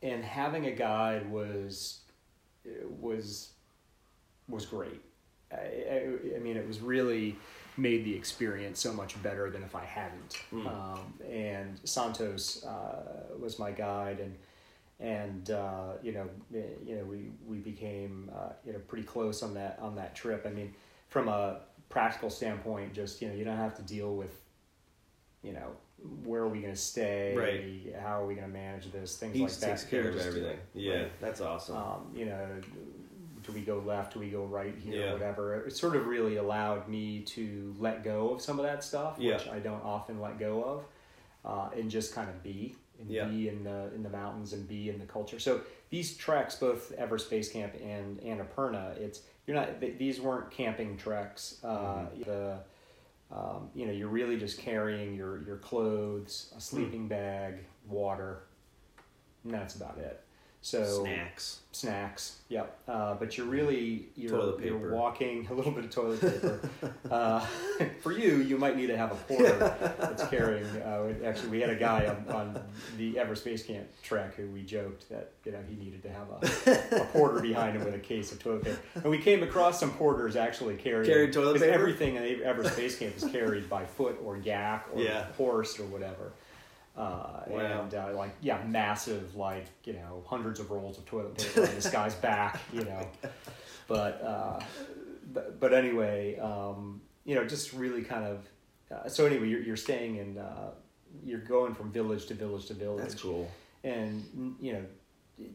and 0.03 0.23
having 0.23 0.65
a 0.67 0.71
guide 0.71 1.31
was 1.31 2.01
was 2.99 3.53
was 4.47 4.65
great. 4.65 5.01
I, 5.51 5.55
I, 5.55 6.35
I 6.35 6.39
mean, 6.39 6.57
it 6.57 6.67
was 6.67 6.81
really 6.81 7.37
made 7.77 8.03
the 8.03 8.15
experience 8.15 8.79
so 8.79 8.91
much 8.91 9.21
better 9.21 9.49
than 9.49 9.63
if 9.63 9.75
I 9.75 9.85
hadn't. 9.85 10.37
Mm. 10.51 10.67
Um, 10.67 11.13
and 11.29 11.79
Santos 11.83 12.63
uh, 12.63 13.35
was 13.39 13.59
my 13.59 13.71
guide, 13.71 14.19
and 14.19 14.35
and 14.99 15.51
uh, 15.51 15.93
you 16.01 16.11
know, 16.11 16.27
eh, 16.55 16.61
you 16.85 16.95
know, 16.95 17.03
we 17.03 17.29
we 17.47 17.57
became 17.57 18.31
uh, 18.35 18.53
you 18.65 18.73
know 18.73 18.79
pretty 18.87 19.03
close 19.05 19.43
on 19.43 19.53
that 19.53 19.77
on 19.81 19.95
that 19.95 20.15
trip. 20.15 20.45
I 20.45 20.49
mean, 20.49 20.73
from 21.09 21.27
a 21.27 21.59
practical 21.89 22.29
standpoint, 22.29 22.93
just 22.93 23.21
you 23.21 23.27
know, 23.29 23.35
you 23.35 23.45
don't 23.45 23.57
have 23.57 23.75
to 23.75 23.83
deal 23.83 24.15
with 24.15 24.41
you 25.43 25.53
know 25.53 25.69
where 26.23 26.41
are 26.41 26.47
we 26.47 26.61
going 26.61 26.73
to 26.73 26.79
stay 26.79 27.35
Right. 27.35 27.95
how 27.99 28.21
are 28.21 28.25
we 28.27 28.35
going 28.35 28.47
to 28.47 28.53
manage 28.53 28.91
this 28.91 29.17
things 29.17 29.33
He 29.35 29.41
like 29.41 29.51
that 29.51 29.67
takes 29.69 29.83
care 29.83 30.09
of 30.09 30.17
everything. 30.17 30.57
Yeah, 30.75 30.93
Right. 30.93 31.19
that's 31.21 31.41
awesome. 31.41 31.75
um, 31.75 32.11
you 32.15 32.25
know 32.25 32.47
do 33.47 33.53
we 33.53 33.61
go 33.61 33.79
left 33.79 34.13
do 34.13 34.19
we 34.19 34.29
go 34.29 34.43
right 34.43 34.75
here 34.77 35.01
Yeah. 35.05 35.11
whatever 35.13 35.55
it 35.65 35.75
sort 35.75 35.95
of 35.95 36.05
really 36.05 36.35
allowed 36.37 36.87
me 36.87 37.21
to 37.21 37.73
let 37.79 38.03
go 38.03 38.29
of 38.29 38.41
some 38.41 38.59
of 38.59 38.65
that 38.65 38.83
stuff 38.83 39.17
Yeah. 39.17 39.33
which 39.37 39.47
i 39.47 39.59
don't 39.59 39.83
often 39.83 40.19
let 40.21 40.37
go 40.37 40.63
of 40.63 40.85
uh, 41.45 41.69
and 41.75 41.89
just 41.89 42.13
kind 42.13 42.29
of 42.29 42.43
be 42.43 42.75
and 42.99 43.09
Yeah. 43.09 43.25
be 43.25 43.47
in 43.47 43.63
the 43.63 43.91
in 43.95 44.03
the 44.03 44.09
mountains 44.09 44.53
and 44.53 44.67
be 44.67 44.89
in 44.89 44.99
the 44.99 45.05
culture 45.05 45.39
so 45.39 45.61
these 45.89 46.17
treks 46.17 46.55
both 46.55 46.91
Everest 46.93 47.29
Base 47.29 47.49
Camp 47.49 47.73
and 47.81 48.19
annapurna 48.21 48.97
it's 48.97 49.21
you're 49.45 49.55
not 49.55 49.79
these 49.79 50.19
weren't 50.19 50.51
camping 50.51 50.97
treks 50.97 51.59
uh, 51.63 51.67
Mm-hmm. 51.77 52.23
the 52.29 52.59
um, 53.31 53.69
you 53.75 53.85
know 53.85 53.91
you're 53.93 54.07
really 54.09 54.37
just 54.37 54.57
carrying 54.57 55.13
your 55.15 55.41
your 55.43 55.57
clothes 55.57 56.51
a 56.57 56.61
sleeping 56.61 57.03
Hmm. 57.03 57.07
bag 57.07 57.53
water 57.87 58.43
and 59.45 59.53
that's 59.53 59.75
about 59.75 59.97
it 59.99 60.21
so 60.61 61.03
Snacks. 61.03 61.59
snacks 61.71 62.37
yep 62.49 62.77
uh, 62.87 63.13
but 63.13 63.37
you're 63.37 63.45
really 63.45 64.07
you're, 64.15 64.59
you're 64.59 64.91
walking 64.91 65.47
a 65.49 65.53
little 65.53 65.71
bit 65.71 65.85
of 65.85 65.91
toilet 65.91 66.19
paper 66.21 66.59
uh, 67.11 67.39
for 68.01 68.11
you 68.11 68.37
you 68.37 68.57
might 68.57 68.75
need 68.75 68.87
to 68.87 68.97
have 68.97 69.11
a 69.11 69.15
porter 69.27 69.93
that's 69.99 70.27
carrying 70.27 70.65
uh, 70.81 71.13
actually 71.23 71.49
we 71.49 71.61
had 71.61 71.69
a 71.69 71.75
guy 71.75 72.07
on, 72.07 72.35
on 72.35 72.59
the 72.97 73.17
Everest 73.19 73.45
Base 73.45 73.63
Camp 73.63 73.87
trek 74.03 74.35
who 74.35 74.47
we 74.47 74.63
joked 74.63 75.07
that 75.09 75.31
you 75.45 75.51
know 75.51 75.59
he 75.69 75.75
needed 75.75 76.01
to 76.03 76.09
have 76.09 76.27
a, 76.31 76.95
a 77.01 77.05
porter 77.13 77.39
behind 77.39 77.77
him 77.77 77.85
with 77.85 77.93
a 77.93 77.99
case 77.99 78.31
of 78.31 78.39
toilet 78.39 78.63
paper 78.63 78.79
and 78.95 79.05
we 79.05 79.19
came 79.19 79.43
across 79.43 79.79
some 79.79 79.91
porters 79.91 80.35
actually 80.35 80.75
carrying 80.75 81.05
Carried 81.09 81.31
toilet 81.33 81.59
paper? 81.61 81.71
everything 81.71 82.15
in 82.15 82.41
Everest 82.43 82.75
Base 82.75 82.97
Camp 82.97 83.15
is 83.15 83.23
carried 83.25 83.69
by 83.69 83.85
foot 83.85 84.17
or 84.25 84.37
yak 84.37 84.87
or 84.93 85.01
Yeah. 85.01 85.25
horse 85.37 85.79
or 85.79 85.83
whatever 85.85 86.31
uh, 86.97 87.43
Wow. 87.47 87.81
and 87.83 87.93
uh, 87.93 88.13
like 88.15 88.31
yeah, 88.41 88.63
massive 88.65 89.35
like 89.35 89.67
you 89.83 89.93
know 89.93 90.23
hundreds 90.25 90.59
of 90.59 90.71
rolls 90.71 90.97
of 90.97 91.05
toilet 91.05 91.37
paper 91.37 91.61
on 91.61 91.75
this 91.75 91.89
guy's 91.89 92.15
back, 92.15 92.59
you 92.73 92.83
know. 92.83 93.07
But 93.87 94.21
uh, 94.21 94.59
but, 95.31 95.59
but 95.61 95.73
anyway, 95.73 96.37
um, 96.39 96.99
you 97.23 97.35
know, 97.35 97.45
just 97.45 97.71
really 97.71 98.01
kind 98.03 98.25
of. 98.25 98.45
Uh, 98.91 99.07
so 99.07 99.25
anyway, 99.25 99.47
you're 99.47 99.61
you're 99.61 99.77
staying 99.77 100.17
in. 100.17 100.37
Uh, 100.37 100.71
you're 101.23 101.39
going 101.39 101.73
from 101.73 101.89
village 101.91 102.25
to 102.25 102.33
village 102.33 102.65
to 102.65 102.73
village, 102.73 103.03
That's 103.03 103.21
cool. 103.21 103.49
and 103.85 104.55
you 104.59 104.73
know, 104.73 104.83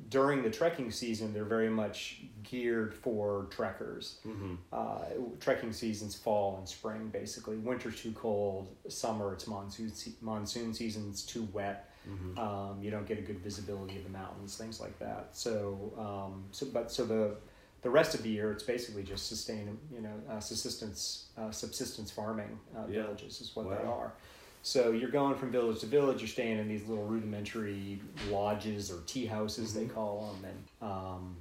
during 0.09 0.43
the 0.43 0.51
trekking 0.51 0.91
season, 0.91 1.33
they're 1.33 1.45
very 1.45 1.69
much 1.71 2.23
geared 2.43 2.95
for 2.95 3.47
trekkers 3.51 4.19
Mm-hmm. 4.27 4.55
uh, 4.73 5.05
trekking 5.41 5.73
seasons 5.73 6.15
fall 6.15 6.57
and 6.59 6.69
spring 6.69 7.09
basically 7.09 7.57
winter's 7.57 8.01
too 8.01 8.13
cold 8.13 8.69
summer 8.89 9.33
it's 9.33 9.47
monsoon 9.47 9.93
se- 9.95 10.15
monsoon 10.21 10.75
season's 10.75 11.23
too 11.25 11.49
wet 11.53 11.89
Mm-hmm. 12.09 12.37
um, 12.37 12.83
you 12.83 12.91
don't 12.91 13.07
get 13.07 13.19
a 13.19 13.23
good 13.23 13.39
visibility 13.39 13.97
of 13.97 14.03
the 14.03 14.11
mountains 14.11 14.57
things 14.57 14.81
like 14.81 14.99
that 14.99 15.29
so 15.33 15.93
um, 15.97 16.45
so 16.51 16.67
but 16.73 16.91
so 16.91 17.05
the 17.05 17.37
the 17.83 17.91
rest 17.91 18.15
of 18.17 18.23
the 18.25 18.29
year 18.29 18.51
it's 18.51 18.65
basically 18.65 19.05
just 19.05 19.29
sustain 19.29 19.79
you 19.95 20.01
know 20.01 20.15
uh, 20.29 20.41
subsistence 20.41 21.27
uh, 21.39 21.51
subsistence 21.53 22.11
farming 22.11 22.59
uh, 22.77 22.81
Yeah. 22.89 23.03
villages 23.03 23.41
is 23.41 23.55
what 23.55 23.69
they 23.71 23.85
are 23.85 24.13
so 24.63 24.93
you're 24.93 25.11
going 25.11 25.35
from 25.35 25.51
village 25.51 25.81
to 25.81 25.87
village 25.87 26.21
you're 26.21 26.29
staying 26.29 26.59
in 26.59 26.69
these 26.69 26.87
little 26.87 27.05
rudimentary 27.05 28.01
lodges 28.31 28.91
or 28.91 29.01
tea 29.07 29.27
houses 29.27 29.75
they 29.75 29.85
Mhm. 29.87 29.95
call 29.95 30.35
them 30.41 30.45
and 30.81 30.91
um, 30.91 31.37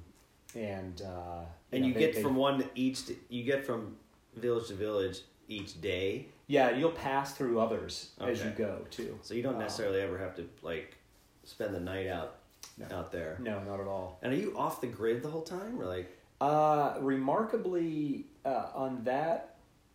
and 0.54 1.00
uh, 1.02 1.44
And 1.72 1.80
know, 1.82 1.88
you 1.88 1.94
they- 1.94 2.00
get 2.00 2.14
they- 2.16 2.22
from 2.22 2.36
one 2.36 2.58
to 2.58 2.68
each. 2.74 3.04
You 3.30 3.42
get 3.44 3.64
from 3.64 3.96
village 4.36 4.68
to 4.68 4.74
village 4.74 5.20
each 5.48 5.80
day, 5.80 6.26
Yeah, 6.46 6.70
you'll 6.76 6.90
pass 6.92 7.34
through 7.34 7.58
others 7.60 8.10
as 8.20 8.44
you 8.44 8.50
go 8.50 8.84
too. 8.90 9.18
so 9.22 9.32
you 9.34 9.42
don't 9.42 9.54
Uh, 9.56 9.60
necessarily 9.60 10.00
ever 10.02 10.18
have 10.18 10.34
to 10.36 10.48
like 10.62 10.96
spend 11.44 11.74
the 11.74 11.80
night 11.80 12.06
out 12.06 12.36
No. 12.76 12.86
out 12.96 13.12
there. 13.12 13.38
No, 13.40 13.62
not 13.64 13.80
at 13.80 13.86
all. 13.86 14.18
And 14.22 14.32
are 14.32 14.36
you 14.36 14.56
off 14.58 14.80
the 14.80 14.86
grid 14.88 15.22
the 15.22 15.28
whole 15.30 15.42
time, 15.42 15.80
or 15.80 15.86
like? 15.86 16.10
Uh, 16.40 16.98
remarkably, 17.00 18.26
uh, 18.44 18.70
on 18.74 19.04
that 19.04 19.51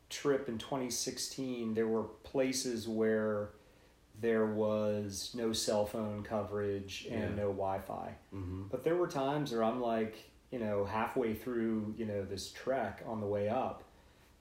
trip 0.09 0.47
in 0.49 0.57
2016, 0.57 1.73
there 1.73 1.87
were 1.87 2.03
places 2.23 2.87
where 2.87 3.49
there 4.19 4.45
was 4.47 5.31
no 5.35 5.53
cell 5.53 5.85
phone 5.85 6.23
coverage 6.23 7.07
and 7.11 7.21
Yeah. 7.21 7.43
no 7.43 7.47
Wi-Fi. 7.51 8.15
Mm-hmm. 8.33 8.63
But 8.71 8.83
there 8.83 8.95
were 8.95 9.07
times 9.07 9.51
where 9.51 9.63
I'm 9.63 9.79
like, 9.81 10.15
you 10.51 10.59
know, 10.59 10.85
halfway 10.85 11.33
through, 11.35 11.93
you 11.97 12.05
know, 12.05 12.23
this 12.25 12.51
trek 12.51 13.03
on 13.05 13.19
the 13.19 13.27
way 13.27 13.49
up, 13.49 13.83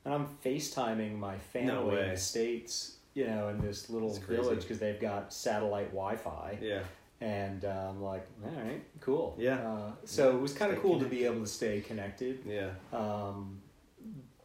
and 0.05 0.15
I'm 0.15 0.27
FaceTiming 0.45 1.19
my 1.19 1.37
family 1.39 2.01
in 2.01 2.11
the 2.11 2.17
states, 2.17 2.97
you 3.15 3.27
know, 3.27 3.49
in 3.49 3.61
this 3.61 3.91
little 3.91 4.15
village 4.15 4.61
because 4.63 4.79
they've 4.79 5.01
got 5.01 5.33
satellite 5.33 5.91
Wi-Fi. 5.91 6.59
Yeah. 6.63 6.83
and 7.23 7.65
uh, 7.65 7.89
I'm 7.91 8.03
like, 8.03 8.27
all 8.45 8.63
right, 8.63 8.83
cool. 9.01 9.35
Yeah. 9.39 9.55
Uh, 9.67 9.93
so 10.05 10.31
Yeah. 10.31 10.37
it 10.37 10.41
was 10.41 10.53
kind 10.53 10.71
of 10.73 10.81
cool 10.83 10.99
to 11.01 11.07
be 11.07 11.25
able 11.25 11.41
to 11.41 11.47
stay 11.47 11.81
connected. 11.81 12.45
Yeah. 12.47 12.71
Um, 12.93 13.61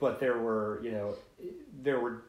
but 0.02 0.20
there 0.20 0.38
were, 0.40 0.82
you 0.84 0.92
know, 0.92 1.16
there 1.82 2.00
were. 2.02 2.24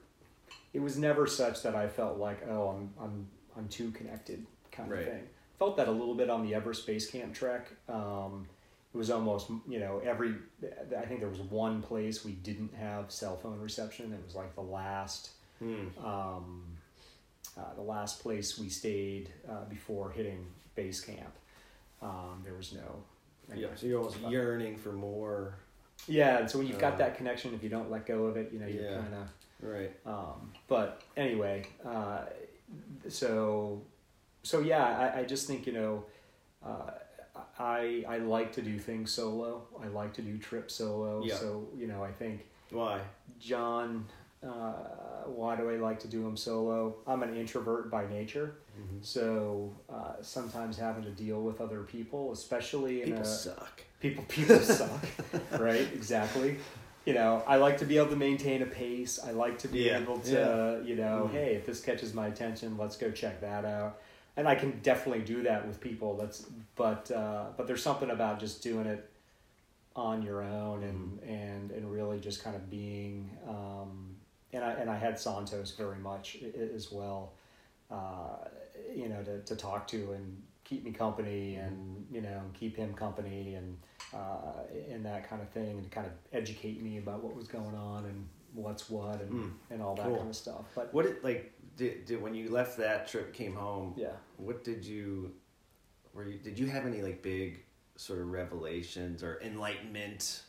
It 0.72 0.80
was 0.80 0.96
never 0.98 1.26
such 1.26 1.62
that 1.64 1.74
I 1.74 1.88
felt 1.88 2.18
like, 2.18 2.46
oh, 2.48 2.68
I'm 2.68 2.90
I'm 3.02 3.26
I'm 3.56 3.68
too 3.68 3.90
connected, 3.90 4.46
kind 4.70 4.88
Right. 4.90 5.00
of 5.00 5.06
thing. 5.08 5.22
Felt 5.58 5.76
that 5.78 5.88
a 5.88 5.92
little 5.92 6.14
bit 6.14 6.30
on 6.30 6.46
the 6.46 6.54
Everest 6.54 6.86
Base 6.86 7.10
Camp 7.10 7.34
trek. 7.34 7.68
Um, 7.88 8.46
it 8.94 8.96
was 8.98 9.10
almost, 9.10 9.48
you 9.68 9.80
know, 9.80 10.00
every. 10.04 10.34
I 10.96 11.06
think 11.06 11.20
there 11.20 11.28
was 11.28 11.40
one 11.40 11.82
place 11.82 12.24
we 12.24 12.32
didn't 12.32 12.74
have 12.74 13.10
cell 13.10 13.36
phone 13.36 13.58
reception. 13.58 14.12
It 14.12 14.20
was 14.24 14.34
like 14.36 14.54
the 14.54 14.62
last 14.62 15.30
Hmm. 15.58 15.86
um, 16.04 16.64
uh, 17.56 17.74
the 17.74 17.82
last 17.82 18.20
place 18.20 18.58
we 18.58 18.68
stayed 18.68 19.30
uh, 19.48 19.64
before 19.68 20.10
hitting 20.10 20.44
base 20.74 21.00
camp. 21.00 21.34
Um, 22.02 22.40
there 22.44 22.54
was 22.54 22.72
no. 22.72 23.02
Yeah. 23.54 23.68
So 23.76 23.86
you're 23.86 23.98
almost 23.98 24.18
yearning 24.28 24.76
for 24.76 24.92
more. 24.92 25.54
Yeah, 26.08 26.38
and 26.38 26.50
so 26.50 26.58
when 26.58 26.66
you've 26.66 26.78
got 26.78 26.94
Uh, 26.94 26.98
that 26.98 27.16
connection, 27.16 27.54
if 27.54 27.62
you 27.62 27.68
don't 27.68 27.90
let 27.90 28.06
go 28.06 28.24
of 28.26 28.36
it, 28.36 28.52
you 28.52 28.58
know, 28.58 28.66
you're 28.66 28.84
Yeah. 28.84 28.98
kind 28.98 29.14
of. 29.14 29.28
Right. 29.60 29.92
Um, 30.06 30.52
but 30.68 31.02
anyway, 31.16 31.64
uh, 31.84 32.24
so 33.08 33.82
so 34.42 34.60
yeah, 34.60 34.84
I, 35.14 35.20
I 35.20 35.24
just 35.24 35.46
think 35.46 35.66
you 35.66 35.72
know, 35.72 36.04
uh, 36.64 36.90
I 37.58 38.04
I 38.08 38.18
like 38.18 38.52
to 38.54 38.62
do 38.62 38.78
things 38.78 39.12
solo. 39.12 39.66
I 39.82 39.86
like 39.88 40.12
to 40.14 40.22
do 40.22 40.38
trips 40.38 40.74
solo. 40.74 41.22
Yeah. 41.24 41.36
So 41.36 41.68
you 41.76 41.86
know, 41.86 42.02
I 42.02 42.10
think 42.12 42.46
Why? 42.70 43.00
John 43.38 44.06
Uh, 44.42 45.22
why 45.26 45.54
do 45.54 45.70
I 45.70 45.76
like 45.76 46.00
to 46.00 46.08
do 46.08 46.24
them 46.24 46.36
solo? 46.36 46.96
I'm 47.06 47.22
an 47.22 47.36
introvert 47.36 47.88
by 47.92 48.08
nature, 48.08 48.56
Mm-hmm. 48.78 48.98
so 49.02 49.74
uh, 49.92 50.14
sometimes 50.22 50.78
having 50.78 51.04
to 51.04 51.10
deal 51.10 51.42
with 51.42 51.60
other 51.60 51.82
people, 51.82 52.32
especially 52.32 53.02
in 53.02 53.08
People 53.08 53.22
a 53.22 53.26
suck. 53.26 53.82
people 54.00 54.24
people 54.28 54.58
suck, 54.60 55.04
right? 55.58 55.88
Exactly. 55.92 56.56
You 57.04 57.14
know, 57.14 57.42
I 57.46 57.56
like 57.56 57.78
to 57.78 57.84
be 57.84 57.96
able 57.98 58.10
to 58.10 58.16
maintain 58.16 58.62
a 58.62 58.66
pace. 58.66 59.18
I 59.22 59.32
like 59.32 59.58
to 59.58 59.68
be 59.68 59.80
Yeah, 59.80 59.98
able 59.98 60.20
to, 60.20 60.82
you 60.84 60.94
know, 60.96 61.28
Mhm. 61.28 61.32
hey, 61.32 61.54
if 61.56 61.66
this 61.66 61.80
catches 61.80 62.14
my 62.14 62.28
attention, 62.28 62.78
let's 62.78 62.96
go 62.96 63.10
check 63.10 63.40
that 63.40 63.64
out. 63.64 63.98
And 64.36 64.46
I 64.48 64.54
can 64.54 64.78
definitely 64.82 65.22
do 65.24 65.42
that 65.42 65.66
with 65.66 65.80
people. 65.80 66.16
That's 66.16 66.46
but 66.76 67.10
uh, 67.10 67.46
but 67.56 67.66
there's 67.66 67.82
something 67.82 68.10
about 68.10 68.40
just 68.40 68.62
doing 68.62 68.86
it 68.86 69.08
on 69.94 70.22
your 70.22 70.42
own 70.42 70.82
and 70.84 71.20
and 71.28 71.70
and 71.72 71.92
really 71.92 72.18
just 72.20 72.42
kind 72.42 72.56
of 72.56 72.70
being. 72.70 73.28
Um, 73.46 74.16
and 74.54 74.64
I 74.64 74.72
and 74.72 74.88
I 74.88 74.96
had 74.96 75.18
Santos 75.18 75.72
very 75.72 75.98
much 75.98 76.38
as 76.76 76.90
well. 76.90 77.32
Uh, 77.90 78.48
you 78.94 79.08
know, 79.08 79.22
to, 79.22 79.40
to 79.42 79.56
talk 79.56 79.86
to 79.88 80.12
and 80.12 80.42
keep 80.64 80.84
me 80.84 80.92
company 80.92 81.56
and 81.56 82.06
you 82.10 82.20
know 82.22 82.40
keep 82.54 82.76
him 82.76 82.94
company 82.94 83.54
and 83.56 83.76
uh, 84.14 84.62
and 84.90 85.04
that 85.04 85.28
kind 85.28 85.42
of 85.42 85.48
thing 85.50 85.70
and 85.78 85.84
to 85.84 85.90
kind 85.90 86.06
of 86.06 86.12
educate 86.32 86.80
me 86.82 86.98
about 86.98 87.22
what 87.22 87.34
was 87.34 87.46
going 87.48 87.74
on 87.74 88.04
and 88.06 88.26
what's 88.54 88.88
what 88.90 89.20
and, 89.20 89.30
Mm, 89.32 89.52
and 89.70 89.82
all 89.82 89.94
that 89.96 90.04
cool. 90.06 90.16
kind 90.18 90.28
of 90.30 90.36
stuff. 90.36 90.64
But 90.74 90.92
What 90.94 91.04
did 91.06 91.22
like 91.24 91.52
did, 91.76 92.04
did 92.06 92.22
when 92.22 92.34
you 92.34 92.50
left 92.50 92.76
that 92.78 93.08
trip 93.08 93.32
came 93.34 93.54
home? 93.54 93.94
yeah, 93.96 94.12
What 94.36 94.62
did 94.64 94.84
you 94.84 95.32
were 96.14 96.26
you 96.26 96.38
did 96.38 96.58
you 96.58 96.66
have 96.66 96.86
any 96.86 97.02
like 97.02 97.22
big 97.22 97.64
sort 97.96 98.20
of 98.20 98.28
revelations 98.30 99.22
or 99.22 99.40
enlightenment 99.42 100.42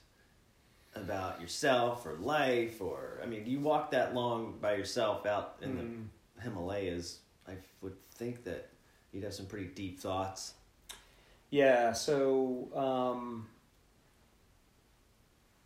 about 0.95 1.41
yourself 1.41 2.05
or 2.05 2.13
life 2.19 2.81
or 2.81 3.19
I 3.23 3.25
mean 3.25 3.45
you 3.47 3.59
walked 3.59 3.91
that 3.91 4.13
long 4.13 4.59
by 4.61 4.75
yourself 4.75 5.25
out 5.25 5.57
in 5.61 5.71
Mm. 5.71 6.07
the 6.35 6.41
Himalayas. 6.43 7.19
I 7.47 7.53
would 7.81 7.95
think 8.11 8.43
that 8.45 8.69
you'd 9.11 9.23
have 9.23 9.33
some 9.33 9.45
pretty 9.45 9.67
deep 9.67 9.99
thoughts. 9.99 10.53
Yeah, 11.49 11.93
so 11.93 12.67
um, 12.75 13.47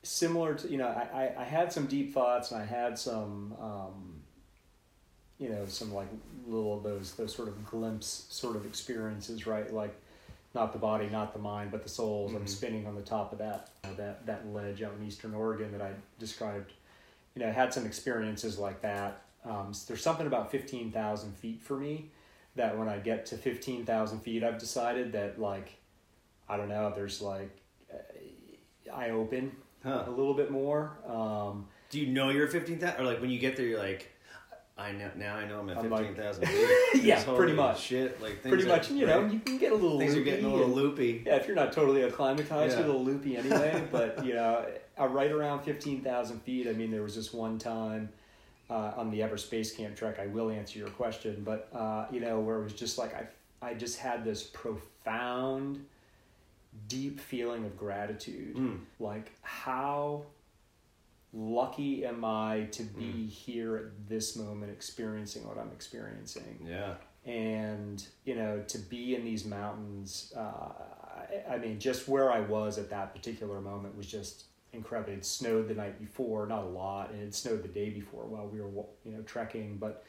similar 0.04 0.56
to 0.56 0.68
you 0.70 0.78
know, 0.78 0.88
I, 0.88 1.24
I, 1.38 1.42
I 1.42 1.44
had 1.44 1.72
some 1.72 1.86
deep 1.88 2.14
thoughts 2.14 2.52
and 2.52 2.62
I 2.62 2.66
had 2.66 2.98
some 2.98 3.54
um, 3.60 4.22
you 5.40 5.50
know 5.50 5.66
some 5.68 5.94
like 5.94 6.08
little 6.48 6.78
of 6.78 6.84
those 6.84 7.14
those 7.14 7.34
sort 7.36 7.48
of 7.48 7.66
glimpse 7.66 8.26
sort 8.30 8.56
of 8.56 8.66
experiences, 8.66 9.46
right? 9.48 9.72
Like 9.74 9.96
not 10.56 10.74
the 10.74 10.80
body, 10.80 11.08
not 11.10 11.34
the 11.34 11.40
mind, 11.40 11.72
but 11.72 11.84
the 11.84 11.90
souls. 11.90 12.34
I'm 12.34 12.44
Mhm. 12.46 12.50
spinning 12.50 12.88
on 12.88 12.96
the 12.96 13.02
top 13.02 13.32
of 13.32 13.38
that 13.40 13.70
that 13.98 14.26
that 14.26 14.48
ledge 14.48 14.82
out 14.82 14.94
in 15.00 15.06
Eastern 15.06 15.34
Oregon 15.34 15.72
that 15.72 15.82
I 15.82 15.92
described. 16.20 16.74
You 17.36 17.44
know, 17.44 17.50
I 17.50 17.52
had 17.52 17.74
some 17.74 17.86
experiences 17.86 18.58
like 18.58 18.82
that. 18.82 19.22
Um, 19.46 19.72
there's 19.88 20.02
something 20.02 20.28
about 20.28 20.52
fifteen 20.52 20.92
thousand 20.92 21.36
feet 21.38 21.62
for 21.62 21.78
me 21.78 22.12
that 22.56 22.78
when 22.78 22.90
I 22.90 22.98
get 22.98 23.26
to 23.28 23.38
fifteen 23.38 23.86
thousand 23.86 24.20
feet, 24.20 24.44
I've 24.44 24.58
decided 24.60 25.12
that 25.14 25.40
like 25.40 25.78
I 26.50 26.58
don't 26.58 26.70
know. 26.70 26.92
There's 26.94 27.22
like 27.22 27.58
uh, 27.94 28.94
I 28.94 29.12
open 29.12 29.52
Huh. 29.84 30.04
a 30.08 30.10
little 30.10 30.34
bit 30.34 30.52
more. 30.52 30.98
Um, 31.08 31.68
Do 31.92 32.00
you 32.00 32.08
know 32.08 32.30
you're 32.30 32.48
fifteen 32.48 32.80
thousand 32.80 33.00
or 33.02 33.06
like 33.06 33.22
when 33.22 33.30
you 33.30 33.40
get 33.40 33.56
there 33.56 33.66
you're 33.66 33.80
like 33.80 34.12
I 34.78 34.92
know 34.92 35.10
now 35.16 35.36
I 35.36 35.48
know 35.48 35.60
I'm 35.60 35.70
at 35.70 35.78
I'm 35.78 35.90
like- 35.90 36.08
fifteen 36.08 36.24
thousand 36.24 36.46
feet. 36.94 37.04
Yeah, 37.04 37.24
pretty 37.24 37.54
much. 37.54 37.80
Shit, 37.82 38.22
like 38.22 38.42
things 38.42 38.54
pretty 38.54 38.64
are- 38.66 38.76
much, 38.76 38.92
you 38.92 39.06
know, 39.08 39.22
right? 39.22 39.32
you 39.32 39.40
can 39.40 39.58
get 39.60 39.72
a 39.72 39.76
little 39.76 40.00
things 40.00 40.16
are 40.16 40.22
getting 40.24 40.46
a 40.46 40.50
little 40.50 40.66
and- 40.66 40.74
loopy. 40.76 41.24
Yeah, 41.26 41.36
if 41.36 41.48
you're 41.48 41.56
not 41.56 41.72
totally 41.74 42.02
acclimatized, 42.04 42.74
Yeah. 42.74 42.80
you're 42.80 42.90
a 42.90 42.92
little 42.98 43.06
loopy 43.06 43.38
anyway. 43.38 43.88
but 43.92 44.26
you 44.26 44.34
know, 44.34 44.66
uh, 45.00 45.08
right 45.08 45.32
around 45.32 45.62
fifteen 45.64 46.02
thousand 46.02 46.42
feet. 46.42 46.68
I 46.68 46.74
mean, 46.74 46.92
there 46.92 47.04
was 47.04 47.16
this 47.16 47.32
one 47.34 47.58
time 47.60 48.10
uh, 48.70 48.94
on 48.98 49.10
the 49.12 49.22
Everest 49.24 49.50
Base 49.52 49.74
Camp 49.76 49.96
trek. 49.96 50.20
I 50.20 50.28
will 50.28 50.50
answer 50.50 50.78
your 50.80 50.90
question, 50.90 51.42
but 51.46 51.70
uh, 51.74 52.06
you 52.12 52.20
know, 52.20 52.40
where 52.40 52.60
it 52.60 52.64
was 52.64 52.74
just 52.74 52.98
like 52.98 53.14
I, 53.16 53.28
I 53.70 53.74
just 53.74 53.98
had 54.00 54.24
this 54.24 54.44
profound, 54.44 55.86
deep 56.88 57.20
feeling 57.20 57.66
of 57.66 57.78
gratitude. 57.78 58.56
Mm. 58.56 58.80
Like 59.00 59.32
how 59.42 60.24
lucky 61.34 62.06
am 62.06 62.24
I 62.26 62.68
to 62.72 62.84
be 62.84 63.04
Mm. 63.04 63.30
here 63.30 63.78
at 63.78 64.10
this 64.10 64.36
moment, 64.36 64.72
experiencing 64.72 65.46
what 65.48 65.58
I'm 65.58 65.72
experiencing 65.72 66.60
Yeah. 66.66 66.96
and 67.26 68.04
you 68.24 68.36
know 68.36 68.64
to 68.68 68.78
be 68.78 69.14
in 69.16 69.26
these 69.26 69.44
mountains 69.46 70.34
uh, 70.36 70.40
I, 70.40 71.56
I 71.56 71.58
mean 71.58 71.78
just 71.80 72.08
where 72.08 72.32
i 72.32 72.40
was 72.40 72.78
at 72.78 72.90
that 72.92 73.14
particular 73.14 73.60
moment 73.60 73.98
was 73.98 74.08
just 74.08 74.46
incredible 74.74 75.14
it 75.14 75.26
snowed 75.26 75.68
the 75.68 75.74
night 75.74 75.98
before 76.00 76.46
not 76.48 76.64
a 76.64 76.68
lot 76.68 77.12
and 77.12 77.22
it 77.22 77.34
snowed 77.34 77.64
the 77.64 77.68
day 77.70 77.90
before 77.90 78.26
while 78.26 78.48
we 78.48 78.60
were 78.62 78.70
you 79.06 79.12
know 79.12 79.22
trekking 79.24 79.78
but 79.78 80.04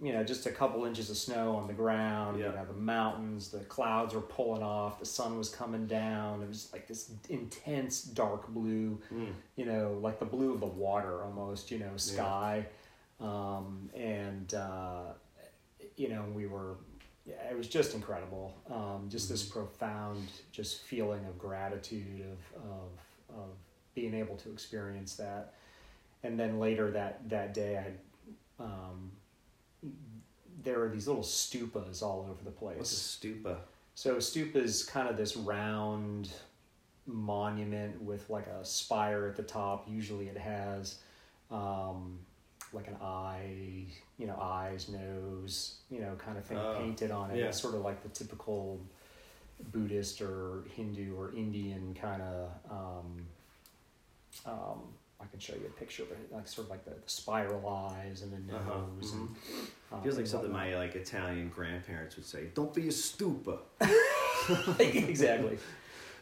you 0.00 0.12
know 0.12 0.22
just 0.24 0.46
a 0.46 0.50
couple 0.50 0.84
inches 0.84 1.10
of 1.10 1.16
snow 1.16 1.54
on 1.56 1.66
the 1.66 1.72
ground 1.72 2.38
Yeah. 2.38 2.46
you 2.50 2.52
know 2.56 2.64
the 2.66 2.72
mountains 2.74 3.48
the 3.50 3.60
clouds 3.60 4.14
were 4.14 4.20
pulling 4.20 4.62
off 4.62 4.98
the 5.00 5.06
sun 5.06 5.38
was 5.38 5.48
coming 5.48 5.86
down 5.86 6.42
it 6.42 6.48
was 6.48 6.68
like 6.72 6.86
this 6.86 7.10
intense 7.28 8.02
dark 8.02 8.48
blue 8.48 9.00
Mm. 9.12 9.32
you 9.56 9.64
know, 9.64 9.98
like 10.02 10.18
the 10.18 10.24
blue 10.26 10.52
of 10.52 10.60
the 10.60 10.66
water 10.66 11.22
almost, 11.24 11.70
you 11.70 11.78
know, 11.78 11.96
sky. 11.96 12.66
Um, 13.20 13.90
and, 13.94 14.52
uh, 14.54 15.12
you 15.96 16.08
know, 16.08 16.24
we 16.34 16.46
were, 16.46 16.76
yeah, 17.26 17.34
it 17.50 17.56
was 17.56 17.68
just 17.68 17.94
incredible. 17.94 18.54
Um, 18.70 19.06
just 19.08 19.28
this 19.28 19.42
profound, 19.44 20.26
just 20.50 20.82
feeling 20.82 21.24
of 21.26 21.38
gratitude 21.38 22.20
of, 22.22 22.62
of, 22.62 22.88
of 23.36 23.50
being 23.94 24.14
able 24.14 24.36
to 24.36 24.50
experience 24.52 25.14
that. 25.16 25.54
And 26.22 26.38
then 26.38 26.58
later 26.58 26.90
that, 26.92 27.28
that 27.28 27.52
day, 27.54 27.78
I, 28.60 28.62
um, 28.62 29.10
there 30.62 30.82
are 30.82 30.88
these 30.88 31.08
little 31.08 31.22
stupas 31.24 32.02
all 32.02 32.26
over 32.30 32.44
the 32.44 32.50
place. 32.50 32.76
What's 32.78 32.92
a 32.92 33.26
stupa? 33.26 33.56
So 33.94 34.16
stupa 34.16 34.56
is 34.56 34.84
kind 34.84 35.08
of 35.08 35.16
this 35.16 35.36
round 35.36 36.30
monument 37.06 38.00
with 38.02 38.28
like 38.30 38.46
a 38.46 38.64
spire 38.64 39.26
at 39.26 39.36
the 39.36 39.42
top. 39.42 39.88
Usually 39.90 40.28
it 40.28 40.38
has 40.38 40.98
um, 41.50 42.18
like 42.72 42.86
an 42.86 42.96
eye, 43.02 43.84
you 44.18 44.26
know, 44.26 44.38
eyes, 44.40 44.88
nose, 44.88 45.76
you 45.90 46.00
know, 46.00 46.14
kind 46.16 46.38
of 46.38 46.44
thing 46.44 46.56
Oh, 46.58 46.76
painted 46.78 47.10
on 47.10 47.30
it. 47.32 47.38
yeah. 47.38 47.46
It's 47.46 47.60
sort 47.60 47.74
of 47.74 47.80
like 47.82 48.02
the 48.02 48.08
typical 48.10 48.80
Buddhist 49.72 50.20
or 50.20 50.64
Hindu 50.74 51.14
or 51.16 51.32
Indian 51.34 51.94
kind 52.00 52.22
of. 52.22 52.48
Um, 52.70 53.26
um, 54.46 54.78
I 55.20 55.26
can 55.26 55.38
show 55.38 55.54
you 55.54 55.66
a 55.66 55.78
picture 55.78 56.02
of 56.02 56.10
it, 56.10 56.32
like 56.32 56.48
sort 56.48 56.66
of 56.66 56.70
like 56.70 56.84
the, 56.84 56.90
the 56.90 56.96
spiral 57.06 57.68
eyes 57.68 58.22
and 58.22 58.32
the 58.32 58.52
nose. 58.52 58.60
Uh-huh, 58.66 59.18
And, 59.18 59.28
uh, 59.92 60.02
Feels 60.02 60.16
like 60.16 60.26
something 60.26 60.50
whatnot. 60.50 60.70
my 60.70 60.76
like 60.76 60.96
Italian 60.96 61.48
grandparents 61.48 62.16
would 62.16 62.24
say. 62.26 62.48
Don't 62.54 62.74
be 62.74 62.88
a 62.88 62.90
stupa. 62.90 63.58
exactly. 64.80 65.58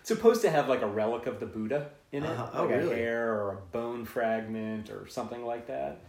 It's 0.01 0.09
supposed 0.09 0.43
to 0.43 0.51
have 0.51 0.69
like 0.69 0.83
a 0.83 0.87
relic 0.87 1.27
of 1.27 1.41
the 1.41 1.47
Buddha 1.47 1.91
in 2.13 2.25
it, 2.25 2.27
Uh-huh. 2.29 2.51
Oh, 2.53 2.67
like 2.67 2.75
a 2.75 2.95
hair 2.95 3.33
or 3.33 3.53
a 3.53 3.57
bone 3.73 4.05
fragment 4.05 4.91
or 4.91 5.07
something 5.09 5.45
like 5.47 5.67
that. 5.69 6.01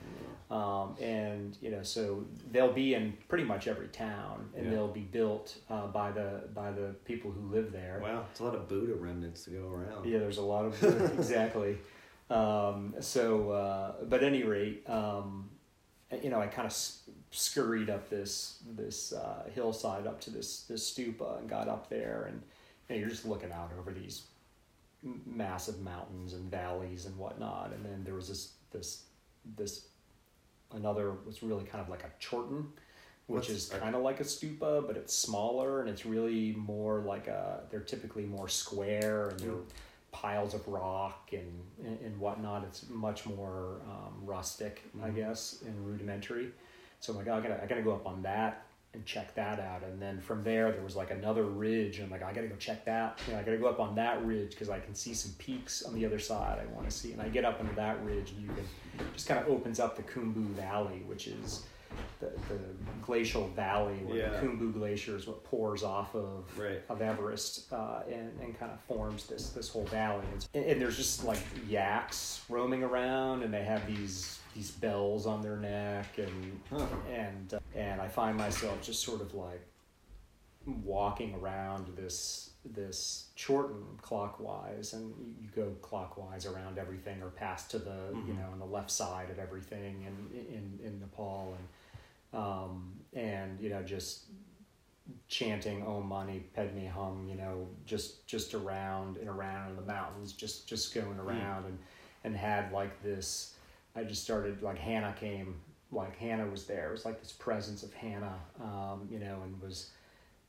Um, 0.52 0.98
and 1.00 1.58
you 1.62 1.72
know, 1.72 1.82
so 1.82 2.26
they'll 2.52 2.74
be 2.74 2.94
in 2.94 3.18
pretty 3.30 3.46
much 3.46 3.68
every 3.70 3.88
town, 3.88 4.50
and 4.54 4.66
Yeah. 4.66 4.72
they'll 4.72 4.88
be 4.92 5.00
built 5.00 5.56
uh, 5.70 5.88
by 5.88 6.12
the 6.12 6.50
by 6.54 6.72
the 6.72 6.94
people 7.06 7.32
who 7.32 7.48
live 7.48 7.72
there. 7.72 8.02
Wow, 8.04 8.26
it's 8.30 8.42
a 8.42 8.44
lot 8.44 8.56
of 8.56 8.68
Buddha 8.68 8.94
remnants 8.96 9.46
to 9.46 9.52
go 9.52 9.70
around. 9.70 10.06
Yeah, 10.06 10.20
there's 10.20 10.40
a 10.40 10.44
lot 10.44 10.66
of 10.66 10.84
exactly. 11.18 11.78
Um, 12.30 12.96
so, 13.00 13.52
uh, 13.52 14.04
but 14.04 14.24
at 14.24 14.28
any 14.28 14.44
rate, 14.44 14.84
um, 14.90 15.50
you 16.22 16.30
know, 16.30 16.42
I 16.42 16.48
kind 16.48 16.66
of 16.66 16.74
scurried 17.32 17.90
up 17.90 18.10
this 18.10 18.62
this 18.76 19.14
uh, 19.14 19.50
hillside 19.56 20.06
up 20.06 20.20
to 20.22 20.32
this 20.32 20.64
this 20.64 20.94
stupa 20.94 21.40
and 21.40 21.50
got 21.50 21.70
up 21.70 21.90
there, 21.90 22.26
and 22.30 22.42
you 22.90 22.96
know, 22.96 23.00
you're 23.00 23.10
just 23.10 23.26
looking 23.26 23.54
out 23.54 23.72
over 23.80 23.94
these 23.94 24.24
massive 25.26 25.80
mountains 25.80 26.34
and 26.34 26.52
valleys 26.52 27.06
and 27.06 27.18
whatnot, 27.18 27.72
and 27.74 27.86
then 27.86 28.04
there 28.04 28.16
was 28.16 28.28
this 28.28 28.52
this 28.72 29.04
this 29.58 29.88
another 30.76 31.12
was 31.26 31.44
really 31.44 31.64
kind 31.66 31.82
of 31.84 31.90
like 31.90 32.04
a 32.04 32.12
chorten 32.26 32.72
which 33.28 33.48
What's- 33.50 33.50
is 33.50 33.70
kind 33.70 33.96
of 33.96 34.02
like 34.02 34.20
a 34.20 34.24
stupa 34.24 34.86
but 34.86 34.98
it's 34.98 35.14
smaller 35.16 35.82
and 35.82 35.90
it's 35.90 36.06
really 36.06 36.54
more 36.54 37.02
like 37.02 37.28
a 37.28 37.64
they're 37.70 37.80
typically 37.82 38.26
more 38.26 38.48
square 38.48 39.30
and 39.30 39.40
they're 39.40 39.52
Mm. 39.52 39.66
piles 40.12 40.54
of 40.54 40.68
rock 40.68 41.30
and 41.32 41.62
and, 41.86 42.00
and 42.02 42.20
whatnot 42.20 42.64
it's 42.66 42.90
much 42.90 43.26
more 43.26 43.80
um, 43.90 44.14
rustic 44.26 44.82
i 45.02 45.10
Mhm. 45.10 45.16
guess 45.16 45.62
and 45.66 45.86
rudimentary 45.88 46.52
so 47.00 47.14
i'm 47.14 47.18
like 47.20 47.28
oh, 47.28 47.36
i 47.36 47.40
gotta 47.42 47.64
i 47.64 47.66
gotta 47.66 47.82
go 47.82 47.94
up 47.94 48.06
on 48.06 48.22
that 48.24 48.66
and 48.94 49.06
check 49.06 49.34
that 49.36 49.58
out 49.60 49.84
and 49.84 50.02
then 50.02 50.20
from 50.20 50.44
there 50.44 50.72
there 50.72 50.84
was 50.84 50.96
like 50.98 51.12
another 51.12 51.44
ridge 51.44 51.98
and 52.00 52.06
i'm 52.06 52.12
like 52.12 52.24
i 52.24 52.34
gotta 52.34 52.48
go 52.48 52.56
check 52.58 52.84
that 52.84 53.18
you 53.26 53.32
know 53.34 53.40
i 53.40 53.42
gotta 53.44 53.58
go 53.58 53.68
up 53.68 53.80
on 53.80 53.96
that 53.96 54.24
ridge 54.26 54.52
because 54.52 54.70
i 54.70 54.80
can 54.80 54.94
see 54.94 55.14
some 55.14 55.32
peaks 55.38 55.84
on 55.84 55.94
the 55.96 56.06
other 56.06 56.20
side 56.20 56.60
i 56.62 56.66
want 56.76 56.84
to 56.90 56.92
see 56.96 57.14
and 57.14 57.22
i 57.22 57.30
get 57.30 57.46
up 57.46 57.62
into 57.62 57.74
that 57.76 58.04
ridge 58.04 58.32
and 58.32 58.42
you 58.42 58.48
can 58.50 58.66
just 59.14 59.28
kind 59.30 59.40
of 59.40 59.48
opens 59.48 59.80
up 59.80 59.96
the 59.96 60.04
Khumbu 60.04 60.48
Valley, 60.50 61.04
which 61.08 61.28
is 61.28 61.64
the, 62.20 62.26
the 62.50 62.60
glacial 63.02 63.48
valley 63.50 63.96
where 64.06 64.18
Yeah. 64.18 64.30
the 64.30 64.46
Khumbu 64.46 64.74
Glacier 64.74 65.16
is 65.16 65.26
what 65.28 65.44
pours 65.46 65.82
off 65.82 66.14
of 66.14 66.44
Right. 66.60 66.82
of 66.90 67.02
Everest 67.02 67.72
uh, 67.72 68.02
and, 68.12 68.38
and 68.42 68.60
kind 68.60 68.72
of 68.72 68.80
forms 68.82 69.28
this 69.28 69.52
this 69.52 69.70
whole 69.70 69.86
valley. 69.86 70.26
And, 70.54 70.66
and 70.66 70.82
there's 70.82 70.98
just 70.98 71.24
like 71.24 71.40
yaks 71.70 72.42
roaming 72.50 72.84
around, 72.84 73.44
and 73.44 73.54
they 73.54 73.64
have 73.64 73.88
these 73.88 74.41
these 74.54 74.72
bells 74.72 75.26
on 75.26 75.42
their 75.42 75.58
neck, 75.58 76.18
and 76.18 76.62
Huh. 76.70 76.86
and 77.10 77.54
uh, 77.54 77.60
and 77.76 78.02
I 78.02 78.08
find 78.08 78.38
myself 78.38 78.82
just 78.82 79.04
sort 79.04 79.22
of 79.22 79.34
like 79.34 79.62
walking 80.84 81.34
around 81.36 81.96
this 81.96 82.50
this 82.64 83.30
Chorten 83.36 83.98
clockwise, 84.02 84.94
and 84.94 85.16
you, 85.20 85.34
you 85.42 85.50
go 85.56 85.72
clockwise 85.82 86.46
around 86.46 86.78
everything, 86.78 87.22
or 87.24 87.30
past 87.30 87.72
to 87.72 87.80
the 87.80 88.10
you 88.26 88.34
Mhm. 88.34 88.38
know 88.40 88.50
on 88.52 88.60
the 88.60 88.66
left 88.66 88.92
side 88.92 89.30
of 89.30 89.40
everything 89.40 90.04
in 90.04 90.38
in 90.38 90.80
in 90.86 91.00
Nepal, 91.00 91.56
and 91.58 92.40
um, 92.40 93.00
and 93.14 93.60
you 93.60 93.70
know 93.70 93.82
just 93.84 94.26
chanting 95.28 95.86
Om 95.86 96.08
Mani 96.08 96.40
Padme 96.54 96.86
Hum, 96.88 97.28
you 97.28 97.36
know, 97.36 97.68
just 97.86 98.26
just 98.28 98.54
around 98.54 99.18
and 99.18 99.28
around 99.28 99.72
in 99.72 99.76
the 99.76 99.82
mountains, 99.82 100.34
just 100.34 100.68
just 100.68 100.94
going 100.94 101.18
around 101.20 101.66
and 101.66 101.80
and 102.24 102.36
had 102.36 102.72
like 102.72 103.02
this. 103.02 103.56
I 103.96 104.04
just 104.04 104.24
started 104.24 104.62
like 104.62 104.78
Hannah 104.78 105.16
came, 105.20 105.56
like 105.92 106.18
Hannah 106.18 106.48
was 106.48 106.66
there. 106.66 106.90
It 106.90 106.92
was 106.92 107.06
like 107.06 107.20
this 107.22 107.32
presence 107.34 107.84
of 107.84 107.94
Hannah, 107.94 108.40
um, 108.62 109.08
you 109.12 109.20
know, 109.20 109.42
and 109.44 109.62
was, 109.62 109.90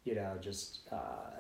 you 0.04 0.14
know, 0.14 0.36
just 0.40 0.80
uh, 0.92 1.30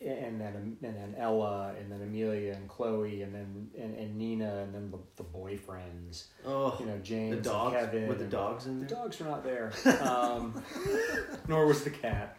and 0.00 0.40
then 0.40 0.76
and 0.80 0.96
then 0.96 1.16
Ella 1.18 1.74
and 1.78 1.90
then 1.90 2.00
Amelia 2.02 2.52
and 2.54 2.68
Chloe 2.68 3.22
and 3.22 3.34
then 3.34 3.68
and, 3.76 3.96
and 3.96 4.16
Nina 4.16 4.58
and 4.62 4.72
then 4.72 4.90
the, 4.92 4.98
the 5.16 5.24
boyfriends, 5.24 6.24
Oh, 6.46 6.76
you 6.78 6.86
know, 6.86 6.98
James 6.98 7.36
the 7.36 7.42
dogs. 7.50 7.74
and 7.74 7.84
Kevin. 7.90 8.08
Were 8.08 8.14
the 8.14 8.24
dogs 8.26 8.66
in 8.66 8.78
the 8.78 8.86
there? 8.86 8.96
dogs 8.96 9.18
were 9.18 9.26
not 9.26 9.42
there, 9.42 9.72
um, 10.02 10.62
nor 11.48 11.66
was 11.66 11.82
the 11.82 11.90
cat. 11.90 12.36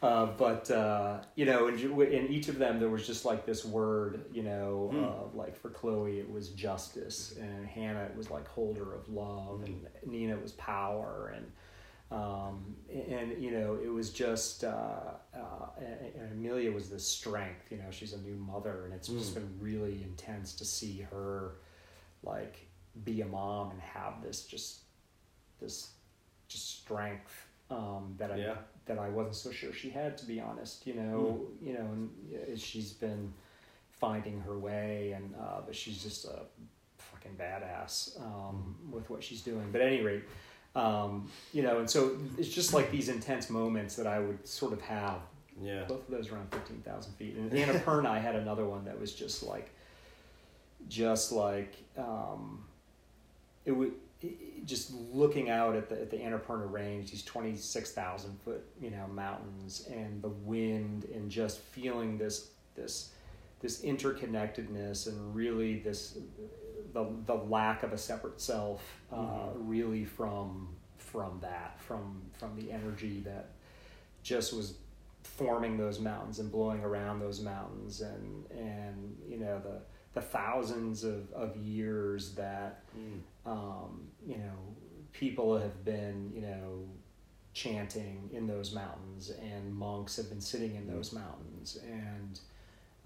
Uh, 0.00 0.26
but 0.26 0.70
uh, 0.70 1.18
you 1.34 1.44
know, 1.44 1.66
in, 1.66 1.76
in 2.02 2.28
each 2.28 2.48
of 2.48 2.58
them, 2.58 2.78
there 2.78 2.88
was 2.88 3.06
just 3.06 3.24
like 3.24 3.44
this 3.44 3.64
word. 3.64 4.24
You 4.32 4.44
know, 4.44 4.90
Hmm. 4.92 5.04
uh, 5.04 5.36
like 5.36 5.56
for 5.56 5.70
Chloe, 5.70 6.20
it 6.20 6.30
was 6.30 6.50
justice, 6.50 7.34
and 7.40 7.66
Hannah, 7.66 8.04
it 8.04 8.16
was 8.16 8.30
like 8.30 8.46
holder 8.46 8.94
of 8.94 9.08
love, 9.08 9.62
and 9.64 9.86
Nina 10.06 10.36
was 10.36 10.52
power, 10.52 11.34
and 11.34 11.50
um, 12.10 12.76
and 12.88 13.42
you 13.42 13.50
know, 13.50 13.76
it 13.82 13.88
was 13.88 14.10
just 14.10 14.62
uh, 14.62 15.14
uh, 15.34 15.66
and 15.80 16.32
Amelia 16.32 16.70
was 16.70 16.88
the 16.88 16.98
strength. 16.98 17.70
You 17.72 17.78
know, 17.78 17.90
she's 17.90 18.12
a 18.12 18.18
new 18.18 18.36
mother, 18.36 18.84
and 18.84 18.94
it's 18.94 19.08
just 19.08 19.32
Mm. 19.32 19.34
been 19.34 19.56
really 19.60 20.02
intense 20.04 20.54
to 20.54 20.64
see 20.64 21.00
her 21.10 21.54
like 22.22 22.68
be 23.04 23.20
a 23.20 23.26
mom 23.26 23.70
and 23.72 23.80
have 23.80 24.22
this 24.22 24.44
just 24.44 24.80
this 25.60 25.90
just 26.48 26.80
strength 26.82 27.46
um, 27.70 28.14
that 28.18 28.30
I 28.32 28.36
Yeah. 28.38 28.56
That 28.88 28.98
I 28.98 29.08
wasn't 29.08 29.36
so 29.36 29.50
sure 29.52 29.72
she 29.72 29.90
had 29.90 30.18
to 30.18 30.26
be 30.26 30.40
honest. 30.40 30.86
You 30.86 30.94
know, 30.94 31.40
you 31.62 31.74
know, 31.74 31.86
and 32.48 32.60
she's 32.60 32.92
been 32.92 33.32
finding 33.92 34.40
her 34.40 34.58
way, 34.58 35.12
and 35.16 35.34
uh, 35.40 35.60
but 35.64 35.74
she's 35.74 36.02
just 36.02 36.24
a 36.24 36.40
fucking 36.98 37.36
badass 37.38 38.20
um, 38.20 38.76
with 38.90 39.08
what 39.10 39.22
she's 39.22 39.42
doing. 39.42 39.68
But 39.72 39.80
at 39.80 39.88
any 39.88 40.02
rate, 40.02 40.24
um, 40.74 41.30
you 41.52 41.62
know, 41.62 41.78
and 41.78 41.88
so 41.88 42.16
it's 42.36 42.48
just 42.48 42.72
like 42.74 42.90
these 42.90 43.08
intense 43.08 43.50
moments 43.50 43.96
that 43.96 44.06
I 44.06 44.18
would 44.20 44.46
sort 44.46 44.72
of 44.72 44.80
have 44.82 45.20
Yeah. 45.60 45.84
both 45.88 46.08
of 46.08 46.10
those 46.10 46.30
around 46.30 46.50
15,000 46.52 47.12
feet. 47.14 47.34
And 47.36 47.50
Annapurna, 47.50 48.06
I 48.18 48.18
had 48.18 48.36
another 48.36 48.64
one 48.64 48.84
that 48.84 49.00
was 49.00 49.12
just 49.14 49.42
like, 49.42 49.70
just 50.88 51.32
like, 51.32 51.74
um, 51.96 52.64
it 53.64 53.72
would, 53.72 53.92
just 54.64 54.92
looking 54.92 55.48
out 55.50 55.76
at 55.76 55.88
the, 55.88 56.00
at 56.00 56.10
the 56.10 56.16
Annapurna 56.18 56.70
range, 56.70 57.10
these 57.10 57.22
26,000 57.22 58.38
foot, 58.44 58.64
you 58.80 58.90
know, 58.90 59.06
mountains 59.08 59.86
and 59.90 60.20
the 60.22 60.28
wind 60.28 61.04
and 61.14 61.30
just 61.30 61.58
feeling 61.58 62.18
this, 62.18 62.50
this, 62.74 63.12
this 63.60 63.82
interconnectedness 63.82 65.06
and 65.06 65.34
really 65.34 65.78
this, 65.80 66.18
the, 66.92 67.06
the 67.26 67.34
lack 67.34 67.82
of 67.82 67.92
a 67.92 67.98
separate 67.98 68.40
self, 68.40 68.82
uh, 69.12 69.16
Mhm. 69.16 69.52
really 69.56 70.04
from, 70.04 70.68
from 70.98 71.38
that, 71.40 71.80
from, 71.80 72.20
from 72.38 72.56
the 72.56 72.72
energy 72.72 73.20
that 73.24 73.50
just 74.22 74.52
was 74.52 74.74
forming 75.22 75.76
those 75.76 76.00
mountains 76.00 76.38
and 76.38 76.50
blowing 76.50 76.82
around 76.82 77.20
those 77.20 77.40
mountains 77.40 78.00
and 78.00 78.50
and 78.50 79.16
you 79.28 79.36
know 79.36 79.58
the 79.60 79.80
the 80.14 80.20
thousands 80.20 81.04
of, 81.04 81.30
of 81.32 81.56
years 81.56 82.34
that 82.34 82.82
Mm. 82.98 83.20
um, 83.50 84.08
you 84.26 84.36
know 84.38 84.74
people 85.12 85.56
have 85.58 85.84
been 85.84 86.32
you 86.34 86.40
know 86.40 86.84
chanting 87.52 88.28
in 88.32 88.46
those 88.46 88.72
mountains 88.74 89.30
and 89.42 89.72
monks 89.74 90.16
have 90.16 90.28
been 90.28 90.40
sitting 90.40 90.74
in 90.74 90.86
those 90.86 91.12
mountains 91.12 91.78
and 91.86 92.40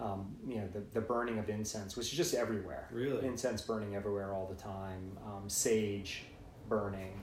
um, 0.00 0.34
you 0.46 0.56
know 0.56 0.68
the, 0.72 0.80
the 0.94 1.00
burning 1.00 1.38
of 1.38 1.48
incense 1.48 1.96
which 1.96 2.06
is 2.10 2.16
just 2.16 2.34
everywhere 2.34 2.88
Really? 2.92 3.26
incense 3.26 3.60
burning 3.62 3.94
everywhere 3.96 4.32
all 4.34 4.46
the 4.46 4.60
time 4.62 5.16
um, 5.26 5.48
sage 5.48 6.24
burning 6.68 7.20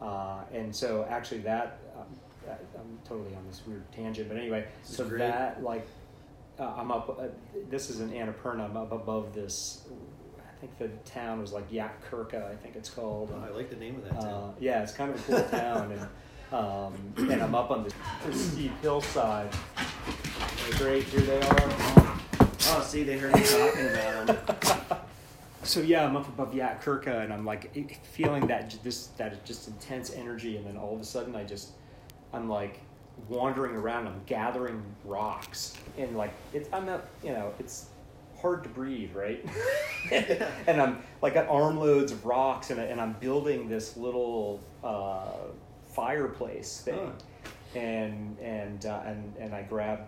uh, 0.00 0.40
and 0.52 0.74
so 0.74 1.06
actually 1.08 1.40
that 1.40 1.78
um, 1.96 2.06
that- 2.46 2.60
I'm 2.78 2.98
totally 3.08 3.34
on 3.34 3.46
this 3.48 3.62
weird 3.66 3.90
tangent, 3.92 4.28
but 4.28 4.36
anyway, 4.36 4.66
This 4.86 4.96
so 4.98 5.04
that 5.04 5.62
like 5.62 5.86
uh, 6.58 6.74
I'm 6.76 6.90
up. 6.90 7.18
Uh, 7.20 7.26
this 7.70 7.90
is 7.90 8.00
in 8.00 8.10
Annapurna. 8.10 8.64
I'm 8.68 8.76
up 8.76 8.92
above 8.92 9.34
this. 9.34 9.82
I 10.38 10.60
think 10.60 10.78
the 10.78 10.88
town 11.10 11.40
was 11.40 11.52
like 11.52 11.70
Yak 11.70 12.08
Kharka. 12.10 12.50
I 12.50 12.54
think 12.56 12.76
it's 12.76 12.88
called. 12.90 13.30
Oh, 13.34 13.44
I 13.44 13.54
like 13.54 13.70
the 13.70 13.76
name 13.76 13.96
of 13.96 14.04
that 14.04 14.16
Uh, 14.18 14.22
town. 14.22 14.54
yeah, 14.60 14.82
it's 14.82 14.92
kind 14.92 15.12
of 15.12 15.20
a 15.28 15.32
cool 15.32 15.48
town, 15.58 15.92
and 15.92 16.00
um, 16.52 16.94
and 17.30 17.42
I'm 17.42 17.54
up 17.54 17.70
on 17.70 17.84
this, 17.84 18.52
steep 18.52 18.72
hillside. 18.80 19.50
Like, 19.76 20.78
great, 20.78 21.04
here 21.04 21.20
they 21.20 21.40
are. 21.40 21.70
Oh, 22.68 22.82
see, 22.86 23.02
they 23.02 23.18
heard 23.18 23.34
me 23.34 23.42
talking 23.42 23.86
about 23.88 24.26
them. 24.26 24.98
So 25.64 25.80
yeah, 25.80 26.04
I'm 26.04 26.14
up 26.14 26.28
above 26.28 26.54
Yak 26.54 26.84
Kharka, 26.84 27.24
and 27.24 27.32
I'm 27.32 27.46
like 27.46 27.74
feeling 28.04 28.46
that 28.48 28.76
this 28.82 29.06
that 29.16 29.42
just 29.46 29.66
intense 29.66 30.12
energy, 30.12 30.58
and 30.58 30.66
then 30.66 30.76
all 30.76 30.94
of 30.94 31.00
a 31.00 31.04
sudden, 31.06 31.34
I 31.34 31.42
just 31.44 31.70
I'm 32.34 32.50
like 32.50 32.80
wandering 33.28 33.74
around. 33.74 34.06
I'm 34.06 34.20
gathering 34.26 34.82
rocks, 35.04 35.76
and 35.98 36.16
like 36.16 36.32
it's 36.52 36.68
I'm 36.72 36.86
not 36.86 37.06
you 37.22 37.30
know 37.30 37.52
it's 37.58 37.86
hard 38.40 38.62
to 38.62 38.68
breathe, 38.68 39.14
right? 39.14 39.44
and 40.66 40.80
I'm 40.80 41.02
like 41.22 41.34
got 41.34 41.48
armloads 41.48 42.12
of 42.12 42.24
rocks, 42.24 42.70
and 42.70 42.80
and 42.80 43.00
I'm 43.00 43.14
building 43.14 43.68
this 43.68 43.96
little 43.96 44.60
uh, 44.82 45.48
fireplace 45.86 46.80
thing, 46.80 47.12
and 47.74 48.38
and 48.38 48.86
uh, 48.86 49.02
and 49.06 49.34
and 49.38 49.54
I 49.54 49.62
grab 49.62 50.00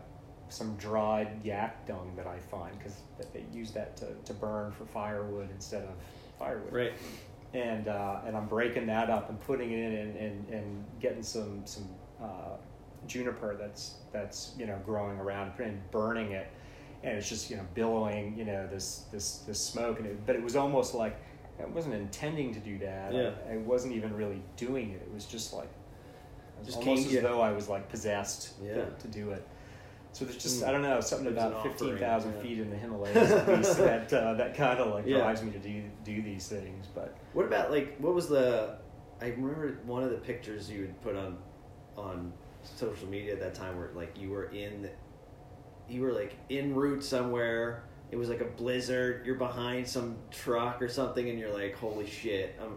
some 0.48 0.76
dried 0.76 1.40
yak 1.44 1.86
dung 1.86 2.12
that 2.16 2.26
I 2.26 2.38
find 2.38 2.76
because 2.78 2.94
they 3.32 3.44
use 3.52 3.72
that 3.72 3.96
to, 3.96 4.06
to 4.24 4.34
burn 4.34 4.70
for 4.72 4.84
firewood 4.84 5.50
instead 5.50 5.82
of 5.82 5.90
firewood. 6.38 6.72
Right. 6.72 6.92
And 7.54 7.88
uh, 7.88 8.20
and 8.26 8.36
I'm 8.36 8.46
breaking 8.46 8.86
that 8.86 9.10
up 9.10 9.30
and 9.30 9.40
putting 9.40 9.72
it 9.72 9.78
in 9.78 9.94
and, 9.94 10.16
and, 10.16 10.48
and 10.50 10.84
getting 11.00 11.22
some 11.22 11.62
some 11.64 11.88
uh, 12.22 12.56
juniper 13.06 13.56
that's 13.58 13.94
that's 14.12 14.52
you 14.58 14.66
know 14.66 14.78
growing 14.84 15.18
around 15.18 15.52
and 15.60 15.90
burning 15.90 16.32
it, 16.32 16.48
and 17.02 17.16
it's 17.16 17.28
just 17.28 17.50
you 17.50 17.56
know 17.56 17.66
billowing 17.74 18.36
you 18.36 18.44
know 18.44 18.66
this 18.66 19.04
this 19.12 19.38
this 19.46 19.60
smoke 19.62 19.98
and 19.98 20.06
it, 20.08 20.26
but 20.26 20.36
it 20.36 20.42
was 20.42 20.56
almost 20.56 20.94
like 20.94 21.16
I 21.60 21.64
wasn't 21.66 21.94
intending 21.94 22.52
to 22.54 22.60
do 22.60 22.78
that. 22.80 23.14
Yeah. 23.14 23.30
I, 23.48 23.54
I 23.54 23.56
wasn't 23.58 23.94
even 23.94 24.14
really 24.14 24.42
doing 24.56 24.90
it. 24.90 25.00
It 25.02 25.12
was 25.14 25.24
just 25.24 25.54
like 25.54 25.64
it 25.64 26.58
was 26.58 26.66
Just 26.68 26.78
almost 26.78 26.98
came- 27.02 27.06
as 27.08 27.12
yeah. 27.14 27.20
though 27.22 27.40
I 27.40 27.52
was 27.52 27.68
like 27.68 27.88
possessed 27.88 28.54
Yeah. 28.62 28.74
to, 28.74 28.90
to 28.90 29.08
do 29.08 29.30
it. 29.30 29.46
So 30.12 30.24
there's 30.24 30.38
just 30.42 30.62
Mm. 30.62 30.68
I 30.68 30.72
don't 30.72 30.82
know 30.82 31.00
something 31.00 31.26
It 31.28 31.32
about 31.32 31.62
fifteen 31.62 31.96
thousand 31.98 32.34
yeah. 32.36 32.40
feet 32.42 32.58
in 32.60 32.70
the 32.70 32.76
Himalayas 32.84 33.76
that 33.76 34.12
uh, 34.12 34.34
that 34.34 34.54
kind 34.54 34.78
of 34.78 34.92
like 34.94 35.06
Yeah. 35.06 35.18
drives 35.18 35.42
me 35.42 35.50
to 35.52 35.58
do 35.58 35.82
do 36.04 36.22
these 36.22 36.48
things. 36.48 36.86
But 36.94 37.14
What 37.34 37.46
about 37.46 37.70
like 37.70 37.96
what 37.98 38.14
was 38.14 38.28
the? 38.28 38.76
I 39.20 39.28
remember 39.28 39.78
one 39.86 40.02
of 40.02 40.10
the 40.10 40.18
pictures 40.18 40.70
you 40.70 40.82
would 40.82 41.00
put 41.02 41.16
on 41.16 41.38
on 41.96 42.32
social 42.76 43.08
media 43.08 43.32
at 43.32 43.40
that 43.40 43.54
time 43.54 43.76
where 43.76 43.90
like 43.94 44.18
you 44.18 44.30
were 44.30 44.50
in, 44.50 44.90
you 45.88 46.02
were 46.02 46.12
like 46.12 46.36
en 46.50 46.74
route 46.74 47.04
somewhere. 47.04 47.84
It 48.10 48.16
was 48.16 48.28
like 48.28 48.40
a 48.40 48.44
blizzard. 48.46 49.26
You're 49.26 49.34
behind 49.34 49.86
some 49.88 50.16
truck 50.30 50.80
or 50.80 50.88
something, 50.88 51.28
and 51.28 51.38
you're 51.38 51.52
like, 51.52 51.76
"Holy 51.76 52.06
shit!" 52.06 52.58
I'm 52.62 52.76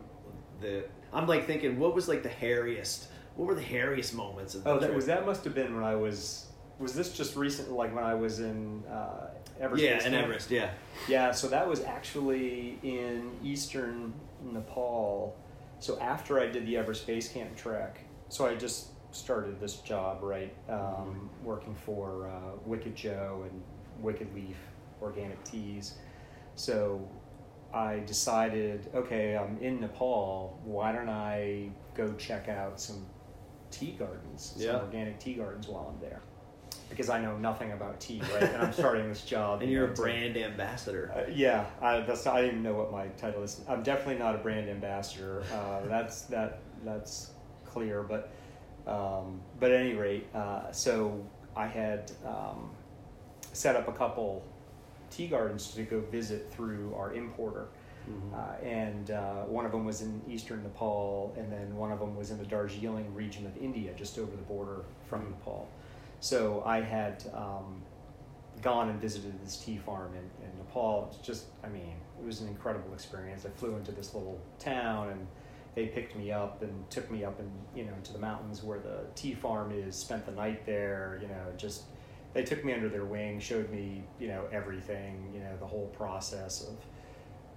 the. 0.61 0.85
I'm 1.11 1.27
like 1.27 1.47
thinking, 1.47 1.79
what 1.79 1.95
was 1.95 2.07
like 2.07 2.23
the 2.23 2.29
hairiest? 2.29 3.05
What 3.35 3.47
were 3.47 3.55
the 3.55 3.61
hairiest 3.61 4.13
moments 4.13 4.55
of 4.55 4.63
the 4.63 4.69
oh, 4.69 4.79
that 4.79 4.87
trip? 4.87 4.95
was 4.95 5.05
that 5.05 5.25
must 5.25 5.43
have 5.43 5.55
been 5.55 5.75
when 5.75 5.83
I 5.83 5.95
was 5.95 6.49
was 6.79 6.93
this 6.93 7.11
just 7.15 7.35
recent 7.35 7.71
like 7.71 7.93
when 7.93 8.03
I 8.03 8.13
was 8.13 8.39
in 8.39 8.83
uh, 8.85 9.27
Everest? 9.59 9.83
yeah, 9.83 9.99
and 10.03 10.15
Everest. 10.15 10.49
Yeah. 10.49 10.71
Yeah, 11.07 11.31
so 11.31 11.47
that 11.49 11.67
was 11.67 11.83
actually 11.83 12.79
in 12.81 13.31
eastern 13.43 14.13
Nepal. 14.43 15.35
So 15.79 15.99
after 15.99 16.39
I 16.39 16.47
did 16.47 16.65
the 16.65 16.77
Everest 16.77 17.05
Base 17.05 17.29
Camp 17.29 17.55
trek, 17.55 17.99
so 18.29 18.45
I 18.45 18.55
just 18.55 18.87
started 19.11 19.59
this 19.59 19.77
job, 19.77 20.19
right? 20.21 20.53
Um, 20.69 21.29
working 21.43 21.75
for 21.85 22.27
uh, 22.27 22.57
Wicked 22.65 22.95
Joe 22.95 23.45
and 23.49 23.61
Wicked 24.03 24.33
Leaf 24.35 24.57
Organic 25.01 25.43
Teas. 25.43 25.95
So 26.55 27.07
I 27.73 27.99
decided, 27.99 28.89
okay, 28.93 29.37
I'm 29.37 29.57
in 29.61 29.79
Nepal. 29.81 30.59
Why 30.63 30.91
don't 30.91 31.09
I 31.09 31.69
go 31.95 32.13
check 32.13 32.49
out 32.49 32.79
some 32.79 33.05
tea 33.71 33.95
gardens, 33.97 34.53
some 34.55 34.61
Yeah. 34.63 34.75
organic 34.79 35.19
tea 35.19 35.33
gardens 35.35 35.67
while 35.67 35.93
I'm 35.93 36.01
there? 36.01 36.21
Because 36.89 37.09
I 37.09 37.21
know 37.21 37.37
nothing 37.37 37.71
about 37.73 37.99
tea, 37.99 38.19
right? 38.33 38.43
and 38.43 38.63
I'm 38.63 38.73
starting 38.73 39.07
this 39.09 39.23
job. 39.23 39.61
And 39.61 39.69
you 39.69 39.77
you're 39.77 39.91
a 39.91 39.95
to- 39.95 40.01
brand 40.01 40.37
ambassador. 40.37 41.11
uh, 41.15 41.29
yeah, 41.31 41.65
I, 41.81 42.01
that's 42.01 42.25
I 42.25 42.41
didn't 42.41 42.51
even 42.59 42.63
know 42.63 42.73
what 42.73 42.91
my 42.91 43.07
title 43.09 43.43
is. 43.43 43.61
I'm 43.67 43.83
definitely 43.83 44.17
not 44.17 44.33
a 44.35 44.39
brand 44.39 44.69
ambassador. 44.69 45.43
Uh, 45.53 45.81
that's 45.87 46.21
that 46.23 46.59
that's 46.83 47.31
clear. 47.65 48.01
But 48.01 48.31
um, 48.89 49.39
but 49.59 49.71
at 49.71 49.79
any 49.81 49.93
rate, 49.93 50.27
uh, 50.33 50.71
so 50.71 51.23
I 51.55 51.67
had 51.67 52.11
um, 52.25 52.71
set 53.53 53.75
up 53.75 53.87
a 53.87 53.91
couple 53.93 54.43
tea 55.11 55.27
gardens 55.27 55.71
to 55.73 55.83
go 55.83 55.99
visit 56.11 56.51
through 56.51 56.93
our 56.95 57.13
importer. 57.13 57.67
Mhm. 58.09 58.33
Uh, 58.33 58.65
and 58.65 59.11
uh, 59.11 59.43
one 59.43 59.65
of 59.65 59.71
them 59.71 59.85
was 59.85 60.01
in 60.01 60.21
eastern 60.27 60.63
Nepal, 60.63 61.33
and 61.37 61.51
then 61.51 61.75
one 61.75 61.91
of 61.91 61.99
them 61.99 62.15
was 62.15 62.31
in 62.31 62.37
the 62.39 62.45
Darjeeling 62.45 63.13
region 63.13 63.45
of 63.45 63.55
India, 63.57 63.93
just 63.95 64.17
over 64.17 64.31
the 64.35 64.41
border 64.43 64.83
from 65.07 65.21
Mhm. 65.25 65.29
Nepal. 65.31 65.67
So 66.19 66.63
I 66.65 66.81
had 66.81 67.23
um, 67.33 67.81
gone 68.61 68.89
and 68.89 68.99
visited 68.99 69.39
this 69.45 69.57
tea 69.63 69.77
farm 69.77 70.11
in, 70.13 70.23
in 70.45 70.57
Nepal. 70.57 71.09
It's 71.11 71.25
just, 71.25 71.45
I 71.63 71.69
mean, 71.69 71.93
it 72.19 72.25
was 72.25 72.41
an 72.41 72.47
incredible 72.47 72.93
experience. 72.93 73.45
I 73.45 73.49
flew 73.49 73.75
into 73.75 73.91
this 73.91 74.13
little 74.15 74.39
town, 74.57 75.09
and 75.09 75.27
they 75.75 75.87
picked 75.87 76.15
me 76.15 76.31
up 76.31 76.61
and 76.61 76.89
took 76.89 77.09
me 77.11 77.23
up 77.23 77.39
and 77.39 77.49
you 77.75 77.85
know 77.85 77.93
into 77.93 78.11
the 78.13 78.19
mountains 78.19 78.63
where 78.63 78.79
the 78.79 79.05
tea 79.15 79.33
farm 79.33 79.71
is. 79.71 79.95
Spent 79.95 80.25
the 80.25 80.31
night 80.31 80.65
there. 80.65 81.19
You 81.21 81.27
know, 81.27 81.45
just 81.57 81.83
they 82.33 82.43
took 82.43 82.63
me 82.65 82.73
under 82.73 82.89
their 82.89 83.05
wing, 83.05 83.39
showed 83.39 83.69
me 83.71 84.03
you 84.19 84.27
know 84.27 84.45
everything. 84.51 85.31
You 85.33 85.39
know, 85.41 85.55
the 85.59 85.67
whole 85.67 85.87
process 85.87 86.67
of 86.67 86.75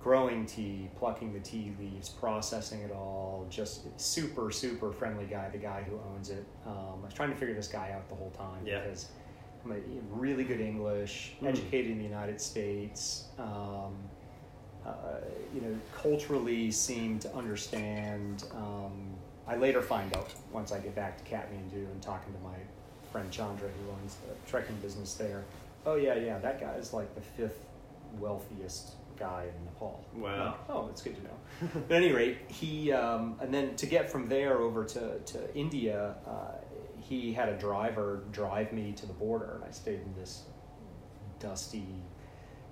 growing 0.00 0.44
tea, 0.46 0.90
plucking 0.96 1.32
the 1.32 1.38
tea 1.40 1.72
leaves, 1.78 2.08
processing 2.08 2.80
it 2.80 2.90
all. 2.90 3.46
Just 3.48 3.82
super, 4.00 4.50
super 4.50 4.90
friendly 4.92 5.26
guy, 5.26 5.48
the 5.50 5.58
guy 5.58 5.82
who 5.88 5.96
owns 6.12 6.30
it. 6.30 6.44
Um, 6.66 6.98
I 7.02 7.04
was 7.04 7.14
trying 7.14 7.30
to 7.30 7.36
figure 7.36 7.54
this 7.54 7.68
guy 7.68 7.92
out 7.94 8.08
the 8.08 8.16
whole 8.16 8.30
time 8.30 8.66
Yeah. 8.66 8.80
because 8.80 9.06
I'm 9.64 9.70
a, 9.70 9.76
really 10.10 10.42
good 10.42 10.60
English, 10.60 11.34
Hmm. 11.38 11.46
educated 11.46 11.92
in 11.92 11.98
the 11.98 12.04
United 12.04 12.40
States. 12.40 13.28
Um, 13.38 13.94
uh, 14.87 15.20
you 15.55 15.61
know, 15.61 15.76
culturally 15.95 16.70
seem 16.70 17.18
to 17.20 17.35
understand. 17.35 18.45
Um, 18.55 19.14
I 19.47 19.57
later 19.57 19.83
find 19.83 20.14
out 20.16 20.33
once 20.53 20.72
I 20.72 20.78
get 20.78 20.95
back 20.95 21.18
to 21.18 21.24
Kathmandu 21.24 21.91
and 21.91 22.03
talking 22.03 22.33
to 22.33 22.41
my 22.41 22.57
friend 23.11 23.30
Chandra, 23.30 23.68
who 23.68 23.93
owns 23.93 24.16
the 24.16 24.51
trekking 24.51 24.76
business 24.76 25.14
there. 25.14 25.45
Oh 25.85 25.97
yeah, 25.97 26.14
yeah, 26.14 26.39
that 26.39 26.61
guy 26.61 26.74
is 26.74 26.93
like 26.93 27.14
the 27.14 27.20
fifth 27.20 27.59
wealthiest 28.18 28.93
guy 29.18 29.47
in 29.57 29.64
Nepal. 29.64 30.05
Wow. 30.14 30.47
Like, 30.47 30.55
oh, 30.68 30.87
that's 30.87 31.03
good 31.03 31.16
to 31.16 31.22
know. 31.22 31.70
but 31.89 31.97
at 31.97 32.03
any 32.03 32.12
rate, 32.12 32.39
he 32.49 32.93
um, 32.93 33.37
and 33.41 33.53
then 33.53 33.74
to 33.76 33.87
get 33.87 34.11
from 34.11 34.28
there 34.28 34.59
over 34.59 34.85
to 34.85 35.18
to 35.18 35.55
India, 35.55 36.14
uh, 36.26 36.57
he 37.01 37.33
had 37.33 37.49
a 37.49 37.59
driver 37.59 38.22
drive 38.33 38.72
me 38.72 38.93
to 38.93 39.07
the 39.07 39.12
border, 39.12 39.55
and 39.57 39.64
I 39.64 39.70
stayed 39.70 40.01
in 40.01 40.14
this 40.16 40.43
dusty, 41.41 41.87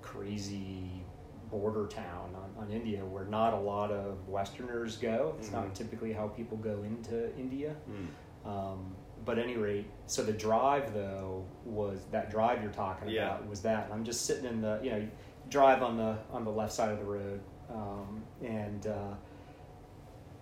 crazy 0.03 1.03
border 1.51 1.87
town 1.87 2.35
on, 2.35 2.65
on 2.65 2.71
India 2.73 3.05
where 3.05 3.25
not 3.25 3.53
a 3.55 3.59
lot 3.59 3.91
of 3.91 4.29
Westerners 4.29 4.97
go. 4.97 5.35
It's 5.39 5.49
Mhm. 5.49 5.53
not 5.53 5.75
typically 5.75 6.13
how 6.13 6.29
people 6.29 6.57
go 6.59 6.83
into 6.85 7.35
India. 7.37 7.75
Mm. 7.91 8.49
Um, 8.49 8.95
but 9.25 9.39
at 9.39 9.45
any 9.45 9.57
rate, 9.57 9.87
so 10.07 10.23
the 10.23 10.33
drive 10.33 10.95
though 10.95 11.45
was 11.65 12.05
that 12.11 12.31
drive 12.31 12.63
you're 12.63 12.73
talking 12.73 13.09
Yeah. 13.09 13.35
about 13.37 13.49
was 13.49 13.61
that. 13.63 13.91
I'm 13.93 14.05
just 14.05 14.25
sitting 14.27 14.45
in 14.45 14.61
the 14.63 14.81
you 14.83 14.91
know 14.91 15.07
drive 15.49 15.83
on 15.83 15.97
the 15.97 16.17
on 16.33 16.45
the 16.45 16.51
left 16.51 16.73
side 16.73 16.91
of 16.91 16.99
the 16.99 17.05
road, 17.05 17.41
um, 17.69 18.23
and 18.43 18.87
uh, 18.87 19.15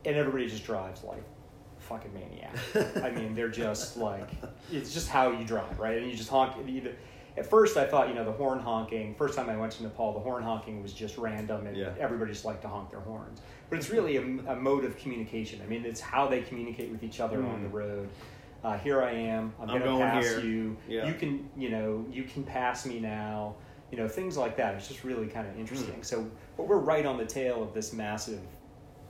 and 0.04 0.16
everybody 0.16 0.46
just 0.48 0.64
drives 0.64 1.02
like 1.02 1.22
fucking 1.78 2.12
maniac. 2.14 2.54
I 3.02 3.10
mean, 3.10 3.34
they're 3.34 3.48
just 3.48 3.96
like 3.96 4.30
it's 4.70 4.92
just 4.94 5.08
how 5.08 5.32
you 5.32 5.44
drive, 5.44 5.78
right? 5.78 5.98
And 6.00 6.08
you 6.10 6.16
just 6.16 6.30
honk. 6.30 6.54
You, 6.68 6.94
at 7.38 7.46
first, 7.46 7.76
I 7.76 7.86
thought 7.86 8.08
you 8.08 8.14
know 8.14 8.24
the 8.24 8.32
horn 8.32 8.58
honking. 8.58 9.14
First 9.14 9.36
time 9.36 9.48
I 9.48 9.56
went 9.56 9.72
to 9.72 9.82
Nepal, 9.84 10.12
the 10.12 10.18
horn 10.20 10.42
honking 10.42 10.82
was 10.82 10.92
just 10.92 11.16
random, 11.16 11.66
and 11.66 11.76
Yeah. 11.76 11.94
everybody 11.98 12.32
just 12.32 12.44
liked 12.44 12.62
to 12.62 12.68
honk 12.68 12.90
their 12.90 13.00
horns. 13.00 13.40
But 13.70 13.78
it's 13.78 13.90
really 13.90 14.16
a, 14.16 14.22
a 14.52 14.56
mode 14.56 14.84
of 14.84 14.96
communication. 14.98 15.60
I 15.62 15.66
mean, 15.66 15.84
it's 15.84 16.00
how 16.00 16.26
they 16.26 16.40
communicate 16.42 16.90
with 16.90 17.02
each 17.02 17.20
other 17.20 17.38
on 17.42 17.60
Mm. 17.60 17.62
the 17.62 17.68
road. 17.68 18.08
Uh, 18.64 18.76
here 18.78 19.02
I 19.02 19.12
am. 19.12 19.54
I'm, 19.60 19.70
I'm 19.70 19.78
going 19.78 19.80
to 19.82 19.86
going 19.88 20.10
pass 20.10 20.24
here. 20.24 20.40
you. 20.40 20.76
Yeah. 20.88 21.06
You 21.06 21.14
can, 21.14 21.48
you 21.56 21.68
know, 21.70 22.04
you 22.10 22.24
can 22.24 22.42
pass 22.42 22.84
me 22.84 22.98
now. 22.98 23.54
You 23.92 23.98
know, 23.98 24.08
things 24.08 24.36
like 24.36 24.56
that. 24.56 24.74
It's 24.74 24.88
just 24.88 25.04
really 25.04 25.28
kind 25.28 25.46
of 25.48 25.56
interesting. 25.58 26.02
So, 26.02 26.28
but 26.56 26.66
we're 26.66 26.76
right 26.78 27.06
on 27.06 27.16
the 27.16 27.24
tail 27.24 27.62
of 27.62 27.72
this 27.72 27.92
massive, 27.92 28.40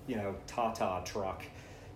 you 0.07 0.17
know, 0.17 0.37
Tata 0.47 1.03
truck, 1.05 1.43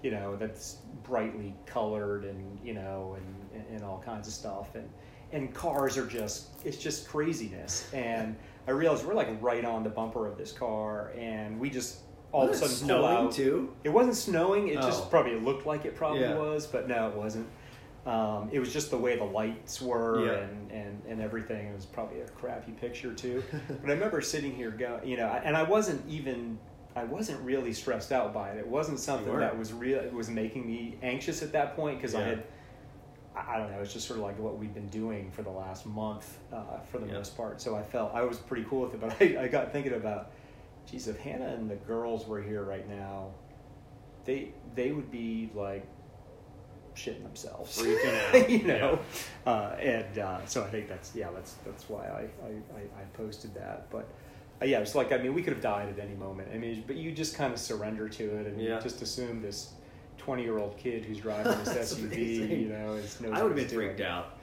you 0.03 0.11
know, 0.11 0.35
that's 0.35 0.79
brightly 1.05 1.55
colored 1.67 2.25
and 2.25 2.59
you 2.65 2.75
know, 2.75 3.17
and, 3.19 3.61
and, 3.63 3.77
and 3.77 3.85
all 3.85 4.03
kinds 4.05 4.27
of 4.27 4.35
stuff, 4.35 4.75
and 4.75 4.89
and 5.33 5.53
cars 5.55 5.97
are 5.99 6.07
just 6.07 6.49
it's 6.65 6.77
just 6.77 7.09
craziness. 7.09 7.93
And 7.93 8.37
I 8.69 8.71
realized 8.73 9.05
we're 9.05 9.15
like 9.15 9.29
right 9.43 9.65
on 9.65 9.83
the 9.83 9.91
bumper 9.91 10.27
of 10.27 10.37
this 10.39 10.53
car, 10.53 11.13
and 11.19 11.59
we 11.59 11.71
just 11.71 12.01
all 12.33 12.45
of 12.45 12.51
a 12.51 12.55
sudden 12.55 12.75
snowing 12.75 13.27
out. 13.27 13.33
too. 13.33 13.75
It 13.85 13.91
wasn't 13.91 14.17
snowing. 14.17 14.69
It 14.69 14.79
Oh. 14.79 14.83
just 14.83 15.11
probably 15.11 15.39
looked 15.39 15.67
like 15.67 15.85
it 15.85 15.95
probably 15.95 16.21
Yeah. 16.23 16.39
was, 16.39 16.67
but 16.67 16.89
no, 16.89 17.09
it 17.09 17.15
wasn't. 17.15 17.47
Um, 18.07 18.49
it 18.51 18.59
was 18.59 18.73
just 18.73 18.91
the 18.91 18.97
way 18.99 19.17
the 19.17 19.23
lights 19.25 19.81
were 19.81 20.25
Yeah. 20.27 20.33
and, 20.41 20.71
and, 20.73 21.03
and 21.09 21.21
everything. 21.21 21.69
It 21.69 21.75
was 21.75 21.85
probably 21.87 22.21
a 22.23 22.27
crappy 22.29 22.73
picture 22.73 23.13
too. 23.13 23.45
but 23.69 23.89
I 23.89 23.93
remember 23.93 24.21
sitting 24.21 24.53
here 24.55 24.71
going, 24.73 25.07
you 25.07 25.17
know, 25.17 25.29
and 25.45 25.57
I 25.57 25.63
wasn't 25.63 26.03
even, 26.09 26.59
I 26.97 27.05
wasn't 27.05 27.41
really 27.43 27.73
stressed 27.73 28.11
out 28.11 28.33
by 28.35 28.51
it. 28.51 28.59
It 28.59 28.67
wasn't 28.67 28.99
something 28.99 29.39
that 29.39 29.57
was 29.57 29.73
real. 29.73 30.01
It 30.01 30.13
was 30.13 30.29
making 30.31 30.67
me 30.67 30.97
anxious 31.03 31.43
at 31.43 31.53
that 31.53 31.77
point 31.77 31.99
because 31.99 32.15
I 32.17 32.23
had, 32.23 32.43
I 33.35 33.57
don't 33.59 33.71
know, 33.73 33.81
it's 33.81 33.93
just 33.93 34.07
sort 34.07 34.19
of 34.19 34.25
like 34.27 34.39
what 34.39 34.59
we've 34.59 34.75
been 34.75 34.89
doing 34.89 35.31
for 35.31 35.43
the 35.43 35.51
last 35.51 35.87
month 35.87 36.39
uh, 36.53 36.81
for 36.91 36.99
the 36.99 37.07
Yeah. 37.07 37.15
most 37.15 37.37
part. 37.37 37.61
So 37.61 37.75
I 37.75 37.83
felt 37.83 38.15
I 38.15 38.23
was 38.23 38.39
pretty 38.39 38.65
cool 38.69 38.83
with 38.83 38.95
it. 38.95 39.01
But 39.01 39.17
I, 39.21 39.45
I 39.45 39.49
got 39.49 39.73
thinking 39.73 39.95
about, 39.95 40.33
geez, 40.91 41.09
if 41.09 41.19
Hannah 41.19 41.47
and 41.55 41.71
the 41.71 41.77
girls 41.77 42.27
were 42.27 42.43
here 42.43 42.63
right 42.63 42.87
now, 42.89 43.29
they 44.25 44.53
they 44.75 44.93
would 44.93 45.11
be 45.11 45.51
like 45.55 45.87
shitting 46.95 47.23
themselves, 47.23 47.79
Freaking 47.83 48.35
out. 48.43 48.51
you 48.51 48.65
know. 48.65 48.99
Uh, 49.47 49.75
and 49.81 50.19
uh, 50.19 50.45
so 50.47 50.63
I 50.63 50.69
think 50.69 50.89
that's 50.89 51.15
yeah, 51.15 51.31
that's 51.35 51.55
that's 51.65 51.89
why 51.89 52.07
I 52.07 52.21
I, 52.47 52.81
I, 53.01 53.05
posted 53.15 53.55
that. 53.55 53.91
But 53.91 54.09
uh, 54.61 54.67
yeah, 54.67 54.81
it's 54.81 54.95
like 54.95 55.11
I 55.11 55.17
mean, 55.19 55.33
we 55.33 55.43
could 55.43 55.55
have 55.55 55.63
died 55.63 55.89
at 55.89 55.99
any 55.99 56.15
moment. 56.15 56.51
I 56.55 56.59
mean, 56.59 56.85
but 56.87 56.97
you 56.97 57.13
just 57.13 57.35
kind 57.35 57.53
of 57.53 57.59
surrender 57.59 58.09
to 58.11 58.25
it 58.37 58.47
and 58.47 58.61
Yeah. 58.61 58.79
just 58.79 59.01
assume 59.01 59.41
this 59.41 59.73
twenty-year-old 60.25 60.77
kid 60.77 61.05
who's 61.05 61.19
driving 61.19 61.53
this 61.65 61.93
SUV, 61.95 62.05
amazing. 62.13 62.51
you 62.51 62.69
know, 62.69 62.93
is 62.95 63.21
knows 63.21 63.33
I 63.33 63.43
would 63.43 63.49
have 63.51 63.57
been 63.57 63.65
he's 63.65 63.73
doing. 63.73 63.87
freaked 63.89 64.01
out. 64.01 64.39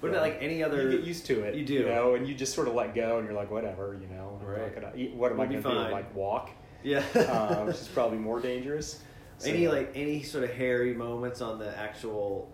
What 0.00 0.08
Yeah. 0.10 0.18
about 0.18 0.22
like 0.28 0.38
any 0.40 0.62
other? 0.62 0.82
You 0.90 0.98
get 0.98 1.06
used 1.06 1.26
to 1.26 1.42
it. 1.44 1.54
You 1.54 1.64
do. 1.64 1.74
you 1.74 1.84
know, 1.86 2.14
and 2.14 2.26
you 2.28 2.34
just 2.34 2.54
sort 2.54 2.68
of 2.68 2.74
let 2.74 2.94
go, 2.94 3.18
and 3.18 3.26
you're 3.26 3.36
like, 3.36 3.50
whatever, 3.50 3.96
you 4.00 4.08
know. 4.14 4.40
Right. 4.42 4.74
gonna- 4.74 4.88
what 5.16 5.30
am 5.30 5.38
We'll 5.38 5.46
I 5.46 5.48
be 5.48 5.54
going 5.62 5.76
to 5.76 5.84
do? 5.86 5.92
Like 5.92 6.14
walk, 6.14 6.50
yeah. 6.82 7.04
uh, 7.14 7.64
which 7.64 7.76
is 7.76 7.88
probably 7.88 8.18
more 8.18 8.40
dangerous. 8.40 9.00
any 9.44 9.68
like 9.68 9.92
any 9.94 10.22
sort 10.22 10.44
of 10.44 10.50
hairy 10.50 10.92
moments 10.94 11.40
on 11.40 11.58
the 11.58 11.76
actual 11.76 12.50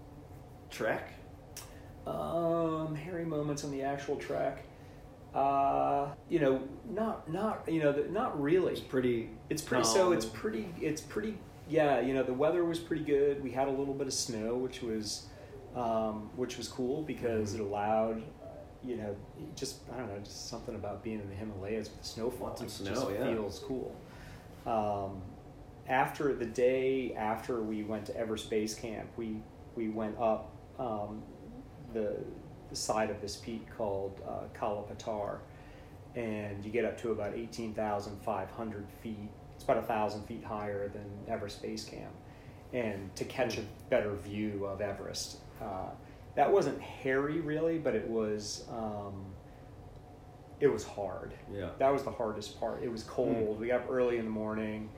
track? 0.70 1.12
Um, 2.06 2.94
hairy 2.94 3.24
moments 3.24 3.64
on 3.64 3.70
the 3.70 3.82
actual 3.82 4.16
track. 4.16 4.64
Uh, 5.34 6.08
you 6.30 6.38
know, 6.40 6.62
not 6.90 7.30
not 7.30 7.70
you 7.70 7.82
know, 7.82 7.92
not 8.10 8.40
really. 8.40 8.72
It's 8.72 8.80
pretty. 8.80 9.30
It's 9.50 9.60
pretty. 9.62 9.84
calm 9.84 9.92
So 9.94 10.12
it's 10.12 10.24
pretty. 10.24 10.74
It's 10.80 11.00
pretty. 11.02 11.36
Yeah, 11.68 12.00
you 12.00 12.14
know, 12.14 12.22
the 12.22 12.34
weather 12.34 12.64
was 12.64 12.78
pretty 12.78 13.04
good. 13.04 13.42
We 13.42 13.50
had 13.50 13.68
a 13.68 13.70
little 13.70 13.94
bit 13.94 14.06
of 14.06 14.14
snow, 14.14 14.56
which 14.56 14.82
was, 14.82 15.26
um, 15.76 16.30
which 16.36 16.56
was 16.56 16.68
cool 16.68 17.02
because 17.02 17.54
it 17.54 17.60
allowed, 17.60 18.22
you 18.84 18.96
know, 18.96 19.14
just 19.54 19.80
I 19.92 19.98
don't 19.98 20.08
know, 20.08 20.18
just 20.20 20.48
something 20.48 20.74
about 20.74 21.02
being 21.02 21.20
in 21.20 21.28
the 21.28 21.34
Himalayas 21.34 21.88
with 21.90 22.00
the 22.00 22.08
snowfall. 22.08 22.48
Lots 22.48 22.62
of 22.62 22.70
snow, 22.70 22.94
just 22.94 23.10
yeah. 23.10 23.34
feels 23.34 23.58
cool. 23.60 23.94
Um, 24.66 25.22
after 25.88 26.34
the 26.34 26.46
day 26.46 27.14
after 27.14 27.62
we 27.62 27.82
went 27.82 28.06
to 28.06 28.16
Everest 28.16 28.50
Base 28.50 28.74
Camp, 28.74 29.08
we 29.16 29.36
we 29.74 29.88
went 29.88 30.18
up 30.18 30.50
um, 30.78 31.22
the, 31.92 32.16
the 32.68 32.76
side 32.76 33.10
of 33.10 33.20
this 33.20 33.36
peak 33.36 33.66
called 33.76 34.20
uh, 34.28 34.44
Kala 34.54 34.82
Patthar, 34.82 35.38
and 36.14 36.64
you 36.64 36.70
get 36.70 36.84
up 36.84 37.00
to 37.02 37.12
about 37.12 37.34
eighteen 37.34 37.74
thousand 37.74 38.20
five 38.22 38.50
hundred 38.50 38.86
feet. 39.02 39.30
About 39.68 39.84
a 39.84 39.86
thousand 39.86 40.22
feet 40.22 40.42
higher 40.42 40.88
than 40.88 41.04
Everest 41.30 41.60
Base 41.60 41.84
Camp, 41.84 42.14
and 42.72 43.14
to 43.16 43.24
catch 43.26 43.58
a 43.58 43.62
better 43.90 44.14
view 44.14 44.64
of 44.64 44.80
Everest. 44.80 45.40
Uh, 45.60 45.90
that 46.36 46.50
wasn't 46.50 46.80
hairy 46.80 47.40
really, 47.40 47.76
but 47.76 47.94
it 47.94 48.08
was 48.08 48.64
um, 48.70 49.26
it 50.58 50.68
was 50.68 50.84
hard 50.84 51.34
Yeah. 51.52 51.68
that 51.78 51.92
was 51.92 52.02
the 52.02 52.10
hardest 52.10 52.58
part. 52.58 52.82
It 52.82 52.90
was 52.90 53.02
cold. 53.02 53.60
We 53.60 53.66
got 53.66 53.80
up 53.82 53.90
early 53.90 54.16
in 54.16 54.24
the 54.24 54.30
morning. 54.30 54.88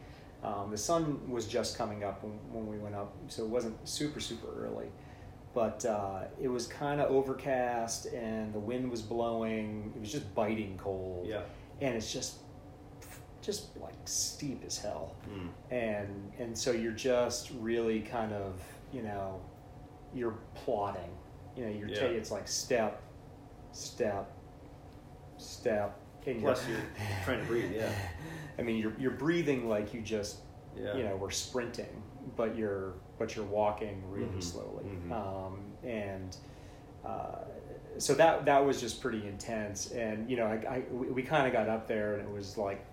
Um, 0.45 0.71
the 0.71 0.79
sun 0.79 1.29
was 1.29 1.49
just 1.49 1.77
coming 1.77 2.05
up 2.05 2.23
when, 2.23 2.35
when 2.53 2.69
we 2.69 2.79
went 2.79 2.95
up, 2.95 3.13
so 3.27 3.43
it 3.43 3.49
wasn't 3.49 3.77
super 3.89 4.21
super 4.21 4.47
early. 4.65 4.87
But 5.53 5.85
uh, 5.85 6.27
it 6.41 6.47
was 6.47 6.69
kind 6.69 7.01
of 7.01 7.11
overcast, 7.11 8.07
and 8.07 8.55
the 8.55 8.61
wind 8.61 8.89
was 8.89 9.03
blowing. 9.03 9.93
It 9.97 10.01
was 10.01 10.13
just 10.13 10.33
biting 10.33 10.79
cold, 10.79 11.27
Yeah. 11.27 11.43
and 11.81 11.97
it's 11.97 12.13
just 12.13 12.37
just 13.43 13.77
like 13.79 13.95
steep 14.05 14.63
as 14.67 14.79
hell, 14.79 15.15
Mm. 15.29 15.49
and 15.71 16.33
and 16.39 16.57
so 16.59 16.73
you're 16.73 16.93
just 16.93 17.51
really 17.59 18.01
kind 18.01 18.33
of 18.33 18.61
you 18.93 19.03
know, 19.03 19.41
you're 20.15 20.37
plotting. 20.55 21.11
You 21.57 21.65
know, 21.67 21.71
you're 21.71 21.89
Yeah. 21.89 22.01
ta- 22.01 22.07
it's 22.07 22.31
like 22.33 22.49
step, 22.49 23.01
step, 23.73 24.31
step. 25.39 25.97
And 26.27 26.41
Plus, 26.43 26.69
you're 26.69 26.79
trying 27.25 27.41
to 27.41 27.47
breathe. 27.47 27.73
Yeah. 27.75 27.91
I 28.59 28.63
mean, 28.63 28.77
you're 28.77 28.93
you're 28.99 29.13
breathing 29.13 29.69
like 29.69 29.95
you 29.95 30.01
just 30.03 30.39
Yeah. 30.77 30.97
you 30.97 31.03
know 31.05 31.17
we're 31.17 31.31
sprinting, 31.31 32.03
but 32.37 32.57
you're 32.57 32.95
but 33.19 33.35
you're 33.37 33.47
walking 33.47 34.03
really 34.11 34.27
Mhm. 34.27 34.43
slowly, 34.43 34.85
Mhm. 34.85 35.13
um, 35.13 35.73
and 35.83 36.37
uh, 37.05 37.45
so 37.99 38.15
that 38.15 38.45
that 38.45 38.65
was 38.65 38.81
just 38.81 39.01
pretty 39.01 39.27
intense. 39.27 39.91
And 39.93 40.31
you 40.31 40.37
know, 40.37 40.47
I, 40.47 40.55
I 40.77 40.83
we, 40.91 41.07
we 41.11 41.23
kind 41.23 41.47
of 41.47 41.53
got 41.53 41.69
up 41.69 41.87
there, 41.89 42.15
and 42.17 42.29
it 42.29 42.33
was 42.33 42.59
like 42.59 42.85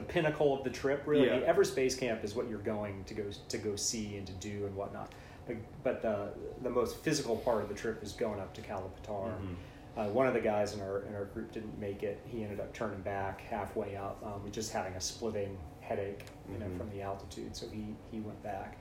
the 0.00 0.12
pinnacle 0.12 0.56
of 0.56 0.64
the 0.64 0.70
trip. 0.70 1.02
Really, 1.06 1.26
Yeah. 1.26 1.46
Everest 1.46 1.76
Base 1.76 1.94
Camp 1.94 2.24
is 2.24 2.34
what 2.34 2.48
you're 2.48 2.58
going 2.58 3.04
to 3.04 3.14
go 3.14 3.24
to 3.48 3.58
go 3.58 3.76
see 3.76 4.16
and 4.16 4.26
to 4.26 4.32
do 4.34 4.66
and 4.66 4.74
whatnot. 4.74 5.12
But, 5.46 5.56
but 5.82 6.02
the 6.02 6.32
the 6.62 6.70
most 6.70 6.96
physical 6.98 7.36
part 7.36 7.62
of 7.62 7.68
the 7.68 7.74
trip 7.74 8.02
is 8.02 8.12
going 8.12 8.40
up 8.40 8.54
to 8.54 8.62
Kala 8.62 8.88
Patthar. 9.02 9.32
Mhm. 9.32 9.54
Uh, 9.96 10.04
one 10.12 10.26
of 10.26 10.34
the 10.34 10.40
guys 10.40 10.74
in 10.74 10.80
our 10.80 11.02
in 11.02 11.14
our 11.14 11.24
group 11.26 11.52
didn't 11.52 11.78
make 11.78 12.02
it. 12.02 12.20
He 12.26 12.42
ended 12.42 12.60
up 12.60 12.72
turning 12.72 13.00
back 13.00 13.40
halfway 13.42 13.96
up, 13.96 14.22
um, 14.24 14.42
with 14.44 14.52
just 14.52 14.72
having 14.72 14.94
a 14.94 15.00
splitting 15.00 15.58
headache, 15.80 16.24
you 16.50 16.58
know, 16.58 16.66
Mhm. 16.66 16.78
from 16.78 16.90
the 16.90 17.02
altitude. 17.02 17.54
So 17.56 17.66
he 17.68 17.94
he 18.10 18.20
went 18.20 18.40
back, 18.42 18.78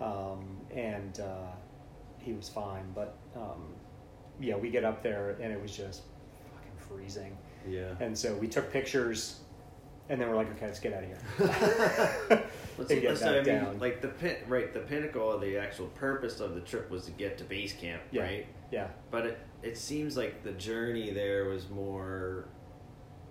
um, 0.00 0.58
and 0.74 1.20
uh, 1.20 1.52
he 2.18 2.32
was 2.32 2.48
fine. 2.48 2.90
But 2.94 3.16
um, 3.36 3.74
yeah, 4.40 4.56
we 4.56 4.70
get 4.70 4.84
up 4.84 5.02
there 5.02 5.30
and 5.40 5.52
it 5.52 5.60
was 5.60 5.76
just 5.76 6.02
fucking 6.54 6.76
freezing. 6.78 7.36
Yeah. 7.68 7.94
And 8.00 8.16
so 8.16 8.34
we 8.36 8.48
took 8.48 8.72
pictures, 8.72 9.40
and 10.08 10.20
then 10.20 10.28
we're 10.28 10.36
like, 10.36 10.50
okay, 10.52 10.66
let's 10.66 10.80
get 10.80 10.92
out 10.94 11.02
of 11.04 11.08
here. 11.08 11.18
Let's, 12.78 12.90
let's- 12.92 13.20
back 13.20 13.30
I 13.30 13.34
mean, 13.36 13.44
down. 13.44 13.78
like 13.80 14.00
the 14.00 14.08
pin, 14.08 14.36
right? 14.46 14.72
The 14.72 14.78
pinnacle 14.80 15.32
of 15.32 15.40
the 15.40 15.56
actual 15.58 15.86
purpose 15.88 16.38
of 16.38 16.54
the 16.54 16.60
trip 16.60 16.88
was 16.90 17.06
to 17.06 17.10
get 17.10 17.36
to 17.38 17.44
base 17.44 17.72
camp, 17.72 18.00
Yeah. 18.12 18.22
right? 18.22 18.46
yeah, 18.70 18.88
But 19.10 19.26
it 19.26 19.38
it 19.64 19.76
seems 19.76 20.16
like 20.16 20.44
the 20.44 20.52
journey 20.52 21.10
there 21.10 21.46
was 21.46 21.68
more 21.68 22.48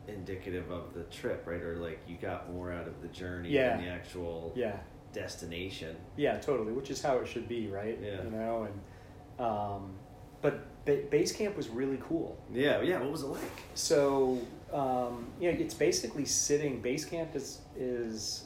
indicative 0.07 0.69
of 0.71 0.93
the 0.93 1.03
trip, 1.03 1.43
right? 1.45 1.61
Or 1.61 1.77
like 1.77 1.99
you 2.07 2.17
got 2.17 2.51
more 2.51 2.71
out 2.73 2.87
of 2.87 3.01
the 3.01 3.07
journey 3.07 3.49
Yeah. 3.49 3.77
than 3.77 3.85
the 3.85 3.89
actual 3.91 4.51
yeah. 4.55 4.77
destination. 5.13 5.95
Yeah, 6.17 6.37
totally, 6.39 6.73
which 6.73 6.89
is 6.89 7.01
how 7.01 7.17
it 7.19 7.27
should 7.27 7.47
be, 7.47 7.67
right? 7.67 7.97
Yeah. 8.01 8.23
You 8.23 8.31
know, 8.31 8.67
and 8.69 9.45
um, 9.45 9.93
but 10.41 10.65
ba- 10.85 11.03
base 11.09 11.31
camp 11.31 11.55
was 11.55 11.69
really 11.69 11.99
cool. 12.01 12.37
Yeah, 12.51 12.81
yeah. 12.81 12.99
What 12.99 13.11
was 13.11 13.23
it 13.23 13.27
like? 13.27 13.41
So 13.75 14.39
um, 14.73 15.27
you 15.39 15.51
know, 15.51 15.57
it's 15.57 15.73
basically 15.73 16.25
sitting. 16.25 16.81
Base 16.81 17.05
camp 17.05 17.35
is 17.35 17.59
is 17.75 18.45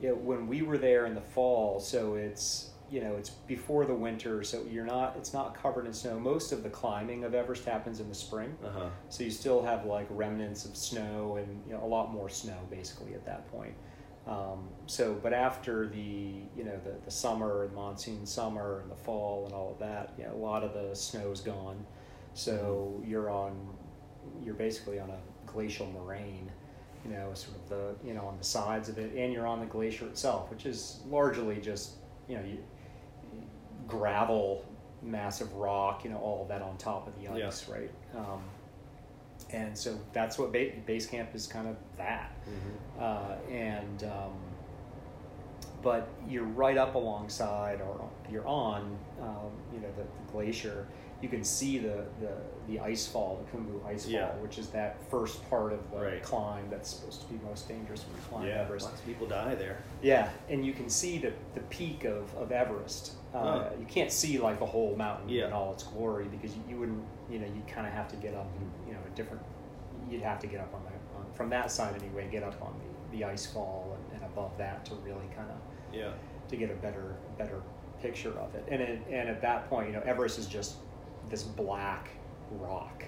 you 0.00 0.08
know, 0.08 0.14
when 0.14 0.46
we 0.46 0.62
were 0.62 0.78
there 0.78 1.06
in 1.06 1.14
the 1.14 1.20
fall. 1.20 1.80
So 1.80 2.14
it's 2.14 2.70
you 2.90 3.00
know 3.00 3.16
it's 3.16 3.30
before 3.30 3.84
the 3.84 3.94
winter, 3.94 4.42
so 4.42 4.64
you're 4.70 4.84
not. 4.84 5.14
It's 5.16 5.32
not 5.32 5.54
covered 5.60 5.86
in 5.86 5.92
snow. 5.92 6.18
Most 6.18 6.52
of 6.52 6.62
the 6.62 6.70
climbing 6.70 7.24
of 7.24 7.34
Everest 7.34 7.64
happens 7.64 8.00
in 8.00 8.08
the 8.08 8.14
spring. 8.14 8.56
Uh 8.64 8.70
huh. 8.70 8.88
So 9.08 9.24
you 9.24 9.30
still 9.30 9.62
have 9.62 9.84
like 9.86 10.06
remnants 10.10 10.64
of 10.64 10.76
snow 10.76 11.36
and 11.36 11.62
you 11.66 11.74
know 11.74 11.84
a 11.84 11.86
lot 11.86 12.12
more 12.12 12.28
snow 12.28 12.58
basically 12.70 13.14
at 13.14 13.24
that 13.26 13.50
point. 13.50 13.74
Um, 14.26 14.68
so, 14.86 15.14
but 15.22 15.32
after 15.32 15.86
the 15.86 15.98
you 16.56 16.64
know 16.64 16.78
the, 16.84 16.94
the 17.04 17.10
summer, 17.10 17.66
the 17.68 17.74
monsoon 17.74 18.26
summer, 18.26 18.80
and 18.80 18.90
the 18.90 18.96
fall 18.96 19.44
and 19.44 19.54
all 19.54 19.72
of 19.72 19.78
that, 19.78 20.14
you 20.18 20.24
know, 20.24 20.34
a 20.34 20.36
lot 20.36 20.64
of 20.64 20.74
the 20.74 20.94
snow's 20.96 21.40
gone. 21.40 21.84
So 22.34 23.02
you're 23.06 23.30
on, 23.30 23.56
you're 24.44 24.54
basically 24.54 24.98
on 24.98 25.10
a 25.10 25.18
glacial 25.56 25.86
moraine, 25.86 26.50
you 27.04 27.10
know, 27.10 27.30
sort 27.32 27.56
of 27.56 27.68
the 27.70 28.06
you 28.06 28.12
know 28.14 28.26
on 28.26 28.36
the 28.36 28.44
sides 28.44 28.88
of 28.90 28.98
it, 28.98 29.14
and 29.16 29.32
you're 29.32 29.46
on 29.46 29.58
the 29.60 29.66
glacier 29.66 30.06
itself, 30.06 30.50
which 30.50 30.66
is 30.66 31.00
largely 31.08 31.56
just 31.60 31.92
you 32.28 32.36
know 32.36 32.44
you, 32.44 32.58
gravel, 33.88 34.64
massive 35.02 35.52
rock, 35.54 36.04
you 36.04 36.10
know, 36.10 36.18
all 36.18 36.42
of 36.42 36.48
that 36.48 36.60
on 36.62 36.76
top 36.76 37.06
of 37.06 37.14
the 37.16 37.22
Yeah. 37.38 37.46
ice, 37.48 37.68
right? 37.68 37.90
Um, 38.14 38.42
and 39.50 39.76
so 39.78 39.98
that's 40.12 40.38
what 40.38 40.52
ba- 40.52 40.72
base 40.86 41.06
camp 41.06 41.34
is 41.34 41.46
kind 41.46 41.68
of 41.68 41.76
that 41.96 42.32
Mm-hmm. 42.46 43.02
uh, 43.02 43.54
and 43.54 44.02
um, 44.04 44.32
but 45.82 46.08
you're 46.28 46.44
right 46.64 46.76
up 46.76 46.94
alongside 46.96 47.80
or 47.80 48.08
you're 48.30 48.46
on 48.46 48.98
um, 49.20 49.50
you 49.72 49.78
know 49.80 49.88
the, 49.96 50.02
the 50.02 50.25
glacier 50.36 50.86
you 51.22 51.30
can 51.30 51.42
see 51.42 51.78
the, 51.78 52.04
the, 52.20 52.28
the 52.68 52.78
ice 52.78 53.06
fall 53.06 53.42
the 53.42 53.56
Khumbu 53.56 53.84
ice 53.86 54.02
fall 54.04 54.12
Yeah. 54.12 54.34
which 54.44 54.58
is 54.58 54.68
that 54.68 54.96
first 55.10 55.48
part 55.48 55.72
of 55.72 55.80
the 55.90 55.96
Right. 55.98 56.22
climb 56.22 56.66
that's 56.68 56.90
supposed 56.90 57.22
to 57.22 57.26
be 57.32 57.38
most 57.48 57.66
dangerous 57.68 58.04
when 58.06 58.16
you 58.16 58.22
climb 58.28 58.46
Yeah. 58.46 58.60
Everest 58.64 58.84
Lots 58.86 59.00
of 59.00 59.06
people 59.06 59.26
die 59.26 59.54
there. 59.54 59.78
yeah 60.02 60.28
and 60.50 60.64
you 60.66 60.74
can 60.74 60.90
see 60.90 61.16
the, 61.18 61.32
the 61.54 61.62
peak 61.76 62.04
of, 62.04 62.22
of 62.36 62.52
Everest 62.52 63.12
uh, 63.34 63.38
Huh. 63.38 63.70
you 63.80 63.86
can't 63.86 64.12
see 64.12 64.38
like 64.38 64.58
the 64.58 64.66
whole 64.66 64.94
mountain 64.96 65.28
Yeah. 65.30 65.46
in 65.46 65.52
all 65.54 65.72
its 65.72 65.84
glory 65.84 66.26
because 66.34 66.54
you, 66.54 66.62
you 66.68 66.76
wouldn't 66.80 67.02
you 67.30 67.38
know 67.38 67.46
you 67.46 67.62
kind 67.66 67.86
of 67.86 67.92
have 67.94 68.08
to 68.08 68.16
get 68.16 68.34
up 68.34 68.48
you 68.86 68.92
know 68.92 69.00
a 69.10 69.16
different 69.16 69.42
you'd 70.10 70.22
have 70.22 70.38
to 70.40 70.46
get 70.46 70.60
up 70.60 70.72
on 70.74 70.82
the 70.84 70.90
on, 71.18 71.24
from 71.34 71.48
that 71.48 71.70
side 71.70 71.94
anyway 72.02 72.28
get 72.30 72.42
up 72.42 72.60
on 72.62 72.74
the, 72.82 73.16
the 73.16 73.24
ice 73.24 73.46
fall 73.46 73.96
and, 73.96 74.04
and 74.20 74.22
above 74.32 74.52
that 74.58 74.84
to 74.84 74.94
really 74.96 75.28
kind 75.34 75.50
of 75.50 75.56
Yeah. 75.94 76.12
to 76.50 76.56
get 76.56 76.70
a 76.70 76.74
better 76.86 77.16
better 77.38 77.62
picture 78.06 78.32
of 78.38 78.54
it 78.54 78.64
and 78.70 78.80
it, 78.80 79.00
and 79.10 79.28
at 79.28 79.40
that 79.42 79.68
point 79.68 79.88
you 79.88 79.92
know 79.92 80.02
Everest 80.06 80.38
is 80.38 80.46
just 80.46 80.76
this 81.28 81.42
black 81.42 82.10
rock 82.52 83.02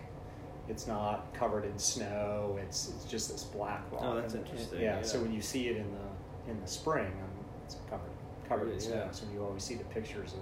it's 0.68 0.86
not 0.88 1.32
covered 1.32 1.64
in 1.64 1.78
snow 1.78 2.58
it's 2.60 2.88
it's 2.88 3.04
just 3.04 3.30
this 3.30 3.44
black 3.44 3.82
rock 3.92 4.02
Oh, 4.04 4.14
that's 4.16 4.34
And- 4.34 4.44
interesting, 4.44 4.80
yeah, 4.80 4.96
yeah. 4.96 5.02
so 5.02 5.20
when 5.20 5.32
you 5.32 5.40
see 5.40 5.68
it 5.68 5.76
in 5.76 5.86
the 5.92 6.50
in 6.50 6.60
the 6.60 6.66
spring 6.66 7.06
um, 7.06 7.44
it's 7.64 7.76
covered 7.88 8.10
covered 8.48 8.72
in 8.72 8.80
snow 8.80 8.96
yeah. 9.06 9.10
so 9.12 9.24
you 9.32 9.42
always 9.44 9.62
see 9.62 9.76
the 9.76 9.84
pictures 9.84 10.32
of 10.34 10.40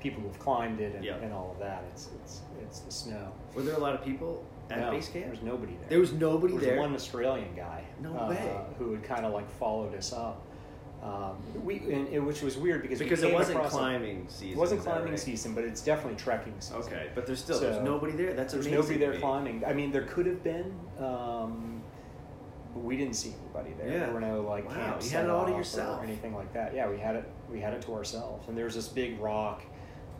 people 0.00 0.20
who've 0.22 0.38
climbed 0.38 0.80
it 0.80 0.94
and, 0.96 1.04
Yeah. 1.04 1.16
and 1.18 1.32
all 1.32 1.52
of 1.52 1.58
that 1.60 1.84
it's 1.92 2.08
it's 2.20 2.40
it's 2.60 2.80
the 2.80 2.90
snow 2.92 3.32
Were 3.54 3.62
there 3.62 3.76
a 3.76 3.78
lot 3.86 3.94
of 3.94 4.04
people 4.04 4.44
at 4.70 4.80
no, 4.80 4.90
base 4.90 5.08
camp? 5.08 5.26
there's 5.26 5.42
nobody 5.42 5.74
there 5.80 5.88
There 5.90 6.00
was 6.00 6.12
nobody 6.12 6.52
there 6.54 6.60
was 6.60 6.66
there. 6.68 6.78
one 6.80 6.94
Australian 6.94 7.54
guy. 7.54 7.84
No 8.00 8.16
uh, 8.18 8.30
way. 8.30 8.56
Who 8.78 8.92
had 8.94 9.04
kind 9.04 9.24
of 9.26 9.32
like 9.34 9.48
followed 9.58 9.94
us 9.94 10.12
up. 10.14 10.42
Um, 11.04 11.36
we 11.62 11.76
and 11.92 12.08
it, 12.08 12.18
which 12.18 12.40
was 12.40 12.56
weird 12.56 12.80
because 12.80 12.98
we 12.98 13.04
because 13.04 13.22
it 13.22 13.32
wasn't 13.32 13.58
across 13.58 13.74
a- 13.74 13.76
climbing 13.76 14.26
season. 14.30 14.56
it 14.56 14.56
wasn't 14.56 14.80
climbing 14.80 15.10
right? 15.10 15.18
season, 15.20 15.54
but 15.54 15.62
it's 15.64 15.82
definitely 15.82 16.16
trekking 16.16 16.54
season. 16.60 16.78
Okay, 16.78 17.10
but 17.14 17.26
there's 17.26 17.40
still 17.40 17.58
So, 17.58 17.70
there's 17.70 17.84
nobody 17.84 18.14
there. 18.14 18.32
That's 18.32 18.54
There's 18.54 18.66
nobody 18.66 18.96
there 18.96 19.18
climbing. 19.18 19.62
I 19.66 19.74
mean, 19.74 19.92
there 19.92 20.04
could 20.04 20.24
have 20.24 20.42
been, 20.42 20.74
um, 20.98 21.82
but 22.72 22.82
we 22.82 22.96
didn't 22.96 23.16
see 23.16 23.34
anybody 23.42 23.74
there. 23.76 23.92
Yeah. 23.92 23.98
There 24.06 24.14
were 24.14 24.20
no 24.20 24.40
like 24.40 24.66
Wow, 24.66 24.74
camps 24.76 25.10
you 25.10 25.16
had 25.18 25.26
it 25.26 25.30
all 25.30 25.44
to 25.44 25.52
yourself. 25.52 26.00
or 26.00 26.04
anything 26.04 26.34
like 26.34 26.54
that. 26.54 26.74
Yeah, 26.74 26.88
we 26.88 26.98
had 26.98 27.16
it. 27.16 27.30
We 27.50 27.60
had 27.60 27.74
it 27.74 27.82
to 27.82 27.92
ourselves. 27.92 28.48
And 28.48 28.56
there's 28.56 28.74
this 28.74 28.88
big 28.88 29.20
rock 29.20 29.62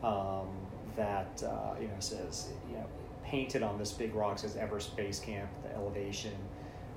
um, 0.03 0.49
that 0.95 1.41
uh, 1.43 1.73
you 1.81 1.87
know 1.87 1.95
says 1.97 2.49
you 2.69 2.75
know 2.77 2.85
painted 3.23 3.63
on 3.63 3.79
this 3.79 3.91
big 3.91 4.13
rock 4.13 4.37
says 4.37 4.55
Everest 4.55 4.95
Base 4.95 5.19
Camp, 5.19 5.49
the 5.63 5.73
elevation. 5.73 6.33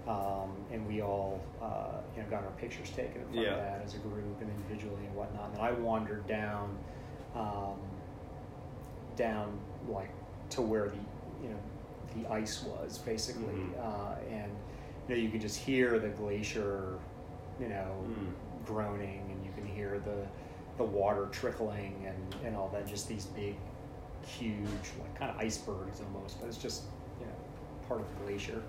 Um, 0.08 0.56
and 0.72 0.86
we 0.88 1.02
all, 1.02 1.38
uh, 1.60 2.00
you 2.16 2.22
know, 2.22 2.28
got 2.30 2.42
our 2.42 2.50
pictures 2.52 2.88
taken 2.90 3.20
in 3.20 3.26
front 3.28 3.34
Yeah. 3.40 3.52
of 3.52 3.58
that 3.58 3.82
as 3.84 3.94
a 3.94 3.98
group 3.98 4.40
and 4.40 4.50
individually 4.50 5.04
and 5.04 5.14
whatnot. 5.14 5.50
And 5.52 5.60
I 5.60 5.72
wandered 5.72 6.26
down, 6.26 6.78
um, 7.34 7.78
down 9.16 9.58
like 9.86 10.08
to 10.50 10.62
where 10.62 10.88
the 10.88 10.96
you 11.42 11.50
know 11.50 11.58
the 12.16 12.32
ice 12.32 12.64
was 12.64 12.96
basically, 12.98 13.52
Mhm. 13.54 13.78
uh, 13.80 14.14
and 14.30 14.50
you 15.08 15.14
know 15.14 15.20
you 15.20 15.28
could 15.28 15.42
just 15.42 15.58
hear 15.58 15.98
the 15.98 16.08
glacier, 16.08 16.98
you 17.60 17.68
know, 17.68 17.92
Mm. 18.08 18.64
groaning, 18.64 19.30
and 19.30 19.44
you 19.44 19.52
can 19.52 19.66
hear 19.66 19.98
the 19.98 20.26
the 20.78 20.84
water 20.84 21.26
trickling 21.32 22.06
and 22.06 22.34
and 22.46 22.56
all 22.56 22.68
that. 22.68 22.86
Just 22.86 23.08
these 23.08 23.26
big, 23.26 23.56
huge 24.24 24.92
like 25.00 25.14
kind 25.16 25.30
of 25.30 25.36
icebergs 25.38 26.00
almost, 26.00 26.40
but 26.40 26.46
it's 26.48 26.56
just 26.56 26.84
you 27.20 27.26
know 27.26 27.32
part 27.86 28.00
of 28.00 28.08
the 28.08 28.24
glacier. 28.24 28.62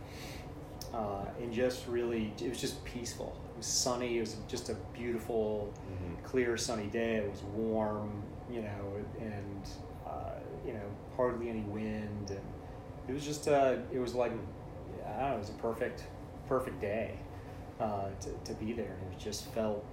Uh, 0.94 1.26
and 1.42 1.54
just 1.54 1.88
really, 1.88 2.34
it 2.42 2.50
was 2.50 2.60
just 2.60 2.84
peaceful. 2.84 3.36
It 3.54 3.58
was 3.58 3.66
sunny. 3.68 4.18
It 4.18 4.22
was 4.22 4.36
just 4.48 4.70
a 4.70 4.76
beautiful, 4.94 5.72
Mhm. 5.92 6.24
clear 6.24 6.58
sunny 6.58 6.88
day. 6.88 7.18
It 7.18 7.30
was 7.30 7.44
warm, 7.44 8.24
you 8.50 8.62
know, 8.64 8.96
and 9.20 9.70
uh, 10.08 10.32
you 10.66 10.74
know 10.74 10.86
hardly 11.16 11.50
any 11.50 11.62
wind, 11.62 12.32
and 12.32 12.42
it 13.08 13.14
was 13.14 13.24
just 13.24 13.48
uh, 13.48 13.76
it 13.92 14.00
was 14.00 14.16
like 14.16 14.32
I 15.06 15.20
don't 15.22 15.30
know, 15.30 15.36
it 15.36 15.40
was 15.40 15.50
a 15.50 15.54
perfect 15.54 16.06
perfect 16.48 16.82
day 16.82 17.18
uh, 17.80 18.10
to 18.22 18.32
to 18.46 18.54
be 18.56 18.74
there. 18.74 18.98
And 19.04 19.14
it 19.14 19.20
just 19.20 19.46
felt 19.54 19.86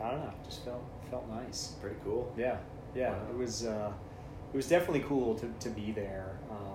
I 0.00 0.10
don't 0.12 0.20
know, 0.20 0.32
just 0.44 0.64
felt 0.64 0.82
felt 1.10 1.28
nice. 1.28 1.72
Pretty 1.80 1.96
cool. 2.04 2.32
Yeah, 2.38 2.56
yeah. 2.94 3.10
Wow. 3.12 3.18
It 3.30 3.36
was 3.36 3.66
uh, 3.66 3.92
it 4.52 4.56
was 4.56 4.68
definitely 4.68 5.04
cool 5.06 5.34
to, 5.36 5.52
to 5.60 5.68
be 5.68 5.92
there. 5.92 6.38
Um, 6.50 6.71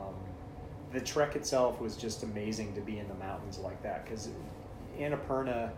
the 0.92 1.02
trek 1.02 1.36
itself 1.36 1.82
was 1.82 1.96
just 1.98 2.24
amazing 2.24 2.74
to 2.76 2.82
be 2.82 3.00
in 3.00 3.08
the 3.08 3.14
mountains 3.16 3.58
like 3.60 3.82
that 3.84 4.06
because 4.06 4.28
in 4.28 4.36
Annapurna, 5.00 5.72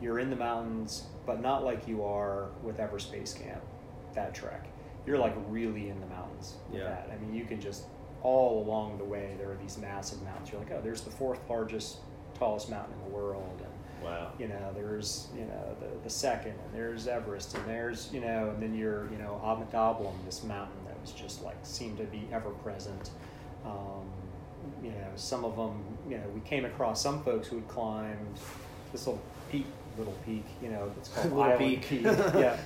you're 0.00 0.18
in 0.18 0.30
the 0.30 0.36
mountains, 0.36 1.04
but 1.26 1.40
not 1.40 1.64
like 1.64 1.86
you 1.88 2.02
are 2.04 2.48
with 2.62 2.78
Everest 2.80 3.10
Base 3.12 3.34
Camp. 3.34 3.60
That 4.14 4.34
trek, 4.34 4.66
you're 5.06 5.18
like 5.18 5.34
really 5.48 5.88
in 5.90 6.00
the 6.00 6.06
mountains. 6.06 6.54
With 6.70 6.80
Yeah. 6.80 6.88
that. 6.88 7.10
I 7.12 7.18
mean, 7.18 7.34
you 7.34 7.44
can 7.44 7.60
just 7.60 7.84
all 8.22 8.62
along 8.64 8.98
the 8.98 9.04
way 9.04 9.34
there 9.38 9.50
are 9.52 9.56
these 9.56 9.78
massive 9.78 10.20
mountains. 10.22 10.50
You're 10.50 10.60
like, 10.60 10.72
oh, 10.72 10.80
there's 10.82 11.02
the 11.02 11.10
fourth 11.10 11.38
largest 11.48 11.98
tallest 12.34 12.68
mountain 12.68 12.94
in 12.98 13.10
the 13.10 13.16
world, 13.16 13.60
and 13.62 14.04
Wow. 14.04 14.32
you 14.38 14.48
know 14.48 14.72
there's 14.74 15.28
you 15.36 15.44
know 15.44 15.76
the 15.80 15.86
the 16.04 16.10
second, 16.10 16.52
and 16.52 16.74
there's 16.74 17.06
Everest, 17.08 17.56
and 17.56 17.64
there's 17.66 18.12
you 18.12 18.20
know, 18.20 18.50
and 18.50 18.62
then 18.62 18.74
you're 18.74 19.08
you 19.12 19.18
know 19.18 19.40
Ama 19.44 19.66
Dablam, 19.72 20.14
this 20.24 20.42
mountain 20.44 20.84
that 20.86 21.00
was 21.00 21.12
just 21.12 21.42
like 21.44 21.56
seemed 21.62 21.98
to 21.98 22.04
be 22.04 22.28
ever 22.32 22.50
present. 22.50 23.10
Um, 23.64 24.08
you 24.82 24.90
know, 24.90 25.08
some 25.16 25.44
of 25.44 25.56
them, 25.56 25.82
you 26.08 26.16
know, 26.16 26.24
we 26.34 26.40
came 26.40 26.64
across 26.64 27.02
some 27.02 27.22
folks 27.22 27.48
who 27.48 27.56
had 27.56 27.68
climbed 27.68 28.38
this 28.92 29.06
little 29.06 29.22
peak, 29.50 29.66
little 29.96 30.16
peak, 30.24 30.44
you 30.62 30.68
know, 30.70 30.90
it's 30.96 31.08
called 31.08 31.26
Little 31.32 31.42
Island 31.42 31.82
peak. 31.82 32.02
yeah. 32.02 32.56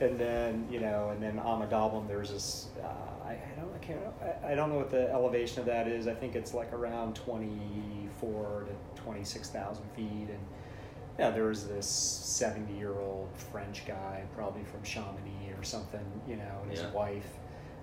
And 0.00 0.18
then 0.18 0.66
you 0.70 0.80
know, 0.80 1.10
and 1.10 1.22
then 1.22 1.38
Ama 1.38 1.66
Dablam, 1.68 2.08
there's 2.08 2.30
this. 2.30 2.66
Uh, 2.82 2.88
I, 3.24 3.30
I 3.32 3.60
don't, 3.60 3.72
I 3.72 3.78
can't, 3.78 4.00
I, 4.44 4.52
I 4.52 4.54
don't 4.56 4.68
know 4.70 4.76
what 4.76 4.90
the 4.90 5.08
elevation 5.12 5.60
of 5.60 5.66
that 5.66 5.86
is. 5.86 6.08
I 6.08 6.14
think 6.14 6.34
it's 6.34 6.52
like 6.52 6.72
around 6.72 7.14
twenty 7.14 8.08
four 8.20 8.66
to 8.66 9.00
twenty 9.00 9.22
six 9.22 9.50
thousand 9.50 9.84
feet, 9.94 10.28
and 10.28 10.40
yeah, 11.16 11.30
there 11.30 11.44
was 11.44 11.68
this 11.68 11.86
seventy 11.86 12.74
year 12.76 12.98
old 12.98 13.28
French 13.52 13.86
guy, 13.86 14.24
probably 14.34 14.64
from 14.64 14.82
Chamonix 14.82 15.52
or 15.56 15.62
something, 15.62 16.04
you 16.28 16.36
know, 16.36 16.58
and 16.62 16.70
his 16.72 16.80
Yeah. 16.80 16.90
wife, 16.90 17.28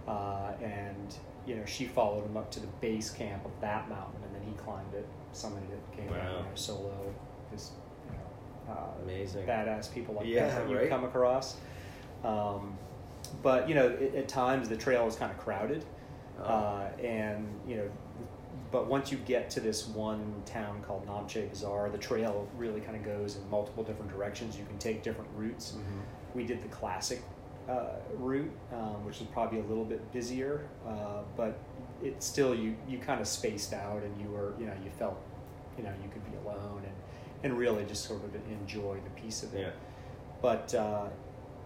uh, 0.07 0.51
and 0.61 1.15
you 1.45 1.55
know, 1.55 1.65
she 1.65 1.85
followed 1.85 2.23
him 2.25 2.37
up 2.37 2.51
to 2.51 2.59
the 2.59 2.67
base 2.81 3.09
camp 3.09 3.43
of 3.45 3.51
that 3.61 3.89
mountain, 3.89 4.21
and 4.23 4.35
then 4.35 4.41
he 4.47 4.53
climbed 4.57 4.93
it. 4.93 5.07
Somebody 5.33 5.65
that 5.67 5.97
came 5.97 6.07
down, 6.07 6.17
Wow. 6.17 6.37
you 6.37 6.43
know, 6.43 6.49
solo, 6.55 7.13
just 7.51 7.73
you 8.05 8.11
know, 8.67 8.73
uh, 8.73 9.01
Amazing. 9.03 9.45
badass 9.47 9.91
people 9.93 10.13
like 10.15 10.27
Yeah, 10.27 10.47
that 10.47 10.61
that 10.63 10.69
you 10.69 10.77
right. 10.77 10.89
come 10.89 11.03
across. 11.03 11.57
Um, 12.23 12.77
but 13.41 13.67
you 13.67 13.75
know, 13.75 13.87
at, 13.89 14.15
at 14.15 14.27
times 14.27 14.69
the 14.69 14.77
trail 14.77 15.07
is 15.07 15.15
kind 15.15 15.31
of 15.31 15.37
crowded, 15.39 15.83
Oh. 16.39 16.43
uh, 16.43 16.89
and 17.01 17.47
you 17.67 17.77
know, 17.77 17.89
but 18.71 18.87
once 18.87 19.11
you 19.11 19.17
get 19.19 19.49
to 19.51 19.59
this 19.59 19.87
one 19.87 20.41
town 20.45 20.81
called 20.87 21.05
Namche 21.07 21.49
Bazaar, 21.49 21.89
the 21.89 21.97
trail 21.97 22.47
really 22.57 22.81
kind 22.81 22.95
of 22.95 23.03
goes 23.03 23.35
in 23.37 23.49
multiple 23.49 23.83
different 23.83 24.11
directions. 24.11 24.57
You 24.57 24.65
can 24.65 24.77
take 24.77 25.01
different 25.03 25.29
routes. 25.35 25.73
Mhm. 25.73 26.35
We 26.35 26.45
did 26.45 26.61
the 26.61 26.67
classic 26.69 27.21
uh, 27.69 27.95
route, 28.17 28.51
um, 28.73 29.05
which 29.05 29.21
is 29.21 29.27
probably 29.27 29.59
a 29.59 29.63
little 29.63 29.85
bit 29.85 30.11
busier, 30.11 30.67
uh, 30.87 31.21
but 31.37 31.57
it 32.03 32.21
still 32.23 32.53
you 32.55 32.75
you 32.87 32.97
kind 32.97 33.21
of 33.21 33.27
spaced 33.27 33.73
out 33.73 34.01
and 34.03 34.19
you 34.21 34.27
were 34.29 34.53
you 34.59 34.65
know 34.65 34.73
you 34.83 34.89
felt 34.97 35.17
you 35.77 35.83
know 35.83 35.93
you 36.03 36.09
could 36.09 36.23
be 36.31 36.35
alone 36.37 36.81
and 36.83 36.93
and 37.43 37.57
really 37.57 37.83
just 37.85 38.05
sort 38.05 38.23
of 38.23 38.33
enjoy 38.51 38.97
the 39.03 39.21
piece 39.21 39.43
of 39.43 39.53
it 39.53 39.59
Yeah. 39.61 39.69
but 40.41 40.73
uh, 40.75 41.07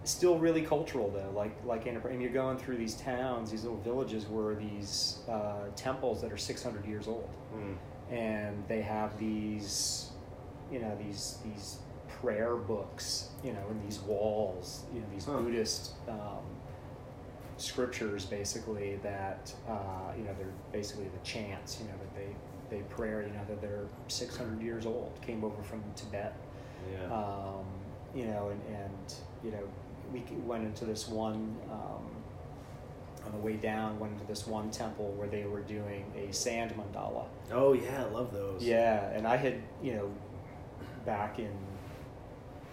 still 0.04 0.38
really 0.38 0.62
cultural 0.62 1.10
though. 1.10 1.30
Like 1.34 1.56
like 1.64 1.84
Annapurna, 1.86 2.12
and 2.12 2.22
you're 2.22 2.30
going 2.32 2.58
through 2.58 2.76
these 2.76 2.94
towns, 2.94 3.50
these 3.50 3.64
little 3.64 3.80
villages 3.80 4.26
where 4.26 4.54
these 4.54 5.18
uh, 5.28 5.64
temples 5.74 6.20
that 6.22 6.30
are 6.32 6.36
600 6.36 6.84
years 6.86 7.08
old, 7.08 7.28
Mm. 7.54 7.76
and 8.10 8.64
they 8.68 8.82
have 8.82 9.18
these, 9.18 10.10
you 10.70 10.78
know, 10.78 10.94
these 11.02 11.38
these 11.44 11.78
prayer 12.20 12.56
books, 12.56 13.30
you 13.44 13.52
know, 13.52 13.62
in 13.70 13.80
these 13.84 14.00
walls, 14.00 14.84
you 14.92 15.00
know, 15.00 15.06
these 15.12 15.24
Huh. 15.26 15.38
Buddhist. 15.38 15.92
Um, 16.08 16.44
scriptures 17.58 18.26
basically 18.26 18.96
that 19.02 19.50
uh, 19.66 20.12
you 20.16 20.24
know 20.24 20.34
they're 20.36 20.52
basically 20.72 21.04
the 21.06 21.24
chants 21.24 21.78
you 21.80 21.86
know 21.86 21.94
that 21.98 22.14
they 22.14 22.76
they 22.76 22.82
pray 22.90 23.08
you 23.26 23.32
know 23.32 23.40
that 23.48 23.62
they're 23.62 23.86
600 24.08 24.60
years 24.60 24.84
old 24.84 25.18
came 25.26 25.42
over 25.42 25.62
from 25.62 25.82
Tibet 25.94 26.34
Yeah. 26.92 27.10
um, 27.10 27.64
you 28.14 28.26
know, 28.26 28.50
and, 28.50 28.60
and 28.76 29.14
you 29.42 29.52
know, 29.52 29.62
we 30.12 30.22
went 30.44 30.64
into 30.64 30.84
this 30.84 31.08
one 31.08 31.56
um, 31.70 32.04
on 33.24 33.32
the 33.32 33.38
way 33.38 33.54
down. 33.54 33.98
Went 33.98 34.12
into 34.14 34.26
this 34.26 34.46
one 34.46 34.70
temple 34.70 35.12
where 35.12 35.28
they 35.28 35.44
were 35.44 35.60
doing 35.60 36.04
a 36.16 36.32
sand 36.32 36.74
mandala. 36.76 37.24
oh 37.52 37.72
yeah, 37.72 38.04
I 38.04 38.08
love 38.10 38.32
those. 38.34 38.62
Yeah, 38.62 39.10
and 39.10 39.26
I 39.26 39.36
had 39.36 39.62
you 39.82 39.94
know, 39.94 40.10
back 41.04 41.38
in 41.38 41.52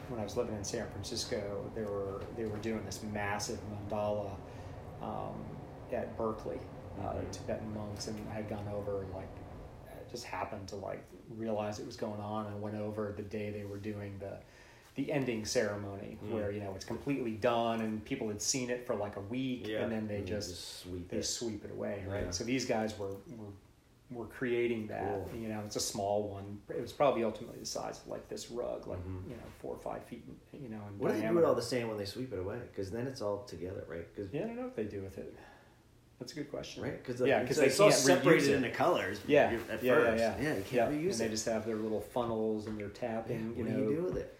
when 0.10 0.20
I 0.20 0.24
was 0.24 0.36
living 0.38 0.56
in 0.56 0.64
San 0.64 0.88
Francisco, 0.90 1.70
they 1.76 1.84
were 1.84 2.22
they 2.38 2.46
were 2.46 2.58
doing 2.58 2.84
this 2.86 3.02
massive 3.14 3.60
mandala 3.72 4.32
um, 5.02 5.34
at 5.92 6.16
Berkeley, 6.18 6.60
uh, 7.02 7.14
Mhm. 7.14 7.32
Tibetan 7.32 7.74
monks, 7.74 8.08
and 8.08 8.18
I 8.30 8.34
had 8.36 8.50
gone 8.50 8.68
over 8.74 9.02
and 9.04 9.14
like 9.14 9.28
just 10.12 10.26
happened 10.26 10.68
to 10.68 10.76
like 10.76 11.04
realize 11.38 11.80
it 11.80 11.86
was 11.88 11.96
going 11.96 12.20
on 12.22 12.46
and 12.48 12.62
went 12.62 12.76
over 12.76 13.14
the 13.18 13.24
day 13.24 13.50
they 13.50 13.66
were 13.66 13.78
doing 13.78 14.16
the 14.20 14.38
the 14.96 15.12
ending 15.12 15.44
ceremony 15.44 16.20
Mm. 16.24 16.32
where 16.34 16.52
you 16.52 16.60
know 16.60 16.72
it's 16.76 16.86
completely 16.86 17.32
done 17.32 17.82
and 17.82 18.06
people 18.06 18.28
had 18.28 18.40
seen 18.40 18.70
it 18.70 18.86
for 18.86 18.94
like 18.94 19.16
a 19.16 19.22
week 19.22 19.66
Yeah. 19.68 19.82
and 19.82 19.92
then 19.92 20.08
they 20.08 20.20
you 20.20 20.26
just 20.26 20.82
sweep 20.82 21.10
they 21.10 21.18
it. 21.18 21.24
sweep 21.26 21.66
it 21.66 21.72
away, 21.72 22.04
right? 22.08 22.26
Yeah. 22.26 22.30
So 22.32 22.44
these 22.44 22.66
guys 22.68 22.98
were 23.00 23.08
were, 23.08 23.48
were 24.14 24.26
creating 24.26 24.88
that. 24.88 25.04
Cool. 25.32 25.42
You 25.42 25.48
know, 25.50 25.62
it's 25.66 25.76
a 25.76 25.80
small 25.80 26.24
one. 26.30 26.60
It 26.70 26.82
was 26.82 26.92
probably 26.94 27.24
ultimately 27.24 27.60
the 27.60 27.66
size 27.66 28.00
of 28.02 28.08
like 28.08 28.28
this 28.30 28.50
rug, 28.52 28.88
like 28.88 29.00
Mhm. 29.00 29.24
you 29.30 29.36
know, 29.36 29.44
four 29.60 29.74
or 29.76 29.80
five 29.80 30.04
feet. 30.06 30.24
You 30.54 30.70
know, 30.70 30.80
in 30.90 31.00
What 31.00 31.14
do 31.14 31.20
they 31.22 31.28
do 31.28 31.34
with 31.36 31.46
all 31.46 31.56
the 31.56 31.62
sand 31.62 31.90
when 31.90 31.98
they 31.98 32.06
sweep 32.06 32.32
it 32.34 32.40
away? 32.40 32.60
Because 32.72 32.92
then 32.92 33.08
it's 33.08 33.22
all 33.22 33.44
together, 33.44 33.84
right? 33.88 34.06
Because 34.16 34.32
Yeah, 34.34 34.42
I 34.44 34.48
don't 34.48 34.56
know 34.58 34.64
what 34.64 34.76
they 34.76 34.84
do 34.86 35.02
with 35.02 35.18
it. 35.18 35.36
That's 36.20 36.32
a 36.32 36.36
good 36.36 36.52
question. 36.52 36.84
right, 36.84 37.04
because 37.04 37.20
Yeah, 37.22 37.40
like, 37.40 37.48
'cause 37.48 37.58
it's 37.58 37.78
they 37.78 37.84
all 37.84 37.90
can't 37.90 38.02
separated 38.02 38.44
reuse 38.44 38.50
it. 38.50 38.56
into 38.56 38.70
colors. 38.70 39.20
Yeah, 39.28 39.58
At 39.70 39.84
yeah, 39.84 39.94
first, 39.96 40.20
yeah, 40.24 40.36
yeah. 40.42 40.56
you 40.56 40.64
can't 40.64 40.72
Yeah, 40.74 40.88
reuse 40.98 41.12
and 41.12 41.20
they 41.20 41.30
just 41.30 41.46
have 41.48 41.66
their 41.66 41.76
little 41.76 42.00
funnels 42.02 42.68
and 42.68 42.80
their 42.80 42.90
tapping. 42.90 43.50
what 43.50 43.58
you 43.58 43.64
do 43.66 43.70
know, 43.72 43.90
you 43.90 43.96
do 43.98 44.04
with 44.04 44.18
it? 44.18 44.38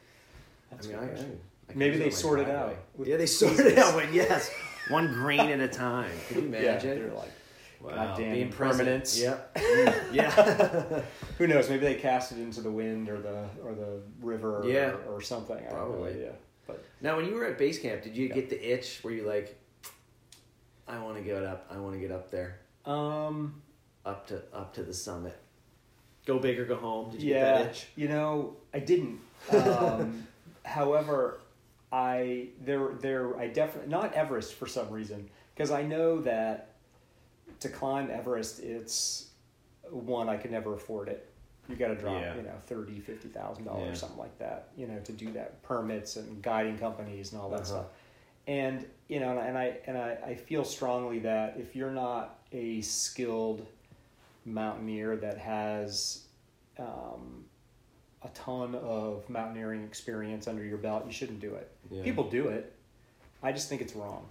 That's 0.72 0.88
I 0.88 0.90
mean, 0.92 1.00
good 1.00 1.18
I, 1.18 1.22
I. 1.22 1.26
I 1.26 1.76
Maybe 1.76 1.98
they 1.98 2.10
sort 2.10 2.40
it 2.40 2.50
out 2.50 2.76
Yeah, 3.04 3.18
they 3.18 3.26
sort 3.42 3.60
it 3.60 3.78
out. 3.78 4.14
Yes, 4.14 4.50
one 4.90 5.12
grain 5.14 5.50
at 5.50 5.60
a 5.60 5.68
time. 5.68 6.12
Could 6.28 6.38
you 6.38 6.44
imagine? 6.48 7.00
they're 7.00 7.14
like, 7.14 7.32
wow, 7.84 8.08
goddamn 8.08 8.32
being 8.34 8.50
present. 8.50 8.88
impermanence. 8.88 9.20
Yep. 9.20 9.58
Mm, 9.74 10.14
yeah. 10.14 11.02
who 11.38 11.48
knows? 11.48 11.70
Maybe 11.70 11.86
they 11.86 11.96
cast 11.96 12.32
it 12.32 12.38
into 12.38 12.62
the 12.62 12.70
wind 12.72 13.10
or 13.10 13.20
the 13.20 13.46
or 13.64 13.74
the 13.74 14.02
river 14.22 14.64
Yeah. 14.66 14.92
or, 15.08 15.16
or 15.16 15.22
something. 15.22 15.58
I 15.58 15.62
have 15.62 15.72
no 15.72 15.78
Probably. 15.78 16.12
idea. 16.12 16.34
But 16.68 16.84
now, 17.02 17.18
when 17.18 17.26
you 17.26 17.34
were 17.36 17.46
at 17.46 17.58
base 17.58 17.80
camp, 17.80 18.04
did 18.04 18.16
you 18.16 18.28
Yeah. 18.28 18.36
get 18.36 18.50
the 18.50 18.74
itch 18.74 19.00
where 19.04 19.14
you 19.14 19.24
like, 19.24 19.60
I 20.88 21.00
want 21.00 21.18
to 21.18 21.24
get 21.24 21.44
up. 21.44 21.66
I 21.72 21.78
want 21.78 21.94
to 21.96 22.00
get 22.00 22.12
up 22.12 22.30
there, 22.32 22.60
um, 22.86 23.62
up 24.06 24.28
to 24.28 24.42
up 24.54 24.74
to 24.76 24.84
the 24.84 24.94
summit. 24.94 25.38
Go 26.26 26.40
big 26.40 26.60
or 26.60 26.66
go 26.66 26.76
home. 26.76 27.12
Did 27.12 27.22
you 27.22 27.32
yeah, 27.34 27.42
get 27.42 27.58
that 27.64 27.70
itch? 27.72 27.88
you 27.96 28.08
know, 28.08 28.56
I 28.74 28.80
didn't. 28.80 29.20
Um, 29.52 30.28
however, 30.64 31.40
I 31.92 32.50
there 32.64 32.90
there 33.02 33.36
I 33.38 33.48
definitely 33.48 33.90
not 33.92 34.14
Everest 34.14 34.54
for 34.54 34.68
some 34.68 34.90
reason 34.90 35.30
because 35.56 35.72
I 35.72 35.82
know 35.84 36.22
that 36.22 36.73
to 37.64 37.70
climb 37.70 38.10
Everest, 38.12 38.60
it's 38.62 39.28
one 39.90 40.30
I 40.30 40.38
could 40.38 40.52
never 40.52 40.74
afford 40.74 41.10
it. 41.10 41.30
You 41.70 41.76
got 41.76 41.88
to 41.90 41.96
drop, 41.96 42.22
Yeah. 42.22 42.36
you 42.36 42.42
know, 42.44 42.54
thirty, 42.68 43.00
fifty 43.00 43.30
thousand 43.30 43.66
Yeah. 43.66 43.72
dollars, 43.72 44.00
something 44.00 44.18
like 44.18 44.38
that, 44.40 44.70
you 44.78 44.86
know, 44.88 45.00
to 45.00 45.12
do 45.12 45.32
that. 45.34 45.62
Permits 45.64 46.18
and 46.18 46.42
guiding 46.42 46.78
companies 46.78 47.32
and 47.32 47.42
all 47.42 47.50
that 47.50 47.62
Uh-huh. 47.62 47.66
stuff. 47.66 47.86
And 48.48 48.86
you 49.08 49.20
know, 49.22 49.38
and 49.40 49.58
I 49.58 49.78
and 49.88 49.98
I, 49.98 50.18
I 50.26 50.36
feel 50.36 50.64
strongly 50.66 51.20
that 51.20 51.58
if 51.58 51.76
you're 51.76 51.92
not 51.92 52.40
a 52.52 52.82
skilled 52.82 53.66
mountaineer 54.46 55.16
that 55.18 55.38
has 55.38 56.26
um, 56.78 57.46
a 58.24 58.30
ton 58.30 58.76
of 58.76 59.30
mountaineering 59.30 59.84
experience 59.84 60.48
under 60.48 60.64
your 60.64 60.78
belt, 60.78 61.06
you 61.06 61.12
shouldn't 61.14 61.40
do 61.40 61.56
it. 61.56 61.72
Yeah. 61.90 62.04
People 62.04 62.30
do 62.30 62.50
it. 62.50 62.74
I 63.42 63.52
just 63.54 63.70
think 63.70 63.82
it's 63.82 63.96
wrong. 63.96 64.28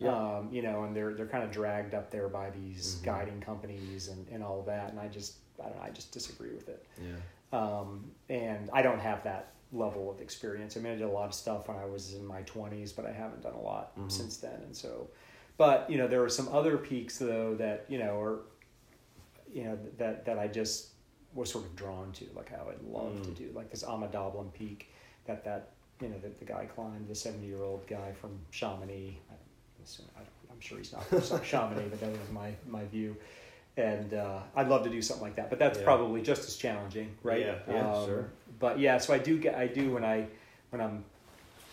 Yeah. 0.00 0.14
Um, 0.16 0.48
you 0.50 0.62
know, 0.62 0.84
and 0.84 0.96
they're 0.96 1.12
they're 1.14 1.26
kind 1.26 1.44
of 1.44 1.50
dragged 1.50 1.94
up 1.94 2.10
there 2.10 2.28
by 2.28 2.50
these 2.50 2.96
Mhm. 2.96 3.04
guiding 3.04 3.40
companies 3.40 4.08
and, 4.08 4.26
and 4.28 4.42
all 4.42 4.58
of 4.60 4.66
that, 4.66 4.90
and 4.90 4.98
I 4.98 5.08
just 5.08 5.34
I 5.60 5.64
don't 5.68 5.76
know, 5.76 5.82
I 5.82 5.90
just 5.90 6.10
disagree 6.10 6.54
with 6.54 6.68
it. 6.70 6.86
Yeah. 6.98 7.58
Um, 7.58 8.10
and 8.30 8.70
I 8.72 8.80
don't 8.82 8.98
have 9.00 9.22
that 9.24 9.52
level 9.72 10.10
of 10.10 10.20
experience. 10.20 10.76
I 10.76 10.80
mean, 10.80 10.92
I 10.94 10.96
did 10.96 11.04
a 11.04 11.08
lot 11.10 11.26
of 11.26 11.34
stuff 11.34 11.68
when 11.68 11.76
I 11.76 11.84
was 11.84 12.14
in 12.14 12.24
my 12.26 12.40
twenties, 12.42 12.92
but 12.92 13.04
I 13.04 13.12
haven't 13.12 13.42
done 13.42 13.52
a 13.54 13.60
lot 13.60 13.94
Mhm. 13.98 14.10
since 14.10 14.38
then. 14.38 14.62
And 14.62 14.74
so, 14.74 15.08
but 15.58 15.88
you 15.90 15.98
know, 15.98 16.08
there 16.08 16.22
are 16.24 16.30
some 16.30 16.48
other 16.48 16.78
peaks 16.78 17.18
though 17.18 17.54
that 17.56 17.84
you 17.88 17.98
know 17.98 18.18
are, 18.20 18.40
you 19.52 19.64
know, 19.64 19.78
that 19.98 20.24
that 20.24 20.38
I 20.38 20.48
just 20.48 20.92
was 21.34 21.50
sort 21.52 21.64
of 21.66 21.76
drawn 21.76 22.10
to, 22.12 22.24
like 22.34 22.48
how 22.48 22.62
I 22.62 22.66
would 22.68 22.82
love 22.82 23.22
to 23.22 23.28
Mm. 23.30 23.36
do, 23.36 23.52
like 23.54 23.70
this 23.70 23.84
Ama 23.84 24.08
Dablam 24.08 24.52
peak 24.52 24.90
that 25.26 25.44
that 25.44 25.72
you 26.00 26.08
know 26.08 26.18
that 26.20 26.38
the 26.38 26.44
guy 26.46 26.64
climbed, 26.64 27.06
the 27.08 27.14
seventy 27.14 27.46
year 27.46 27.62
old 27.62 27.86
guy 27.86 28.12
from 28.12 28.38
Chamonix. 28.50 29.18
I, 29.30 29.34
I 30.16 30.20
don't- 30.20 30.28
I'm 30.52 30.60
sure 30.60 30.78
he's 30.78 30.92
not 30.92 31.04
from 31.06 31.42
Chamonix, 31.42 31.88
but 31.88 32.00
that 32.00 32.10
was 32.10 32.30
my 32.32 32.52
my 32.68 32.84
view. 32.86 33.16
And 33.76 34.12
uh, 34.14 34.40
I'd 34.56 34.68
love 34.68 34.82
to 34.84 34.90
do 34.90 35.00
something 35.00 35.22
like 35.24 35.36
that, 35.36 35.48
but 35.48 35.58
that's 35.58 35.78
Yeah. 35.78 35.84
probably 35.84 36.20
just 36.22 36.46
as 36.46 36.56
challenging, 36.56 37.16
right? 37.22 37.40
Yeah, 37.40 37.54
yeah, 37.68 37.92
Um, 37.92 38.06
sure. 38.06 38.30
But 38.58 38.78
yeah, 38.78 38.98
so 38.98 39.14
I 39.14 39.18
do 39.18 39.38
get 39.38 39.54
I 39.54 39.66
do 39.68 39.92
when 39.94 40.04
I 40.04 40.26
when 40.70 40.80
I'm 40.82 41.04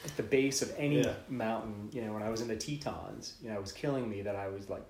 at 0.05 0.15
the 0.15 0.23
base 0.23 0.61
of 0.61 0.73
any 0.77 1.01
Yeah. 1.01 1.13
mountain, 1.27 1.89
you 1.91 2.01
know, 2.03 2.13
when 2.13 2.23
I 2.23 2.29
was 2.29 2.41
in 2.41 2.47
the 2.47 2.55
Tetons, 2.55 3.35
you 3.41 3.49
know, 3.49 3.55
it 3.55 3.61
was 3.61 3.71
killing 3.73 4.07
me 4.09 4.21
that 4.21 4.35
I 4.35 4.47
was 4.47 4.69
like 4.69 4.83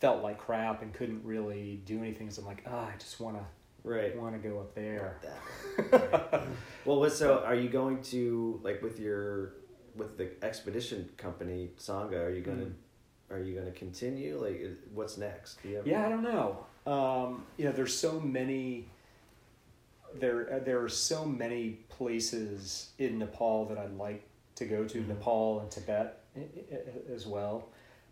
felt 0.00 0.22
like 0.22 0.38
crap 0.38 0.80
and 0.82 0.92
couldn't 0.94 1.24
really 1.24 1.80
do 1.84 1.98
anything. 1.98 2.30
So 2.30 2.42
I'm 2.42 2.48
like, 2.48 2.62
ah, 2.66 2.88
I 2.92 2.96
just 2.98 3.20
want 3.20 3.36
to 3.36 3.44
Right. 3.86 4.16
want 4.16 4.40
to 4.40 4.48
go 4.48 4.60
up 4.60 4.74
there. 4.74 5.18
That 5.90 6.32
one. 6.32 6.56
well, 6.86 7.00
what 7.00 7.12
so 7.12 7.40
are 7.44 7.54
you 7.54 7.68
going 7.68 8.00
to 8.04 8.58
like 8.62 8.80
with 8.80 8.98
your 8.98 9.54
with 9.94 10.16
the 10.18 10.30
expedition 10.42 11.08
company 11.16 11.70
Sangha? 11.78 12.24
Are 12.26 12.30
you 12.30 12.42
gonna 12.42 12.66
Mm. 12.66 12.74
are 13.30 13.38
you 13.38 13.54
gonna 13.58 13.72
continue? 13.72 14.38
Like, 14.38 14.60
what's 14.92 15.16
next? 15.16 15.62
Do 15.62 15.82
Yeah, 15.84 16.06
I 16.06 16.08
don't 16.08 16.22
know. 16.22 16.66
Um, 16.86 17.46
you 17.56 17.64
know, 17.64 17.72
there's 17.72 17.94
so 17.96 18.20
many 18.20 18.88
there 20.14 20.60
there 20.60 20.80
are 20.82 20.88
so 20.88 21.24
many 21.24 21.70
places 21.88 22.90
in 22.98 23.18
Nepal 23.18 23.64
that 23.66 23.78
I'd 23.78 23.96
like 23.96 24.22
to 24.56 24.64
go 24.64 24.84
to. 24.86 25.00
Mhm. 25.02 25.08
Nepal 25.08 25.60
and 25.60 25.70
Tibet 25.70 26.20
as 27.12 27.26
well. 27.26 27.68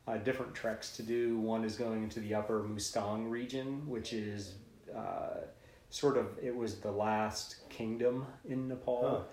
Uh, 0.09 0.17
different 0.17 0.53
treks 0.53 0.97
to 0.97 1.03
do. 1.05 1.39
One 1.39 1.65
is 1.65 1.77
going 1.77 2.03
into 2.03 2.19
the 2.19 2.35
Upper 2.35 2.65
Mustang 2.65 3.29
region, 3.31 3.89
which 3.89 4.13
is 4.13 4.55
uh, 4.93 5.43
sort 5.91 6.17
of 6.17 6.37
it 6.43 6.55
was 6.57 6.81
the 6.81 6.91
last 6.91 7.69
kingdom 7.69 8.27
in 8.45 8.67
Nepal. 8.67 9.09
Huh. 9.09 9.25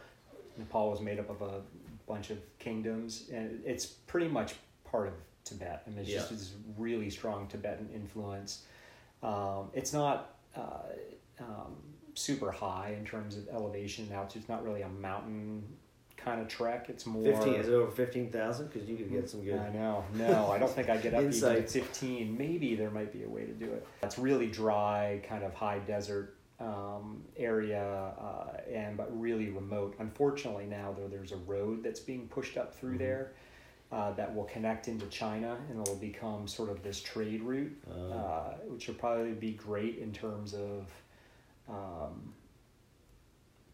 Nepal 0.58 0.92
was 0.92 1.02
made 1.02 1.20
up 1.20 1.30
of 1.32 1.42
a 1.42 1.64
bunch 2.10 2.32
of 2.32 2.40
kingdoms, 2.58 3.30
and 3.32 3.62
it's 3.64 3.86
pretty 3.86 4.28
much 4.28 4.56
part 4.84 5.08
of 5.08 5.14
Tibet. 5.46 5.84
I 5.86 5.90
mean, 5.92 6.00
it's 6.00 6.10
just 6.10 6.30
this 6.32 6.54
really 6.78 7.10
strong 7.10 7.48
Tibetan 7.48 7.88
influence. 7.94 8.64
Um, 9.24 9.70
it's 9.74 9.94
not 9.94 10.36
uh, 10.56 10.90
um, 11.40 11.76
super 12.16 12.52
high 12.52 12.96
in 12.98 13.06
terms 13.06 13.38
of 13.38 13.48
elevation 13.50 14.06
and 14.06 14.14
altitude. 14.14 14.42
It's 14.42 14.50
not 14.50 14.64
really 14.66 14.82
a 14.82 14.90
mountain 14.90 15.64
kind 16.18 16.42
of 16.42 16.48
trek. 16.48 16.88
It's 16.90 17.06
more. 17.06 17.24
Fifteen 17.24 17.54
is 17.56 17.68
it 17.68 17.74
over 17.74 17.92
fifteen 17.92 18.32
thousand? 18.32 18.72
Because 18.72 18.90
you 18.90 18.98
could 18.98 19.12
get 19.12 19.30
some 19.30 19.44
good. 19.44 19.60
I 19.60 19.70
know. 19.72 20.04
No, 20.16 20.52
I 20.52 20.58
don't 20.58 20.72
think 20.72 20.90
I 20.90 20.98
get 20.98 21.14
up 21.14 21.24
at 21.24 21.70
15. 21.70 22.38
Maybe 22.38 22.76
there 22.76 22.90
might 22.90 23.14
be 23.14 23.24
a 23.24 23.30
way 23.30 23.46
to 23.46 23.54
do 23.54 23.66
it. 23.66 23.86
It's 24.04 24.18
really 24.18 24.48
dry, 24.48 25.22
kind 25.28 25.44
of 25.44 25.54
high 25.54 25.80
desert 25.80 26.36
um, 26.60 27.24
area, 27.38 27.82
uh, 28.20 28.58
and 28.70 28.98
but 28.98 29.08
really 29.20 29.50
remote. 29.50 29.96
Unfortunately, 30.00 30.66
now 30.66 30.94
though, 30.98 31.08
there's 31.08 31.32
a 31.32 31.38
road 31.38 31.84
that's 31.84 32.00
being 32.02 32.28
pushed 32.28 32.58
up 32.58 32.76
through 32.76 32.96
Mhm. 32.96 33.00
there 33.00 33.32
uh, 33.92 34.12
that 34.14 34.36
will 34.36 34.44
connect 34.46 34.88
into 34.88 35.08
China, 35.08 35.58
and 35.70 35.82
it'll 35.82 35.96
become 35.96 36.48
sort 36.48 36.70
of 36.70 36.84
this 36.84 37.02
trade 37.02 37.42
route, 37.42 37.76
Uh, 37.90 38.14
uh, 38.14 38.54
which 38.68 38.88
will 38.88 38.96
probably 38.96 39.34
be 39.34 39.54
great 39.54 39.98
in 40.00 40.12
terms 40.12 40.54
of. 40.54 40.92
Um, 41.68 42.34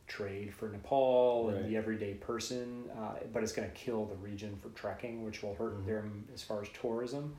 trade 0.07 0.53
for 0.53 0.69
Nepal 0.69 1.47
Right. 1.47 1.55
and 1.57 1.65
the 1.65 1.75
everyday 1.75 2.13
person, 2.13 2.89
uh, 2.91 3.15
but 3.33 3.41
it's 3.41 3.51
going 3.51 3.67
to 3.67 3.73
kill 3.75 4.05
the 4.05 4.15
region 4.15 4.55
for 4.57 4.69
trekking, 4.69 5.23
which 5.25 5.41
will 5.41 5.55
hurt 5.55 5.77
Mhm. 5.79 5.85
them 5.87 6.27
as 6.33 6.43
far 6.43 6.61
as 6.61 6.69
tourism. 6.69 7.35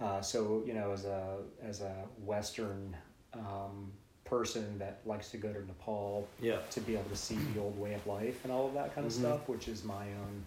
Uh, 0.00 0.20
so 0.22 0.62
you 0.64 0.72
know, 0.72 0.92
as 0.92 1.04
a 1.04 1.42
as 1.60 1.82
a 1.82 2.08
Western 2.24 2.96
um, 3.34 3.92
person 4.30 4.78
that 4.78 5.00
likes 5.04 5.30
to 5.32 5.36
go 5.36 5.52
to 5.52 5.58
Nepal 5.66 6.26
yeah. 6.40 6.58
to 6.70 6.80
be 6.80 6.94
able 6.94 7.10
to 7.10 7.16
see 7.16 7.36
the 7.54 7.60
old 7.60 7.78
way 7.78 7.94
of 7.94 8.06
life 8.06 8.42
and 8.44 8.52
all 8.52 8.68
of 8.68 8.74
that 8.74 8.94
kind 8.94 9.06
of 9.06 9.12
Mhm. 9.12 9.18
stuff, 9.18 9.48
which 9.48 9.68
is 9.68 9.84
my 9.84 10.04
own, 10.04 10.44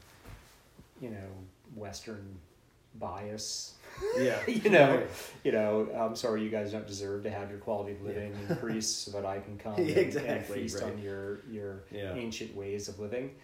you 1.02 1.10
know, 1.10 1.28
Western 1.76 2.40
bias. 2.96 3.74
Yeah. 4.18 4.40
you 4.48 4.70
know, 4.70 4.96
Right. 4.98 5.08
you 5.44 5.52
know, 5.52 5.90
I'm 5.96 6.16
sorry, 6.16 6.44
you 6.44 6.50
guys 6.50 6.72
don't 6.72 6.88
deserve 6.88 7.24
to 7.24 7.30
have 7.30 7.50
your 7.50 7.60
quality 7.60 7.92
of 7.94 8.02
living 8.04 8.34
increase 8.50 8.88
so 9.04 9.12
that 9.12 9.26
I 9.26 9.40
can 9.40 9.58
come 9.58 9.76
and, 9.78 9.90
and 9.90 9.98
Exactly, 9.98 10.62
feast 10.62 10.82
right. 10.82 10.92
on 10.92 11.00
your 11.02 11.40
your 11.52 11.84
Yeah. 11.92 12.14
ancient 12.14 12.56
ways 12.56 12.88
of 12.88 13.00
living. 13.00 13.36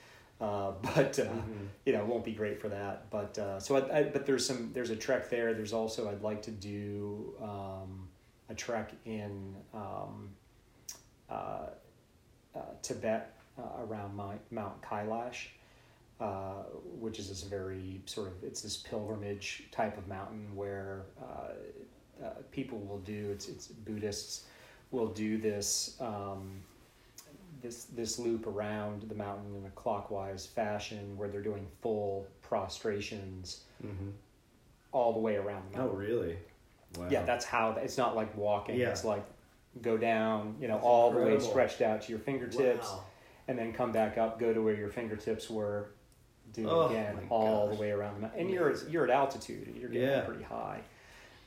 Uh, 0.42 0.72
but 0.82 1.20
uh, 1.20 1.24
Mhm. 1.26 1.68
you 1.86 1.92
know, 1.94 2.00
it 2.00 2.06
won't 2.08 2.24
be 2.24 2.32
great 2.32 2.62
for 2.62 2.70
that. 2.70 3.10
But 3.10 3.38
uh, 3.38 3.60
so, 3.60 3.76
I, 3.76 4.00
I, 4.00 4.04
but 4.04 4.26
there's 4.26 4.46
some 4.46 4.72
there's 4.74 4.90
a 4.90 4.96
trek 4.96 5.30
there. 5.30 5.54
There's 5.54 5.74
also 5.74 6.10
I'd 6.10 6.22
like 6.22 6.44
to 6.44 6.52
do 6.52 7.34
um, 7.42 8.08
a 8.50 8.54
trek 8.56 8.92
in 9.06 9.56
um, 9.74 10.30
uh, 11.30 11.68
uh, 12.56 12.60
Tibet 12.82 13.36
uh, 13.58 13.84
around 13.84 14.16
Mount, 14.16 14.40
Mount 14.52 14.82
Kailash. 14.82 15.48
Uh, 16.20 16.64
which 17.00 17.18
is 17.18 17.30
this 17.30 17.44
very 17.44 18.02
sort 18.06 18.28
of 18.28 18.34
it's 18.44 18.60
this 18.60 18.76
pilgrimage 18.76 19.64
type 19.72 19.98
of 19.98 20.06
mountain 20.10 20.54
where 20.54 21.04
uh, 21.24 22.26
uh, 22.26 22.30
people 22.52 22.78
will 22.80 22.98
do 23.00 23.30
it's 23.32 23.48
it's 23.48 23.68
Buddhists 23.68 24.44
will 24.92 25.08
do 25.08 25.38
this 25.38 25.96
um, 26.02 26.60
this 27.62 27.86
this 27.86 28.20
loop 28.20 28.48
around 28.48 29.04
the 29.04 29.16
mountain 29.16 29.56
in 29.56 29.66
a 29.66 29.70
clockwise 29.70 30.46
fashion 30.46 31.16
where 31.18 31.30
they're 31.30 31.40
doing 31.42 31.66
full 31.82 32.28
prostrations 32.42 33.62
Mhm. 33.82 34.12
all 34.92 35.14
the 35.14 35.20
way 35.20 35.38
around 35.38 35.72
the 35.72 35.78
mountain. 35.78 35.96
Oh, 35.96 35.98
really? 35.98 36.38
Wow. 36.98 37.08
Yeah, 37.10 37.24
that's 37.24 37.46
how 37.46 37.72
it's 37.82 37.98
not 37.98 38.16
like 38.16 38.36
walking. 38.36 38.76
Yeah. 38.76 38.90
It's 38.90 39.04
like 39.06 39.24
go 39.82 39.98
down, 39.98 40.56
you 40.60 40.68
know, 40.68 40.76
That's 40.76 40.86
all 40.86 41.12
the 41.12 41.20
way 41.20 41.40
stretched 41.40 41.82
out 41.82 42.02
to 42.04 42.12
your 42.12 42.20
fingertips 42.20 42.88
Wow. 42.88 43.04
and 43.48 43.58
then 43.58 43.72
come 43.74 43.92
back 43.92 44.18
up, 44.18 44.40
go 44.40 44.54
to 44.54 44.62
where 44.62 44.74
your 44.76 44.90
fingertips 44.90 45.50
were, 45.50 45.92
do 46.54 46.68
Oh, 46.68 46.88
it 46.88 46.92
again 46.92 47.20
all 47.30 47.68
gosh. 47.68 47.76
the 47.76 47.82
way 47.82 47.92
around 47.92 48.16
the 48.16 48.22
mountain. 48.22 48.40
And 48.42 48.50
you're 48.50 48.76
you're 48.88 49.04
at 49.04 49.12
altitude, 49.12 49.76
you're 49.80 49.90
getting 49.90 50.08
Yeah. 50.10 50.22
pretty 50.22 50.44
high. 50.44 50.82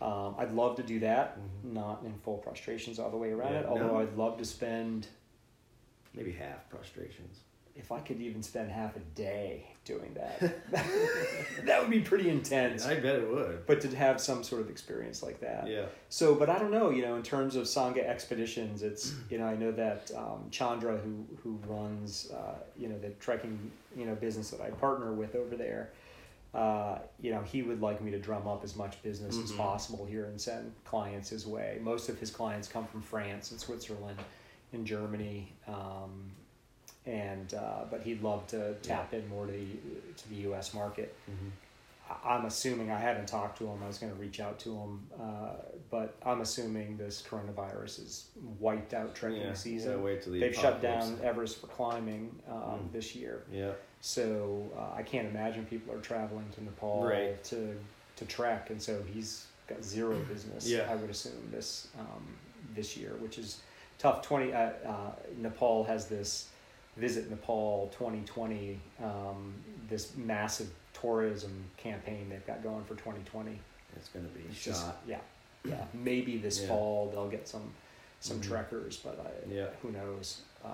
Um, 0.01 0.35
I'd 0.39 0.53
love 0.53 0.77
to 0.77 0.83
do 0.83 1.01
that, 1.01 1.39
Mhm. 1.39 1.73
not 1.75 2.03
in 2.05 2.15
full 2.21 2.39
prostrations 2.39 2.99
all 2.99 3.11
the 3.11 3.17
way 3.17 3.31
around 3.33 3.53
Yeah, 3.53 3.61
it. 3.61 3.67
Although 3.67 3.87
no. 3.89 3.99
I'd 3.99 4.17
love 4.17 4.39
to 4.39 4.45
spend, 4.45 5.09
Maybe 6.15 6.33
half 6.33 6.69
prostrations. 6.69 7.41
If 7.75 7.91
I 7.91 8.01
could 8.01 8.21
even 8.21 8.43
spend 8.43 8.71
half 8.71 8.97
a 8.97 9.01
day 9.15 9.67
doing 9.85 10.15
that, 10.15 10.41
that 11.65 11.81
would 11.81 11.91
be 11.91 12.01
pretty 12.01 12.29
intense. 12.29 12.85
I 12.87 12.95
bet 12.97 13.17
it 13.17 13.29
would. 13.31 13.67
But 13.67 13.81
to 13.83 13.97
have 13.97 14.21
some 14.21 14.45
sort 14.45 14.61
of 14.61 14.71
experience 14.71 15.23
like 15.23 15.41
that, 15.41 15.67
Yeah. 15.67 15.87
So, 16.09 16.35
but 16.35 16.49
I 16.51 16.59
don't 16.59 16.71
know. 16.71 16.91
You 16.91 17.03
know, 17.03 17.17
in 17.17 17.23
terms 17.23 17.57
of 17.57 17.65
Sangha 17.65 18.05
expeditions, 18.07 18.83
it's 18.83 19.15
you 19.31 19.39
know 19.39 19.47
I 19.47 19.57
know 19.57 19.73
that 19.73 20.11
um, 20.17 20.49
Chandra, 20.51 20.97
who 20.99 21.25
who 21.43 21.59
runs 21.67 22.31
uh, 22.31 22.55
you 22.77 22.89
know 22.89 22.99
the 22.99 23.11
trekking 23.21 23.59
you 23.97 24.07
know 24.07 24.15
business 24.15 24.51
that 24.51 24.61
I 24.61 24.71
partner 24.71 25.13
with 25.13 25.35
over 25.35 25.57
there, 25.57 25.91
uh, 26.55 26.99
you 27.21 27.31
know 27.33 27.41
he 27.43 27.63
would 27.63 27.81
like 27.81 28.03
me 28.03 28.11
to 28.11 28.19
drum 28.19 28.47
up 28.47 28.63
as 28.65 28.77
much 28.77 29.03
business 29.03 29.37
as 29.43 29.51
Mhm. 29.53 29.57
possible 29.57 30.05
here 30.05 30.27
and 30.27 30.41
send 30.41 30.73
clients 30.85 31.31
his 31.31 31.47
way. 31.47 31.79
Most 31.81 32.09
of 32.11 32.19
his 32.19 32.31
clients 32.31 32.69
come 32.69 32.87
from 32.87 33.01
France 33.03 33.51
and 33.51 33.59
Switzerland, 33.59 34.19
and 34.73 34.87
Germany. 34.87 35.53
Um, 35.67 36.33
and 37.07 37.55
uh, 37.55 37.85
but 37.91 38.03
he'd 38.03 38.23
love 38.23 38.47
to 38.49 38.75
tap 38.83 39.13
in 39.15 39.27
more 39.29 39.47
to 39.47 39.53
the 39.53 39.67
to 40.17 40.29
the 40.29 40.37
U.S. 40.49 40.73
market. 40.75 41.15
Mhm. 41.31 41.51
I- 42.11 42.35
I'm 42.35 42.45
assuming 42.45 42.91
I 42.91 42.99
haven't 42.99 43.27
talked 43.29 43.59
to 43.59 43.67
him. 43.67 43.83
I 43.83 43.87
was 43.87 43.99
going 43.99 44.13
to 44.13 44.19
reach 44.21 44.39
out 44.41 44.59
to 44.61 44.71
him, 44.77 45.01
uh, 45.21 45.51
but 45.91 46.15
I'm 46.25 46.41
assuming 46.41 46.97
this 46.97 47.23
coronavirus 47.29 47.97
has 48.03 48.25
wiped 48.61 48.93
out 48.95 49.15
trekking 49.15 49.41
Yeah. 49.43 49.55
season. 49.55 49.93
Yeah, 49.93 49.97
wait 49.99 50.23
till 50.23 50.33
the 50.35 50.41
They've 50.41 50.55
shut 50.55 50.83
down 50.83 51.19
Everest 51.23 51.61
for 51.61 51.69
climbing 51.69 52.35
um, 52.49 52.55
Mm. 52.55 52.93
this 52.93 53.15
year, 53.17 53.43
Yeah. 53.51 53.73
so 54.01 54.71
uh, 54.77 54.95
I 54.97 55.03
can't 55.03 55.27
imagine 55.29 55.65
people 55.67 55.95
are 55.95 56.01
traveling 56.01 56.47
to 56.55 56.65
Nepal 56.65 57.05
Right. 57.05 57.43
to 57.45 57.79
to 58.17 58.25
trek, 58.27 58.71
and 58.71 58.81
so 58.81 59.03
he's 59.03 59.47
got 59.67 59.83
zero 59.83 60.19
business. 60.33 60.69
Yeah. 60.69 60.87
I 60.91 60.95
would 60.97 61.11
assume 61.11 61.51
this 61.51 61.89
um, 61.99 62.27
this 62.75 62.97
year, 62.97 63.15
which 63.21 63.39
is 63.39 63.61
tough. 63.99 64.23
Twenty 64.23 64.53
uh, 64.53 64.71
uh, 64.87 65.13
Nepal 65.39 65.85
has 65.85 66.07
this 66.09 66.49
visit 66.97 67.31
Nepal 67.31 67.89
2020, 67.93 68.79
um, 69.03 69.55
this 69.89 70.17
massive 70.17 70.69
tourism 70.93 71.65
campaign 71.77 72.29
they've 72.29 72.47
got 72.47 72.63
going 72.63 72.85
for 72.85 72.95
2020. 72.95 73.59
It's 73.97 74.09
gonna 74.09 74.27
be 74.29 74.41
It's 74.49 74.59
shot. 74.59 74.73
just 74.73 74.87
yeah, 75.07 75.19
yeah. 75.65 75.85
Maybe 75.95 76.37
this 76.39 76.61
Yeah. 76.63 76.69
fall 76.69 77.11
they'll 77.11 77.29
get 77.29 77.49
some 77.49 77.73
some 78.21 78.39
Mhm. 78.41 78.49
trekkers, 78.49 78.99
but 78.99 79.19
I, 79.19 79.53
Yeah. 79.53 79.67
who 79.83 79.91
knows. 79.91 80.43
Um, 80.65 80.71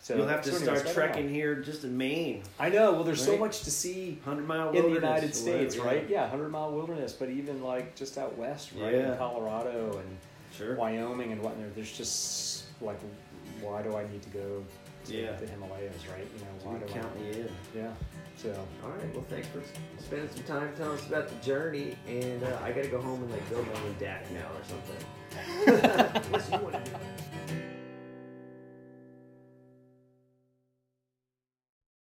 so 0.00 0.16
You'll 0.16 0.28
have 0.28 0.40
to 0.44 0.50
so 0.52 0.58
start 0.64 0.86
trekking 0.94 1.28
here 1.28 1.56
just 1.56 1.84
in 1.84 1.94
Maine. 1.98 2.42
I 2.58 2.70
know. 2.70 2.92
Well, 2.92 3.04
there's 3.04 3.22
so 3.22 3.36
much 3.36 3.60
to 3.64 3.70
see 3.70 4.18
Hundred 4.24 4.46
mile 4.46 4.70
in 4.70 4.84
the 4.84 4.88
United 4.88 5.34
States, 5.34 5.76
whatever, 5.76 5.96
right? 6.00 6.08
Yeah, 6.08 6.26
hundred 6.26 6.48
mile 6.48 6.72
wilderness, 6.72 7.12
but 7.12 7.28
even 7.28 7.62
like 7.62 7.94
just 7.96 8.16
out 8.16 8.38
west, 8.38 8.70
right, 8.78 8.94
Yeah. 8.94 9.12
in 9.12 9.18
Colorado 9.18 9.98
and 9.98 10.16
Sure. 10.56 10.74
Wyoming 10.74 11.32
and 11.32 11.42
whatnot. 11.42 11.74
There's 11.74 11.92
just 11.92 12.64
like, 12.80 12.98
why 13.60 13.82
do 13.82 13.94
I 13.94 14.08
need 14.08 14.22
to 14.22 14.30
go 14.30 14.40
to 14.40 14.79
Yeah. 15.06 15.32
the 15.32 15.46
Himalayas, 15.46 16.06
right? 16.08 16.26
You 16.34 16.40
know, 16.44 16.50
why 16.62 16.74
We 16.74 16.86
do 16.86 16.92
count 16.92 17.12
I? 17.16 17.20
you 17.24 17.30
in. 17.32 17.48
Yeah. 17.74 17.92
So 18.36 18.54
All 18.84 18.90
right. 18.90 19.14
Well, 19.14 19.24
thanks 19.28 19.48
for 19.48 19.60
spending 20.02 20.28
some 20.30 20.44
time 20.44 20.72
telling 20.76 20.98
us 20.98 21.06
about 21.06 21.28
the 21.28 21.34
journey. 21.44 21.96
And 22.08 22.42
uh, 22.42 22.58
I 22.62 22.72
got 22.72 22.84
to 22.84 22.88
go 22.90 23.00
home 23.00 23.22
and 23.22 23.30
like 23.30 23.48
build 23.50 23.66
my 23.66 23.80
own 23.80 23.94
deck 23.98 24.26
now 24.32 24.46
or 24.48 24.64
something. 24.64 25.06
yes, 26.32 26.50
you 26.50 26.58
want 26.58 26.84
to 26.84 26.90
do. 26.90 26.96